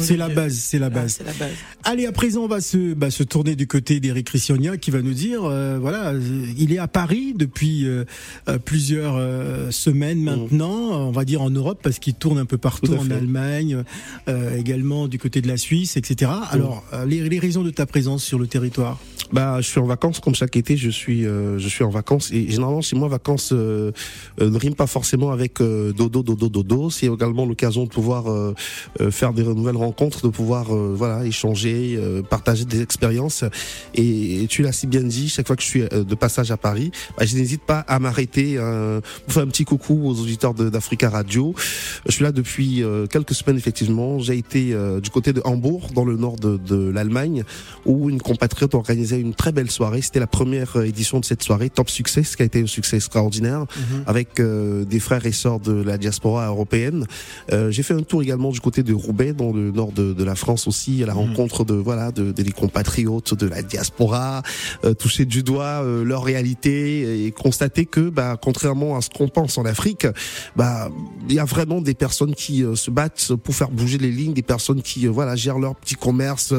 C'est 0.00 0.16
la 0.16 0.26
Dieu. 0.26 0.34
base, 0.34 0.54
c'est 0.54 0.78
la 0.80 0.86
Ah, 0.86 0.88
base. 0.90 1.12
C'est 1.18 1.24
la 1.24 1.32
base. 1.32 1.54
Allez, 1.84 2.06
à 2.06 2.12
présent, 2.12 2.42
on 2.42 2.48
va 2.48 2.60
se, 2.60 2.92
bah, 2.92 3.12
se 3.12 3.22
tourner 3.22 3.54
du 3.54 3.68
côté 3.68 4.00
d'Eric 4.00 4.26
Christiania 4.26 4.76
qui 4.78 4.90
va 4.90 5.00
nous 5.00 5.12
dire, 5.12 5.44
euh, 5.44 5.78
voilà, 5.80 6.12
il 6.58 6.72
est 6.72 6.78
à 6.78 6.88
Paris 6.88 7.32
depuis 7.36 7.86
euh, 7.86 8.04
plusieurs 8.64 9.14
euh, 9.16 9.70
semaines 9.70 10.20
maintenant, 10.20 11.06
on 11.06 11.12
va 11.12 11.24
dire 11.24 11.40
en 11.40 11.50
Europe 11.50 11.78
parce 11.84 12.00
qu'il 12.00 12.14
tourne 12.14 12.38
un 12.38 12.46
peu 12.46 12.58
partout, 12.58 12.94
en. 12.94 13.08
Allemagne, 13.10 13.84
euh, 14.28 14.56
également 14.58 15.06
du 15.06 15.20
côté 15.20 15.40
de 15.40 15.46
la 15.46 15.56
Suisse, 15.56 15.96
etc. 15.96 16.32
Alors, 16.50 16.82
euh, 16.92 17.04
les, 17.06 17.28
les 17.28 17.38
raisons 17.38 17.62
de 17.62 17.70
ta 17.70 17.86
présence 17.86 18.15
sur 18.18 18.38
le 18.38 18.46
territoire? 18.46 18.98
Bah, 19.32 19.60
je 19.60 19.66
suis 19.66 19.80
en 19.80 19.86
vacances 19.86 20.20
comme 20.20 20.34
chaque 20.34 20.56
été. 20.56 20.76
Je 20.76 20.90
suis, 20.90 21.26
euh, 21.26 21.58
je 21.58 21.68
suis 21.68 21.82
en 21.82 21.90
vacances 21.90 22.30
et 22.32 22.48
généralement 22.48 22.80
chez 22.80 22.96
moi, 22.96 23.08
vacances 23.08 23.50
euh, 23.52 23.90
euh, 24.40 24.50
ne 24.50 24.58
riment 24.58 24.74
pas 24.74 24.86
forcément 24.86 25.32
avec 25.32 25.60
euh, 25.60 25.92
dodo, 25.92 26.22
dodo, 26.22 26.48
dodo. 26.48 26.90
C'est 26.90 27.06
également 27.06 27.44
l'occasion 27.44 27.84
de 27.84 27.88
pouvoir 27.88 28.30
euh, 28.30 28.54
faire 29.10 29.32
des 29.32 29.42
nouvelles 29.42 29.76
rencontres, 29.76 30.22
de 30.22 30.28
pouvoir 30.28 30.66
voilà 30.66 31.24
échanger, 31.24 31.98
partager 32.30 32.64
des 32.64 32.82
expériences. 32.82 33.44
Et, 33.94 34.46
tu 34.48 34.62
l'as 34.62 34.72
si 34.72 34.86
bien 34.86 35.02
dit, 35.02 35.28
chaque 35.28 35.46
fois 35.46 35.56
que 35.56 35.62
je 35.62 35.66
suis 35.66 35.82
de 35.82 36.14
passage 36.14 36.50
à 36.50 36.56
Paris, 36.56 36.90
bah, 37.18 37.24
je 37.24 37.36
n'hésite 37.36 37.62
pas 37.62 37.80
à 37.80 37.98
m'arrêter 37.98 38.56
pour 38.56 39.34
faire 39.34 39.42
un 39.42 39.48
petit 39.48 39.64
coucou 39.64 40.08
aux 40.08 40.20
auditeurs 40.20 40.54
d'Africa 40.54 41.10
Radio. 41.10 41.54
Je 42.06 42.12
suis 42.12 42.22
là 42.22 42.32
depuis 42.32 42.82
quelques 43.10 43.34
semaines 43.34 43.56
effectivement. 43.56 44.18
J'ai 44.18 44.38
été 44.38 44.74
du 45.02 45.10
côté 45.10 45.32
de 45.32 45.42
Hambourg, 45.44 45.88
dans 45.94 46.04
le 46.04 46.16
nord 46.16 46.36
de, 46.36 46.56
de 46.56 46.90
l'Allemagne, 46.90 47.44
où 47.84 47.95
une 48.08 48.20
compatriote 48.20 48.74
organisait 48.74 49.20
une 49.20 49.34
très 49.34 49.52
belle 49.52 49.70
soirée. 49.70 50.02
C'était 50.02 50.20
la 50.20 50.26
première 50.26 50.76
euh, 50.76 50.84
édition 50.84 51.20
de 51.20 51.24
cette 51.24 51.42
soirée, 51.42 51.70
Top 51.70 51.90
Succès, 51.90 52.22
ce 52.22 52.36
qui 52.36 52.42
a 52.42 52.46
été 52.46 52.62
un 52.62 52.66
succès 52.66 52.96
extraordinaire, 52.96 53.60
Mhm. 53.60 54.04
avec 54.06 54.40
euh, 54.40 54.84
des 54.84 55.00
frères 55.00 55.24
et 55.26 55.32
sœurs 55.32 55.60
de 55.60 55.72
la 55.72 55.98
diaspora 55.98 56.46
européenne. 56.46 57.06
Euh, 57.52 57.70
J'ai 57.70 57.82
fait 57.82 57.94
un 57.94 58.02
tour 58.02 58.22
également 58.22 58.50
du 58.50 58.60
côté 58.60 58.82
de 58.82 58.92
Roubaix, 58.94 59.32
dans 59.32 59.52
le 59.52 59.70
nord 59.72 59.92
de, 59.92 60.12
de 60.12 60.24
la 60.24 60.34
France 60.34 60.66
aussi, 60.68 61.02
à 61.02 61.06
la 61.06 61.14
rencontre 61.14 61.64
de 61.64 61.74
voilà 61.74 62.12
de, 62.12 62.32
de 62.32 62.42
des 62.42 62.52
compatriotes 62.52 63.34
de 63.34 63.46
la 63.46 63.62
diaspora, 63.62 64.42
euh, 64.84 64.94
toucher 64.94 65.24
du 65.24 65.42
doigt 65.42 65.82
euh, 65.82 66.04
leur 66.04 66.22
réalité 66.24 67.26
et 67.26 67.32
constater 67.32 67.86
que, 67.86 68.08
bah, 68.08 68.36
contrairement 68.40 68.96
à 68.96 69.00
ce 69.00 69.10
qu'on 69.10 69.28
pense 69.28 69.58
en 69.58 69.64
Afrique, 69.64 70.06
bah, 70.54 70.88
il 71.28 71.34
y 71.34 71.38
a 71.38 71.44
vraiment 71.44 71.80
des 71.80 71.94
personnes 71.94 72.34
qui 72.34 72.62
euh, 72.62 72.76
se 72.76 72.90
battent 72.90 73.32
pour 73.42 73.54
faire 73.54 73.70
bouger 73.70 73.98
les 73.98 74.10
lignes, 74.10 74.32
des 74.34 74.42
personnes 74.42 74.82
qui, 74.82 75.06
voilà, 75.06 75.34
gèrent 75.36 75.58
leur 75.58 75.74
petit 75.76 75.94
commerce. 75.96 76.52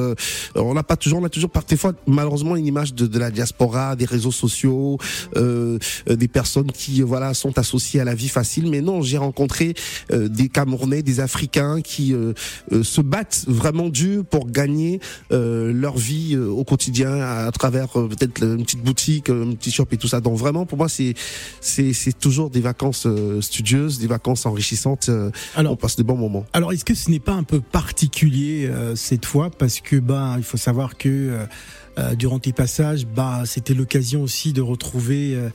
on 0.55 0.73
n'a 0.73 0.83
pas 0.83 0.97
toujours, 0.97 1.21
a 1.27 1.29
toujours 1.29 1.49
parfois 1.49 1.93
malheureusement 2.07 2.55
une 2.55 2.65
image 2.65 2.93
de, 2.93 3.05
de 3.07 3.19
la 3.19 3.31
diaspora, 3.31 3.95
des 3.95 4.05
réseaux 4.05 4.31
sociaux, 4.31 4.97
euh, 5.35 5.77
des 6.09 6.27
personnes 6.27 6.71
qui, 6.71 7.01
voilà, 7.01 7.33
sont 7.33 7.57
associées 7.57 7.99
à 7.99 8.05
la 8.05 8.15
vie 8.15 8.29
facile. 8.29 8.69
Mais 8.69 8.81
non, 8.81 9.01
j'ai 9.01 9.17
rencontré 9.17 9.73
euh, 10.11 10.27
des 10.27 10.49
Camerounais, 10.49 11.03
des 11.03 11.19
Africains 11.19 11.81
qui 11.81 12.13
euh, 12.13 12.33
euh, 12.71 12.83
se 12.83 13.01
battent 13.01 13.45
vraiment 13.47 13.89
dur 13.89 14.25
pour 14.25 14.49
gagner 14.49 14.99
euh, 15.31 15.71
leur 15.73 15.97
vie 15.97 16.37
au 16.37 16.63
quotidien 16.63 17.11
à, 17.31 17.47
à 17.47 17.51
travers 17.51 17.89
peut-être 17.89 18.43
une 18.43 18.63
petite 18.63 18.83
boutique, 18.83 19.29
un 19.29 19.53
petit 19.53 19.71
shop 19.71 19.87
et 19.91 19.97
tout 19.97 20.07
ça. 20.07 20.19
Donc 20.21 20.37
vraiment, 20.37 20.65
pour 20.65 20.77
moi, 20.77 20.89
c'est 20.89 21.13
c'est 21.61 21.93
c'est 21.93 22.17
toujours 22.17 22.49
des 22.49 22.61
vacances 22.61 23.07
studieuses, 23.41 23.99
des 23.99 24.07
vacances 24.07 24.45
enrichissantes. 24.45 25.09
Alors- 25.55 25.73
on 25.73 25.75
passe 25.75 25.97
de 25.97 26.03
bons 26.03 26.17
moments. 26.17 26.45
Alors, 26.53 26.71
est-ce 26.73 26.85
que 26.85 26.95
ce 26.95 27.09
n'est 27.11 27.25
pas 27.29 27.33
un 27.33 27.43
peu 27.43 27.59
particulier 27.59 28.69
cette 28.95 29.25
fois? 29.25 29.49
Parce 29.49 29.79
que 29.81 29.97
ben 30.11 30.35
il 30.37 30.43
faut 30.43 30.61
savoir 30.69 30.97
que 30.97 31.09
euh, 31.17 31.45
euh, 31.97 32.15
durant 32.15 32.39
tes 32.39 32.53
passages, 32.53 33.05
bah 33.05 33.43
c'était 33.45 33.73
l'occasion 33.73 34.21
aussi 34.21 34.53
de 34.53 34.61
retrouver 34.61 35.35
euh, 35.35 35.49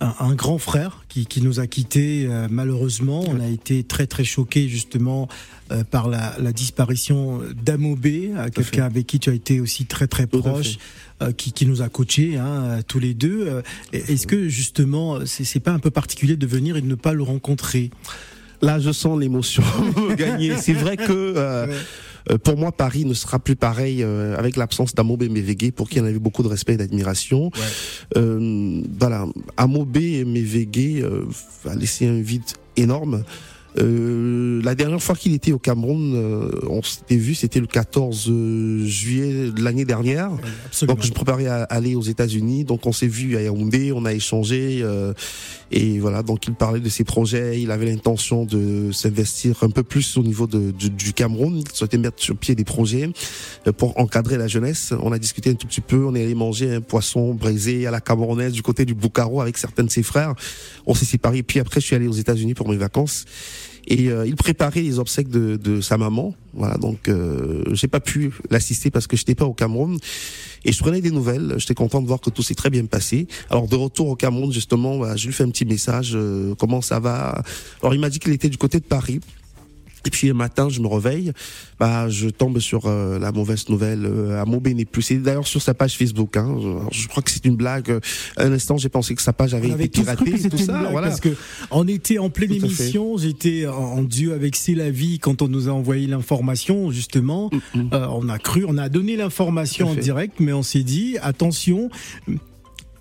un, 0.00 0.14
un 0.20 0.34
grand 0.34 0.58
frère 0.58 1.04
qui, 1.08 1.26
qui 1.26 1.40
nous 1.40 1.58
a 1.60 1.66
quittés 1.66 2.28
malheureusement. 2.50 3.24
On 3.28 3.40
a 3.40 3.48
été 3.48 3.82
très 3.82 4.06
très 4.06 4.24
choqués 4.24 4.68
justement 4.68 5.28
par 5.90 6.08
la, 6.08 6.34
la 6.38 6.52
disparition 6.52 7.40
d'Amobé, 7.64 8.30
quelqu'un 8.54 8.84
avec 8.84 9.06
qui 9.06 9.18
tu 9.18 9.30
as 9.30 9.32
été 9.32 9.58
aussi 9.58 9.86
très 9.86 10.06
très 10.06 10.26
proche. 10.26 10.76
qui, 11.38 11.52
qui 11.52 11.64
nous 11.64 11.80
a 11.80 11.88
coachés 11.88 12.36
hein, 12.36 12.80
tous 12.86 12.98
les 12.98 13.14
deux. 13.14 13.62
Est-ce 13.94 14.26
que 14.26 14.48
justement, 14.50 15.24
c'est 15.24 15.44
c'est 15.44 15.60
pas 15.60 15.72
un 15.72 15.78
peu 15.78 15.90
particulier 15.90 16.36
de 16.36 16.46
venir 16.46 16.76
et 16.76 16.82
de 16.82 16.86
ne 16.86 16.94
pas 16.94 17.14
le 17.14 17.22
rencontrer? 17.22 17.90
Là, 18.62 18.78
je 18.78 18.90
sens 18.92 19.18
l'émotion 19.18 19.62
gagner. 20.16 20.56
C'est 20.56 20.72
vrai 20.72 20.96
que 20.96 21.04
euh, 21.10 21.66
pour 22.42 22.56
moi, 22.56 22.72
Paris 22.72 23.04
ne 23.04 23.14
sera 23.14 23.38
plus 23.38 23.56
pareil 23.56 24.02
euh, 24.02 24.36
avec 24.36 24.56
l'absence 24.56 24.94
d'Amobé 24.94 25.28
Mévégué, 25.28 25.70
pour 25.70 25.88
qui 25.88 26.00
on 26.00 26.04
avait 26.04 26.18
beaucoup 26.18 26.42
de 26.42 26.48
respect 26.48 26.74
et 26.74 26.76
d'admiration. 26.76 27.50
Euh, 28.16 28.82
voilà, 28.98 29.26
Amobé 29.56 30.18
et 30.18 30.24
Mévégué 30.24 31.02
euh, 31.02 31.24
a 31.68 31.74
laissé 31.74 32.06
un 32.06 32.20
vide 32.20 32.42
énorme. 32.76 33.24
Euh, 33.78 34.62
la 34.62 34.74
dernière 34.74 35.02
fois 35.02 35.14
qu'il 35.14 35.34
était 35.34 35.52
au 35.52 35.58
Cameroun, 35.58 36.14
euh, 36.14 36.50
on 36.68 36.82
s'était 36.82 37.16
vu, 37.16 37.34
c'était 37.34 37.60
le 37.60 37.66
14 37.66 38.30
juillet 38.84 39.50
de 39.50 39.62
l'année 39.62 39.84
dernière. 39.84 40.30
Absolument. 40.66 40.94
Donc 40.94 41.04
je 41.04 41.10
me 41.10 41.14
préparais 41.14 41.46
à 41.46 41.64
aller 41.64 41.94
aux 41.94 42.02
États-Unis, 42.02 42.64
donc 42.64 42.86
on 42.86 42.92
s'est 42.92 43.06
vu 43.06 43.36
à 43.36 43.42
Yaoundé, 43.42 43.92
on 43.92 44.04
a 44.04 44.14
échangé 44.14 44.80
euh, 44.82 45.12
et 45.70 45.98
voilà. 45.98 46.22
Donc 46.22 46.46
il 46.46 46.54
parlait 46.54 46.80
de 46.80 46.88
ses 46.88 47.04
projets, 47.04 47.60
il 47.60 47.70
avait 47.70 47.86
l'intention 47.86 48.44
de 48.44 48.90
s'investir 48.92 49.62
un 49.62 49.70
peu 49.70 49.82
plus 49.82 50.16
au 50.16 50.22
niveau 50.22 50.46
du 50.46 51.12
Cameroun, 51.12 51.58
il 51.58 51.76
souhaitait 51.76 51.98
mettre 51.98 52.22
sur 52.22 52.36
pied 52.36 52.54
des 52.54 52.64
projets 52.64 53.10
euh, 53.66 53.72
pour 53.72 53.98
encadrer 53.98 54.36
la 54.36 54.48
jeunesse. 54.48 54.92
On 55.00 55.12
a 55.12 55.18
discuté 55.18 55.50
un 55.50 55.54
tout 55.54 55.66
petit 55.66 55.80
peu, 55.80 56.04
on 56.04 56.14
est 56.14 56.22
allé 56.22 56.34
manger 56.34 56.74
un 56.74 56.80
poisson 56.80 57.34
braisé 57.34 57.86
à 57.86 57.90
la 57.90 58.00
camerounaise 58.00 58.52
du 58.52 58.62
côté 58.62 58.84
du 58.84 58.94
Boucaro 58.94 59.40
avec 59.40 59.58
certains 59.58 59.84
de 59.84 59.90
ses 59.90 60.02
frères. 60.02 60.34
On 60.86 60.94
s'est 60.94 61.04
séparés, 61.04 61.42
puis 61.42 61.60
après 61.60 61.80
je 61.80 61.86
suis 61.86 61.96
allé 61.96 62.06
aux 62.06 62.12
États-Unis 62.12 62.54
pour 62.54 62.68
mes 62.68 62.76
vacances. 62.76 63.24
Et 63.86 64.08
euh, 64.10 64.26
il 64.26 64.34
préparait 64.34 64.82
les 64.82 64.98
obsèques 64.98 65.28
de, 65.28 65.56
de 65.56 65.80
sa 65.80 65.96
maman. 65.96 66.34
Voilà, 66.54 66.76
donc 66.76 67.08
euh, 67.08 67.62
j'ai 67.72 67.86
pas 67.86 68.00
pu 68.00 68.32
l'assister 68.50 68.90
parce 68.90 69.06
que 69.06 69.16
j'étais 69.16 69.34
pas 69.34 69.44
au 69.44 69.54
Cameroun. 69.54 69.98
Et 70.64 70.72
je 70.72 70.78
prenais 70.80 71.00
des 71.00 71.12
nouvelles. 71.12 71.54
J'étais 71.58 71.74
content 71.74 72.02
de 72.02 72.06
voir 72.06 72.20
que 72.20 72.30
tout 72.30 72.42
s'est 72.42 72.56
très 72.56 72.70
bien 72.70 72.84
passé. 72.86 73.28
Alors 73.50 73.68
de 73.68 73.76
retour 73.76 74.08
au 74.08 74.16
Cameroun, 74.16 74.52
justement, 74.52 74.98
bah, 74.98 75.14
je 75.16 75.26
lui 75.26 75.32
fais 75.32 75.44
un 75.44 75.50
petit 75.50 75.64
message. 75.64 76.12
euh, 76.14 76.54
comment 76.58 76.80
ça 76.80 76.98
va? 76.98 77.42
Alors 77.80 77.94
il 77.94 78.00
m'a 78.00 78.10
dit 78.10 78.18
qu'il 78.18 78.32
était 78.32 78.48
du 78.48 78.58
côté 78.58 78.80
de 78.80 78.84
Paris. 78.84 79.20
Et 80.06 80.10
puis 80.10 80.28
le 80.28 80.34
matin, 80.34 80.68
je 80.68 80.80
me 80.80 80.86
réveille, 80.86 81.32
bah 81.80 82.08
je 82.08 82.28
tombe 82.28 82.60
sur 82.60 82.86
euh, 82.86 83.18
la 83.18 83.32
mauvaise 83.32 83.68
nouvelle. 83.68 84.06
Euh, 84.06 84.40
Amobé 84.40 84.72
n'est 84.72 84.84
plus. 84.84 85.02
C'est 85.02 85.16
d'ailleurs 85.16 85.46
sur 85.46 85.60
sa 85.60 85.74
page 85.74 85.96
Facebook. 85.96 86.36
Hein. 86.36 86.56
Alors, 86.58 86.88
je 86.92 87.08
crois 87.08 87.22
que 87.22 87.30
c'est 87.30 87.44
une 87.44 87.56
blague. 87.56 87.98
Un 88.36 88.52
instant, 88.52 88.76
j'ai 88.76 88.88
pensé 88.88 89.14
que 89.14 89.22
sa 89.22 89.32
page 89.32 89.52
avait 89.52 89.72
On 89.72 89.76
été 89.76 89.88
piratée, 89.88 90.38
tout 90.48 90.56
une 90.56 90.64
ça. 90.64 90.78
blague 90.78 90.92
Voilà. 90.92 91.08
parce 91.08 91.20
que 91.20 91.34
on 91.70 91.88
était 91.88 92.18
en 92.18 92.30
pleine 92.30 92.50
Tout 92.50 92.62
à 92.62 92.66
émission, 92.66 93.16
j'étais 93.18 93.66
en, 93.66 94.02
duo 94.02 94.32
avec 94.32 94.54
C'est 94.54 94.74
la 94.74 94.90
vie 94.90 95.18
quand 95.18 95.42
on 95.42 95.48
nous 95.48 95.68
a 95.68 95.72
envoyé 95.72 96.06
l'information 96.06 96.90
justement. 96.92 97.50
Euh, 97.74 98.06
on 98.10 98.28
a 98.28 98.38
cru, 98.38 98.64
on 98.68 98.78
a 98.78 98.88
donné 98.88 99.16
l'information 99.16 99.86
Tout 99.86 99.90
à 99.90 99.92
en 99.92 99.96
fait. 99.96 100.02
direct, 100.02 100.34
mais 100.38 100.52
on 100.52 100.62
s'est 100.62 100.84
dit 100.84 101.18
attention. 101.20 101.90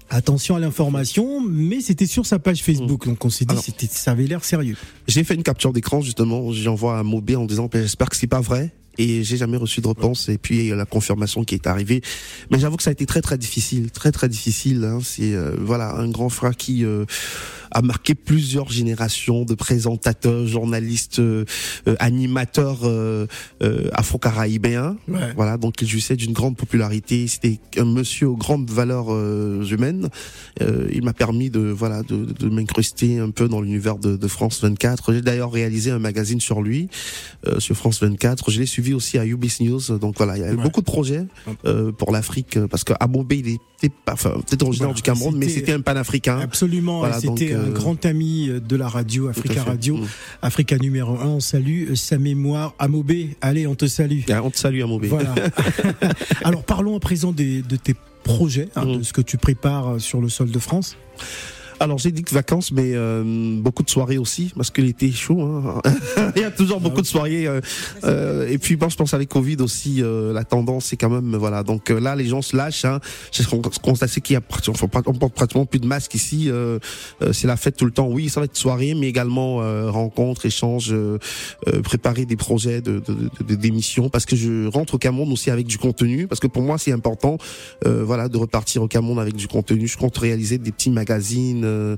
Attention 0.09 0.55
à 0.55 0.59
l'information, 0.59 1.41
mais 1.41 1.81
c'était 1.81 2.05
sur 2.05 2.25
sa 2.25 2.37
page 2.39 2.61
Facebook, 2.63 3.05
donc 3.05 3.25
on 3.25 3.29
s'est 3.29 3.45
dit 3.45 3.51
Alors- 3.51 3.63
c'était, 3.63 3.87
ça 3.87 4.11
avait 4.11 4.27
l'air 4.27 4.43
sérieux. 4.43 4.77
J'ai 5.07 5.23
fait 5.23 5.33
une 5.35 5.43
capture 5.43 5.73
d'écran 5.73 6.01
justement, 6.01 6.51
j'envoie 6.51 6.99
à 6.99 7.03
Mobé 7.03 7.35
en 7.35 7.45
disant 7.45 7.69
j'espère 7.73 8.09
que 8.09 8.15
c'est 8.15 8.27
pas 8.27 8.39
vrai 8.41 8.71
et 8.97 9.23
j'ai 9.23 9.37
jamais 9.37 9.57
reçu 9.57 9.81
de 9.81 9.87
réponse 9.87 10.29
et 10.29 10.37
puis 10.37 10.69
la 10.69 10.85
confirmation 10.85 11.43
qui 11.43 11.55
est 11.55 11.67
arrivée. 11.67 12.01
Mais 12.51 12.59
j'avoue 12.59 12.77
que 12.77 12.83
ça 12.83 12.91
a 12.91 12.93
été 12.93 13.05
très 13.05 13.21
très 13.21 13.37
difficile, 13.37 13.91
très 13.91 14.11
très 14.11 14.29
difficile. 14.29 14.83
Hein. 14.83 14.99
C'est 15.03 15.33
euh, 15.33 15.55
voilà 15.59 15.95
un 15.95 16.09
grand 16.09 16.29
frère 16.29 16.55
qui 16.55 16.85
euh, 16.85 17.05
a 17.71 17.81
marqué 17.81 18.15
plusieurs 18.15 18.69
générations 18.69 19.43
de 19.43 19.53
présentateurs, 19.53 20.47
journalistes, 20.47 21.19
euh, 21.19 21.43
euh, 21.87 21.95
animateurs 21.99 22.79
euh, 22.83 23.27
euh, 23.61 23.89
afro-caraïbéens. 23.91 24.95
Ouais. 25.09 25.33
Voilà, 25.35 25.57
donc 25.57 25.81
il 25.81 25.87
jouissait 25.87 26.15
d'une 26.15 26.31
grande 26.31 26.55
popularité. 26.55 27.27
C'était 27.27 27.59
un 27.77 27.83
monsieur 27.83 28.29
aux 28.29 28.37
grandes 28.37 28.69
valeurs 28.69 29.13
euh, 29.13 29.65
humaines. 29.65 30.09
Euh, 30.61 30.87
il 30.93 31.03
m'a 31.03 31.11
permis 31.11 31.49
de 31.49 31.59
voilà 31.59 32.01
de, 32.03 32.25
de 32.25 32.49
m'incruster 32.49 33.19
un 33.19 33.31
peu 33.31 33.49
dans 33.49 33.59
l'univers 33.59 33.97
de, 33.97 34.15
de 34.15 34.27
France 34.29 34.61
24. 34.61 35.13
J'ai 35.13 35.21
d'ailleurs 35.21 35.51
réalisé 35.51 35.91
un 35.91 35.99
magazine 35.99 36.39
sur 36.39 36.61
lui 36.61 36.87
euh, 37.45 37.59
sur 37.59 37.75
France 37.75 38.01
24. 38.01 38.51
Je 38.51 38.59
l'ai 38.59 38.65
suivi 38.65 38.84
aussi 38.93 39.17
à 39.17 39.25
UBC 39.25 39.63
News. 39.63 39.97
Donc 39.99 40.15
voilà, 40.17 40.37
il 40.37 40.41
y 40.41 40.43
a 40.45 40.51
eu 40.51 40.55
Ouais. 40.55 40.63
beaucoup 40.63 40.81
de 40.81 40.85
projets 40.85 41.25
euh, 41.65 41.91
pour 41.91 42.11
l'Afrique 42.11 42.57
euh, 42.57 42.67
parce 42.67 42.83
que 42.83 42.93
Abombe 42.99 43.31
il 43.33 43.47
était 43.49 43.89
pas, 44.05 44.13
enfin 44.13 44.31
peut-être 44.31 44.63
originaire 44.63 44.89
Voilà, 44.89 44.95
du 44.95 45.01
Cameroun, 45.01 45.35
mais 45.37 45.49
c'était- 45.49 45.73
un 45.73 45.81
panafricain. 45.81 46.39
Absolument, 46.39 46.99
Voilà, 46.99 47.19
c'était 47.19 47.53
un 47.53 47.59
euh, 47.59 47.71
grand 47.71 48.05
ami 48.05 48.49
de 48.49 48.75
la 48.75 48.87
radio, 48.87 49.27
Africa. 49.27 49.63
Radio, 49.63 49.97
Mm. 49.97 50.05
Africa 50.41 50.77
numéro 50.77 51.17
1. 51.19 51.25
On 51.25 51.39
salue 51.39 51.89
euh, 51.91 51.95
sa 51.95 52.17
mémoire. 52.17 52.73
Amobé, 52.79 53.35
allez, 53.41 53.67
on 53.67 53.75
te 53.75 53.85
salue. 53.87 54.21
Ah, 54.29 54.41
On 54.43 54.49
te 54.51 54.57
salue 54.57 54.81
Amobé. 54.81 55.07
Voilà. 55.07 55.33
Alors 56.43 56.63
parlons 56.63 56.95
à 56.95 56.99
présent 56.99 57.31
des- 57.31 57.61
de 57.61 57.75
tes 57.75 57.95
projets, 58.23 58.69
hein, 58.75 58.85
Mm. 58.85 58.97
de 58.97 59.03
ce 59.03 59.13
que 59.13 59.21
tu 59.21 59.37
prépares 59.37 59.95
euh, 59.95 59.99
sur 59.99 60.21
le 60.21 60.29
sol 60.29 60.49
de 60.51 60.59
France. 60.59 60.97
Alors 61.79 61.97
j'ai 61.97 62.11
dit 62.11 62.23
que 62.23 62.33
vacances, 62.33 62.71
mais 62.71 62.91
euh, 62.95 63.59
beaucoup 63.59 63.83
de 63.83 63.89
soirées 63.89 64.17
aussi, 64.17 64.51
parce 64.55 64.69
que 64.69 64.81
l'été 64.81 65.07
est 65.07 65.11
chaud. 65.11 65.41
Hein. 65.41 65.81
Il 66.35 66.41
y 66.41 66.45
a 66.45 66.51
toujours 66.51 66.79
beaucoup 66.79 67.01
de 67.01 67.05
soirées. 67.05 67.47
euh, 67.47 67.59
euh, 68.05 68.47
et 68.47 68.57
puis 68.57 68.75
bon, 68.77 68.87
je 68.89 68.95
pense 68.95 69.13
avec 69.13 69.29
Covid 69.29 69.57
aussi, 69.59 70.01
euh, 70.01 70.31
la 70.33 70.43
tendance 70.45 70.85
c'est 70.85 70.97
quand 70.97 71.09
même 71.09 71.35
voilà. 71.35 71.63
Donc 71.63 71.91
euh, 71.91 71.99
là, 71.99 72.15
les 72.15 72.25
gens 72.25 72.41
se 72.41 72.55
lâchent. 72.55 72.85
Hein. 72.85 72.99
J'ai 73.31 73.43
constaté 73.81 74.21
qu'il 74.21 74.35
y 74.35 74.37
a 74.37 74.41
pratiquement- 74.41 74.89
on, 75.05 75.13
porte 75.13 75.33
pratiquement 75.33 75.65
plus 75.65 75.79
de 75.79 75.87
masques 75.87 76.15
ici. 76.15 76.49
euh, 76.49 76.79
euh, 77.21 77.33
c'est 77.33 77.47
la 77.47 77.57
fête 77.57 77.75
tout 77.75 77.85
le 77.85 77.91
temps. 77.91 78.07
Oui, 78.07 78.29
ça 78.29 78.39
va 78.39 78.45
être 78.45 78.55
soirée, 78.55 78.93
mais 78.93 79.07
également 79.09 79.61
euh, 79.61 79.89
rencontres, 79.91 80.45
échanges, 80.45 80.95
préparer 81.83 82.25
des 82.25 82.35
projets 82.37 82.81
de 82.81 82.99
de- 82.99 83.13
de- 83.13 83.29
de- 83.47 83.55
d'émissions, 83.55 84.09
parce 84.09 84.25
que 84.25 84.35
je 84.35 84.67
rentre 84.67 84.93
au 84.95 84.97
Cameroun 84.97 85.31
aussi 85.31 85.51
avec 85.51 85.67
du 85.67 85.77
contenu, 85.77 86.27
parce 86.27 86.39
que 86.39 86.47
pour 86.47 86.61
moi 86.61 86.77
c'est 86.77 86.91
important, 86.93 87.37
euh, 87.85 88.03
voilà, 88.05 88.29
de 88.29 88.37
repartir 88.37 88.81
au 88.81 88.87
Cameroun 88.87 89.19
avec 89.19 89.35
du 89.35 89.47
contenu. 89.47 89.87
Je 89.87 89.97
compte 89.97 90.17
réaliser 90.17 90.57
des 90.57 90.71
petits 90.71 90.89
magazines, 90.89 91.64
euh, 91.65 91.95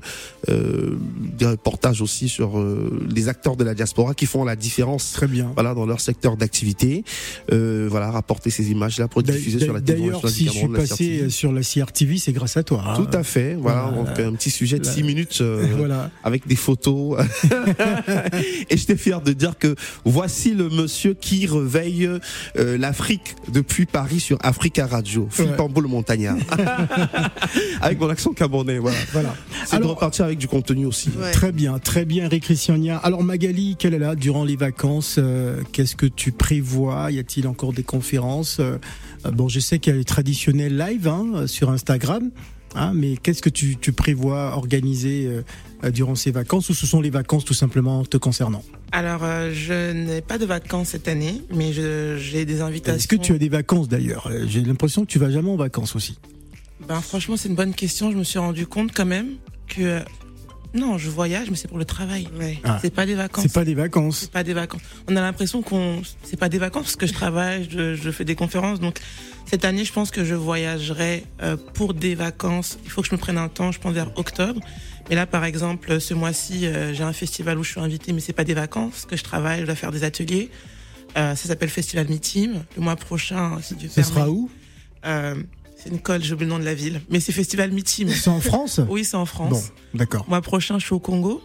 euh, 0.48 0.96
des 1.38 1.46
reportages 1.46 2.00
aussi 2.02 2.28
sur 2.28 2.58
euh, 2.58 3.00
les 3.14 3.28
acteurs 3.28 3.56
de 3.56 3.64
la 3.64 3.74
diaspora 3.74 4.14
qui 4.14 4.26
font 4.26 4.44
la 4.44 4.56
différence 4.56 5.12
Très 5.12 5.26
bien. 5.26 5.50
voilà 5.54 5.74
dans 5.74 5.86
leur 5.86 6.00
secteur 6.00 6.36
d'activité 6.36 7.04
voilà 7.50 8.10
rapporter 8.10 8.50
ces 8.50 8.70
images 8.70 8.98
là 8.98 9.08
pour 9.08 9.20
être 9.22 9.30
diffusées 9.30 9.60
sur 9.60 9.72
la 9.72 9.80
télévision 9.80 10.18
D'ailleurs, 10.20 10.30
si 10.30 10.46
je 10.46 10.50
suis 10.50 10.68
passé 10.68 11.30
sur 11.30 11.52
la 11.52 11.60
CRTV, 11.62 12.18
c'est 12.18 12.32
grâce 12.32 12.56
à 12.56 12.62
toi. 12.62 12.82
hein. 12.86 12.94
tout 12.96 13.16
à 13.16 13.22
fait 13.22 13.54
voilà 13.54 13.90
Voilà. 13.94 14.10
donc 14.10 14.18
un 14.20 14.32
petit 14.34 14.50
sujet 14.50 14.78
de 14.78 14.84
La- 14.86 14.92
6 14.92 15.02
minutes 15.02 15.42
Voilà. 15.76 16.10
avec 16.24 16.46
des 16.46 16.56
photos 16.56 17.18
et 18.70 18.76
j'étais 18.76 18.96
fier 18.96 19.20
de 19.20 19.32
dire 19.32 19.58
que 19.58 19.74
voici 20.04 20.54
le 20.54 20.68
monsieur 20.68 21.14
qui 21.14 21.46
réveille 21.46 22.08
l'Afrique 22.54 23.36
depuis 23.52 23.86
Paris 23.86 24.20
sur 24.20 24.38
Africa 24.42 24.86
Radio 24.86 25.28
Philippe 25.30 25.52
Ouais. 25.58 25.60
Amboul 25.60 25.86
Montagnard 25.88 26.36
avec 27.80 27.98
mon 27.98 28.08
accent 28.08 28.32
camerounais 28.32 28.78
voilà 28.78 28.96
Voilà. 29.12 29.34
C'est 29.66 29.78
de 29.78 29.84
repartir 29.84 30.24
avec 30.24 30.38
du 30.38 30.48
contenu 30.48 30.86
aussi. 30.86 31.10
Ouais. 31.18 31.30
Très 31.30 31.52
bien, 31.52 31.78
très 31.78 32.04
bien, 32.04 32.24
Eric 32.26 32.44
Christiania. 32.44 32.96
Alors 32.98 33.22
Magali, 33.22 33.76
quelle 33.78 33.94
est 33.94 33.98
là 33.98 34.14
durant 34.14 34.44
les 34.44 34.56
vacances 34.56 35.16
euh, 35.18 35.62
Qu'est-ce 35.72 35.96
que 35.96 36.06
tu 36.06 36.32
prévois? 36.32 37.10
Y 37.10 37.18
a-t-il 37.18 37.46
encore 37.46 37.72
des 37.72 37.82
conférences? 37.82 38.58
Euh, 38.60 38.78
euh, 39.26 39.30
Bon, 39.30 39.48
je 39.48 39.60
sais 39.60 39.78
qu'il 39.78 39.92
y 39.92 39.96
a 39.96 39.98
les 39.98 40.04
traditionnels 40.04 40.76
live 40.76 41.08
hein, 41.08 41.46
sur 41.46 41.70
Instagram, 41.70 42.30
hein, 42.74 42.92
mais 42.94 43.16
qu'est-ce 43.16 43.42
que 43.42 43.50
tu, 43.50 43.76
tu 43.76 43.92
prévois 43.92 44.56
organiser 44.56 45.28
euh, 45.84 45.90
durant 45.90 46.14
ces 46.14 46.30
vacances? 46.30 46.68
Ou 46.70 46.74
ce 46.74 46.86
sont 46.86 47.00
les 47.00 47.10
vacances 47.10 47.44
tout 47.44 47.54
simplement 47.54 48.04
te 48.04 48.16
concernant? 48.16 48.62
Alors, 48.92 49.20
euh, 49.22 49.52
je 49.52 49.92
n'ai 49.92 50.22
pas 50.22 50.38
de 50.38 50.46
vacances 50.46 50.88
cette 50.88 51.08
année, 51.08 51.42
mais 51.54 51.72
j'ai 51.72 52.44
des 52.46 52.60
invitations. 52.62 52.96
Est-ce 52.96 53.08
que 53.08 53.16
tu 53.16 53.34
as 53.34 53.38
des 53.38 53.50
vacances 53.50 53.88
d'ailleurs? 53.88 54.30
J'ai 54.46 54.62
l'impression 54.62 55.02
que 55.02 55.10
tu 55.10 55.18
vas 55.18 55.30
jamais 55.30 55.50
en 55.50 55.56
vacances 55.56 55.94
aussi. 55.94 56.18
Ben, 56.88 57.00
franchement, 57.00 57.36
c'est 57.36 57.48
une 57.48 57.54
bonne 57.54 57.74
question. 57.74 58.10
Je 58.10 58.16
me 58.16 58.24
suis 58.24 58.38
rendu 58.38 58.66
compte 58.66 58.92
quand 58.94 59.06
même 59.06 59.36
que 59.68 59.82
euh, 59.82 60.00
non, 60.74 60.98
je 60.98 61.08
voyage, 61.10 61.50
mais 61.50 61.56
c'est 61.56 61.68
pour 61.68 61.78
le 61.78 61.84
travail. 61.84 62.28
Ouais. 62.38 62.58
Ah. 62.64 62.78
C'est 62.80 62.92
pas 62.94 63.06
des 63.06 63.14
vacances. 63.14 63.44
C'est 63.46 63.52
pas 63.52 63.64
des 63.64 63.74
vacances. 63.74 64.18
C'est 64.20 64.30
pas 64.30 64.42
des 64.44 64.54
vacances. 64.54 64.80
On 65.08 65.16
a 65.16 65.20
l'impression 65.20 65.62
qu'on 65.62 66.02
c'est 66.22 66.38
pas 66.38 66.48
des 66.48 66.58
vacances 66.58 66.84
parce 66.84 66.96
que 66.96 67.06
je 67.06 67.12
travaille, 67.12 67.68
je, 67.70 67.94
je 67.94 68.10
fais 68.10 68.24
des 68.24 68.34
conférences. 68.34 68.80
Donc 68.80 68.98
cette 69.46 69.64
année, 69.64 69.84
je 69.84 69.92
pense 69.92 70.10
que 70.10 70.24
je 70.24 70.34
voyagerai 70.34 71.24
euh, 71.42 71.56
pour 71.74 71.94
des 71.94 72.14
vacances. 72.14 72.78
Il 72.84 72.90
faut 72.90 73.02
que 73.02 73.08
je 73.08 73.14
me 73.14 73.18
prenne 73.18 73.38
un 73.38 73.48
temps, 73.48 73.72
je 73.72 73.80
pense 73.80 73.92
vers 73.94 74.10
octobre. 74.18 74.60
Mais 75.08 75.14
là, 75.16 75.26
par 75.26 75.44
exemple, 75.46 76.00
ce 76.00 76.12
mois-ci, 76.12 76.66
euh, 76.66 76.92
j'ai 76.92 77.02
un 77.02 77.14
festival 77.14 77.58
où 77.58 77.64
je 77.64 77.70
suis 77.70 77.80
invitée, 77.80 78.12
mais 78.12 78.20
c'est 78.20 78.34
pas 78.34 78.44
des 78.44 78.52
vacances 78.54 78.92
parce 78.92 79.06
que 79.06 79.16
je 79.16 79.24
travaille, 79.24 79.60
je 79.60 79.66
dois 79.66 79.74
faire 79.74 79.90
des 79.92 80.04
ateliers. 80.04 80.50
Euh, 81.16 81.34
ça 81.34 81.48
s'appelle 81.48 81.70
Festival 81.70 82.06
Meeting. 82.08 82.52
Le 82.76 82.82
mois 82.82 82.96
prochain, 82.96 83.58
si 83.62 83.74
Dieu 83.74 83.88
Ce 83.88 83.94
permet. 84.00 84.10
sera 84.10 84.28
où? 84.30 84.50
Euh, 85.06 85.34
C'est 85.80 85.90
une 85.90 86.00
colle, 86.00 86.22
j'ai 86.24 86.32
oublié 86.34 86.46
le 86.48 86.54
nom 86.54 86.58
de 86.58 86.64
la 86.64 86.74
ville, 86.74 87.00
mais 87.08 87.20
c'est 87.20 87.30
Festival 87.32 87.70
Meeting. 87.70 88.08
C'est 88.08 88.30
en 88.30 88.40
France 88.40 88.80
Oui, 88.88 89.04
c'est 89.04 89.16
en 89.16 89.26
France. 89.26 89.50
Bon, 89.50 89.62
d'accord. 89.98 90.28
Mois 90.28 90.42
prochain, 90.42 90.78
je 90.80 90.84
suis 90.86 90.94
au 90.94 90.98
Congo. 90.98 91.40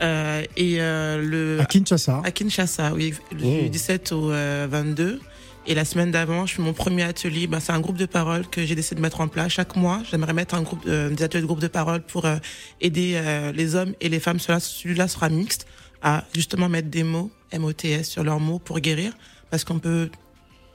Euh, 0.00 0.44
et 0.56 0.76
euh, 0.80 1.20
le 1.22 1.60
À 1.60 1.64
Kinshasa. 1.66 2.22
à 2.24 2.30
Kinshasa, 2.30 2.94
oui, 2.94 3.12
du 3.36 3.44
Oh. 3.44 3.68
17 3.68 4.12
au 4.12 4.30
euh, 4.30 4.66
22. 4.70 5.20
Et 5.66 5.74
la 5.74 5.84
semaine 5.84 6.10
d'avant, 6.10 6.46
je 6.46 6.54
fais 6.54 6.62
mon 6.62 6.72
premier 6.72 7.02
atelier. 7.02 7.46
Ben, 7.46 7.60
c'est 7.60 7.72
un 7.72 7.80
groupe 7.80 7.98
de 7.98 8.06
parole 8.06 8.46
que 8.48 8.64
j'ai 8.64 8.74
décidé 8.74 8.96
de 8.96 9.00
mettre 9.02 9.20
en 9.20 9.28
place. 9.28 9.52
Chaque 9.52 9.76
mois, 9.76 10.00
j'aimerais 10.10 10.32
mettre 10.32 10.54
un 10.54 10.62
groupe, 10.62 10.86
de- 10.86 11.10
des 11.14 11.22
ateliers 11.22 11.42
de 11.42 11.46
groupe 11.46 11.60
de 11.60 11.66
parole 11.68 12.00
pour 12.00 12.24
euh, 12.24 12.36
aider 12.80 13.12
euh, 13.16 13.52
les 13.52 13.74
hommes 13.74 13.92
et 14.00 14.08
les 14.08 14.20
femmes. 14.20 14.38
Celui-là, 14.38 14.60
celui-là 14.60 15.08
sera 15.08 15.28
mixte 15.28 15.66
à 16.00 16.24
justement 16.34 16.68
mettre 16.70 16.88
des 16.88 17.02
mots 17.02 17.30
MOTS 17.52 18.04
sur 18.04 18.24
leurs 18.24 18.40
mots 18.40 18.58
pour 18.60 18.78
guérir, 18.80 19.12
parce 19.50 19.64
qu'on 19.64 19.78
peut, 19.80 20.08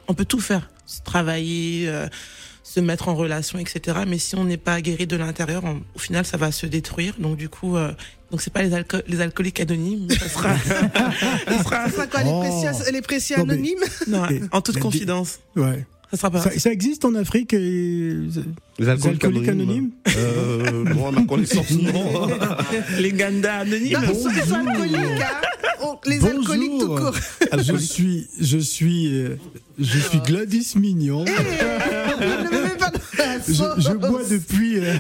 on 0.08 0.14
peut 0.14 0.26
tout 0.26 0.40
faire, 0.40 0.70
Se 0.86 1.02
travailler, 1.02 1.86
euh, 1.88 2.08
se 2.64 2.80
mettre 2.80 3.08
en 3.08 3.16
relation, 3.16 3.60
etc. 3.60 4.00
Mais 4.08 4.18
si 4.18 4.36
on 4.36 4.44
n'est 4.46 4.58
pas 4.58 4.82
guéri 4.82 5.06
de 5.08 5.16
l'intérieur, 5.16 5.64
on- 5.64 5.82
au 5.96 6.00
final, 6.00 6.26
ça 6.26 6.38
va 6.38 6.52
se 6.52 6.66
détruire. 6.66 7.14
Donc 7.20 7.38
du 7.38 7.48
coup, 7.50 7.78
euh, 7.78 7.92
donc 8.32 8.42
c'est 8.42 8.52
pas 8.54 8.64
les, 8.64 8.72
alco- 8.72 9.04
les 9.08 9.22
alcooliques 9.22 9.60
anonymes, 9.60 10.10
ça 10.10 10.28
sera, 10.30 10.58
ça 11.48 11.64
sera 11.64 11.86
Ça 11.88 11.92
sera 11.92 12.08
quoi, 12.08 12.24
les 12.24 12.30
Oh. 12.32 12.40
précieux, 12.42 12.92
les 12.92 13.02
précieux 13.02 13.38
Non, 13.38 13.46
mais- 13.46 13.54
anonymes 13.54 13.84
non, 14.08 14.24
en 14.52 14.62
toute 14.62 14.80
confidence. 14.80 15.40
Ouais. 15.56 15.86
Ça 16.12 16.18
sera 16.18 16.30
pas. 16.32 16.42
Ça, 16.42 16.60
ça 16.60 16.72
existe 16.72 17.06
en 17.06 17.16
Afrique 17.16 17.54
et... 17.54 18.14
Les 18.78 18.88
alcooliques, 18.90 19.24
alcooliques 19.24 19.50
anonymes 19.50 19.90
euh, 20.16 20.84
Moi, 20.94 21.12
ma 21.12 21.24
connaissance, 21.24 21.72
non. 21.72 22.28
Les 23.00 23.12
Ganda 23.14 23.56
anonymes. 23.60 23.94
Non, 24.00 24.14
ils 24.36 24.48
sont 24.48 24.54
alcooliques, 24.56 24.96
hein. 24.96 25.98
Les 26.06 26.20
Bonjour. 26.20 26.40
alcooliques 26.40 26.80
tout 26.80 26.96
court. 26.96 27.16
Je 27.58 27.76
suis, 27.78 28.28
je 28.40 28.58
suis, 28.58 29.08
euh, 29.16 29.38
je 29.80 30.00
suis 30.00 30.20
Gladys 30.20 30.74
Mignon. 30.76 31.26
Eh, 31.26 31.32
Je, 33.48 33.54
je 33.78 33.94
bois 33.94 34.22
depuis. 34.30 34.80
euh, 34.80 34.94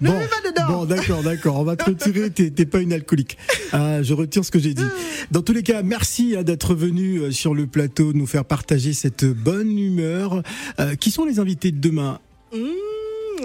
Ne 0.00 0.10
me 0.10 0.18
mets 0.18 0.26
pas 0.26 0.48
dedans. 0.48 0.68
bon, 0.68 0.84
d'accord, 0.84 1.22
d'accord. 1.22 1.56
On 1.58 1.64
va 1.64 1.76
te 1.76 1.84
retirer. 1.84 2.30
T'es 2.30 2.50
t'es 2.50 2.64
pas 2.66 2.80
une 2.80 2.92
alcoolique. 2.92 3.36
Ah, 3.72 4.02
je 4.02 4.14
retire 4.14 4.44
ce 4.44 4.50
que 4.50 4.58
j'ai 4.58 4.74
dit. 4.74 4.84
Dans 5.30 5.42
tous 5.42 5.52
les 5.52 5.62
cas, 5.62 5.82
merci 5.82 6.34
hein, 6.38 6.42
d'être 6.42 6.74
venu 6.74 7.18
euh, 7.18 7.30
sur 7.32 7.54
le 7.54 7.66
plateau, 7.66 8.12
nous 8.12 8.26
faire 8.26 8.44
partager 8.44 8.92
cette 8.92 9.24
bonne 9.24 9.78
humeur. 9.78 10.42
Euh, 10.78 10.94
qui 10.94 11.10
sont 11.10 11.24
les 11.24 11.38
invités 11.38 11.70
de 11.72 11.78
demain? 11.80 12.18
Mmh, 12.54 12.58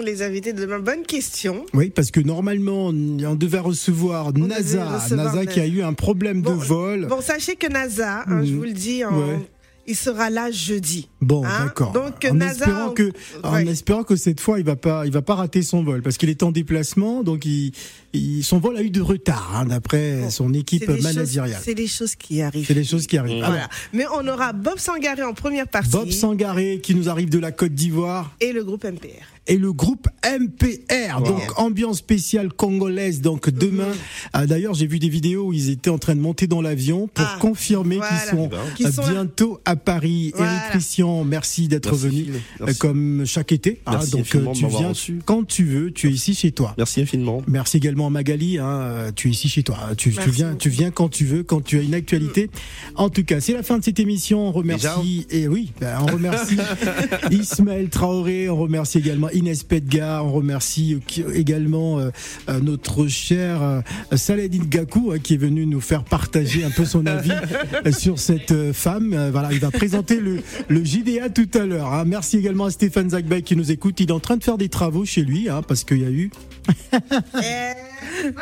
les 0.02 0.22
invités 0.22 0.52
de 0.52 0.60
demain, 0.62 0.78
bonne 0.78 1.02
question. 1.02 1.64
Oui, 1.74 1.90
parce 1.90 2.10
que 2.10 2.20
normalement, 2.20 2.86
on 2.86 3.34
devait 3.34 3.58
recevoir 3.58 4.32
NASA, 4.32 4.84
recevoir 4.98 5.34
NASA 5.34 5.46
qui 5.46 5.60
a 5.60 5.66
eu 5.66 5.82
un 5.82 5.92
problème 5.92 6.42
Bon, 6.42 6.56
de 6.56 6.62
vol. 6.62 7.06
Bon, 7.06 7.20
sachez 7.20 7.56
que 7.56 7.66
NASA, 7.66 8.22
hein, 8.26 8.42
je 8.44 8.50
Mhm. 8.52 8.56
vous 8.58 8.64
le 8.64 8.72
dis, 8.72 9.04
en- 9.04 9.16
Ouais. 9.18 9.40
il 9.86 9.94
sera 9.96 10.30
là 10.30 10.50
jeudi. 10.50 11.08
Bon, 11.20 11.44
Hein 11.44 11.66
d'accord. 11.66 11.92
Donc, 11.92 12.26
en 12.28 12.34
NASA, 12.34 12.52
espérant 12.64 12.88
on- 12.90 12.94
que, 12.94 13.12
en 13.44 13.56
espérant 13.58 14.02
que 14.04 14.16
cette 14.16 14.40
fois, 14.40 14.58
il 14.58 14.64
va 14.64 14.76
pas, 14.76 15.06
il 15.06 15.12
va 15.12 15.22
pas 15.22 15.34
rater 15.36 15.62
son 15.62 15.82
vol, 15.82 16.02
parce 16.02 16.16
qu'il 16.18 16.28
est 16.28 16.42
en 16.42 16.50
déplacement, 16.52 17.22
donc 17.22 17.44
il, 17.44 17.72
il- 18.12 18.42
son 18.42 18.58
vol 18.58 18.76
a 18.76 18.82
eu 18.82 18.90
de 18.90 19.00
retard, 19.00 19.52
hein, 19.54 19.66
d'après 19.66 20.22
Bon, 20.22 20.30
son 20.30 20.52
équipe 20.54 20.86
des 20.90 21.00
managériale. 21.00 21.60
C'est 21.64 21.74
des 21.74 21.86
choses 21.86 22.14
qui 22.16 22.42
arrivent. 22.42 22.66
C'est 22.66 22.74
les 22.74 22.84
choses 22.84 23.06
qui 23.06 23.16
arrivent. 23.16 23.44
Voilà. 23.44 23.68
Mais 23.92 24.04
on 24.12 24.26
aura 24.26 24.52
Bob 24.52 24.78
Sangaré 24.78 25.22
en 25.22 25.34
première 25.34 25.68
partie 25.68 25.90
Bob 25.90 26.10
Sangaré 26.10 26.80
qui 26.82 26.94
nous 26.94 27.08
arrive 27.08 27.28
de 27.30 27.38
la 27.38 27.52
Côte 27.52 27.72
d'Ivoire 27.74 28.34
et 28.40 28.52
le 28.52 28.64
groupe 28.64 28.84
MPR. 28.84 29.24
Et 29.48 29.58
le 29.58 29.72
groupe 29.72 30.08
MPR, 30.24 31.20
donc 31.22 31.42
ambiance 31.58 31.98
spéciale 31.98 32.52
congolaise. 32.52 33.20
Donc 33.20 33.48
demain, 33.50 33.92
ah, 34.32 34.46
d'ailleurs, 34.46 34.74
j'ai 34.74 34.86
vu 34.86 34.98
des 34.98 35.08
vidéos 35.08 35.46
où 35.48 35.52
ils 35.52 35.70
étaient 35.70 35.90
en 35.90 35.98
train 35.98 36.14
de 36.14 36.20
monter 36.20 36.46
dans 36.46 36.60
l'avion 36.62 37.08
pour 37.12 37.24
Ah, 37.24 37.38
confirmer 37.40 37.96
voilà. 37.96 38.16
qu'ils 38.18 38.30
sont, 38.30 38.50
euh, 38.52 38.90
sont 38.92 39.10
bientôt 39.10 39.60
à 39.64 39.76
Paris. 39.76 40.32
Voilà. 40.36 40.52
Eric 40.52 40.70
Christian, 40.70 41.24
merci 41.24 41.68
d'être 41.68 41.94
venu 41.94 42.26
euh, 42.30 42.38
Merci. 42.64 42.78
comme 42.78 43.22
chaque 43.24 43.52
été. 43.52 43.80
Ah, 43.86 43.92
Merci 43.92 44.10
donc 44.12 44.20
infiniment 44.22 44.50
euh, 44.50 44.54
tu 44.54 44.66
viens 44.66 44.88
reçu. 44.88 45.18
quand 45.24 45.46
tu 45.46 45.64
veux. 45.64 45.90
Tu 45.92 46.08
es 46.08 46.12
ici 46.12 46.34
chez 46.34 46.50
toi. 46.52 46.74
Merci 46.76 47.00
infiniment. 47.02 47.42
Merci 47.46 47.76
également 47.76 48.06
à 48.08 48.10
Magali, 48.10 48.58
hein, 48.58 49.12
tu 49.14 49.28
es 49.28 49.30
ici 49.30 49.48
chez 49.48 49.62
toi. 49.62 49.78
Tu, 49.96 50.10
viens, 50.10 50.54
tu 50.54 50.68
viens 50.70 50.90
quand 50.90 51.08
tu 51.08 51.24
veux, 51.24 51.42
quand 51.42 51.62
tu 51.62 51.78
as 51.78 51.82
une 51.82 51.94
actualité. 51.94 52.50
En 52.96 53.10
tout 53.10 53.24
cas, 53.24 53.40
c'est 53.40 53.52
la 53.52 53.62
fin 53.62 53.78
de 53.78 53.84
cette 53.84 54.00
émission. 54.00 54.48
On 54.48 54.52
remercie 54.52 55.26
et 55.30 55.46
oui, 55.48 55.72
ben, 55.80 55.98
on 56.02 56.06
remercie 56.06 56.56
Ismaël 57.30 57.88
Traoré, 57.88 58.48
on 58.48 58.56
remercie 58.56 58.98
également 58.98 59.28
Inès 59.36 59.62
Pedga, 59.62 60.22
on 60.24 60.32
remercie 60.32 60.98
également 61.34 61.98
euh, 61.98 62.10
euh, 62.48 62.58
notre 62.60 63.06
cher 63.06 63.62
euh, 63.62 63.80
Saladin 64.16 64.64
Gakou 64.68 65.12
hein, 65.12 65.18
qui 65.18 65.34
est 65.34 65.38
venu 65.38 65.66
nous 65.66 65.80
faire 65.80 66.04
partager 66.04 66.64
un 66.64 66.70
peu 66.70 66.84
son 66.84 67.04
avis 67.06 67.30
sur 67.98 68.18
cette 68.18 68.72
femme. 68.72 69.28
Voilà, 69.30 69.52
il 69.52 69.60
va 69.60 69.70
présenter 69.70 70.20
le, 70.20 70.40
le 70.68 70.84
JDA 70.84 71.28
tout 71.30 71.48
à 71.54 71.66
l'heure. 71.66 71.92
hein. 71.92 72.04
Merci 72.06 72.38
également 72.38 72.64
à 72.64 72.70
Stéphane 72.70 73.10
Zagbay 73.10 73.42
qui 73.42 73.56
nous 73.56 73.70
écoute. 73.70 74.00
Il 74.00 74.08
est 74.08 74.12
en 74.12 74.20
train 74.20 74.36
de 74.36 74.44
faire 74.44 74.58
des 74.58 74.68
travaux 74.68 75.04
chez 75.04 75.22
lui 75.22 75.48
hein, 75.48 75.62
parce 75.66 75.84
qu'il 75.84 76.00
y 76.02 76.04
a 76.06 76.10
eu 76.10 76.30
Eh, 77.42 78.32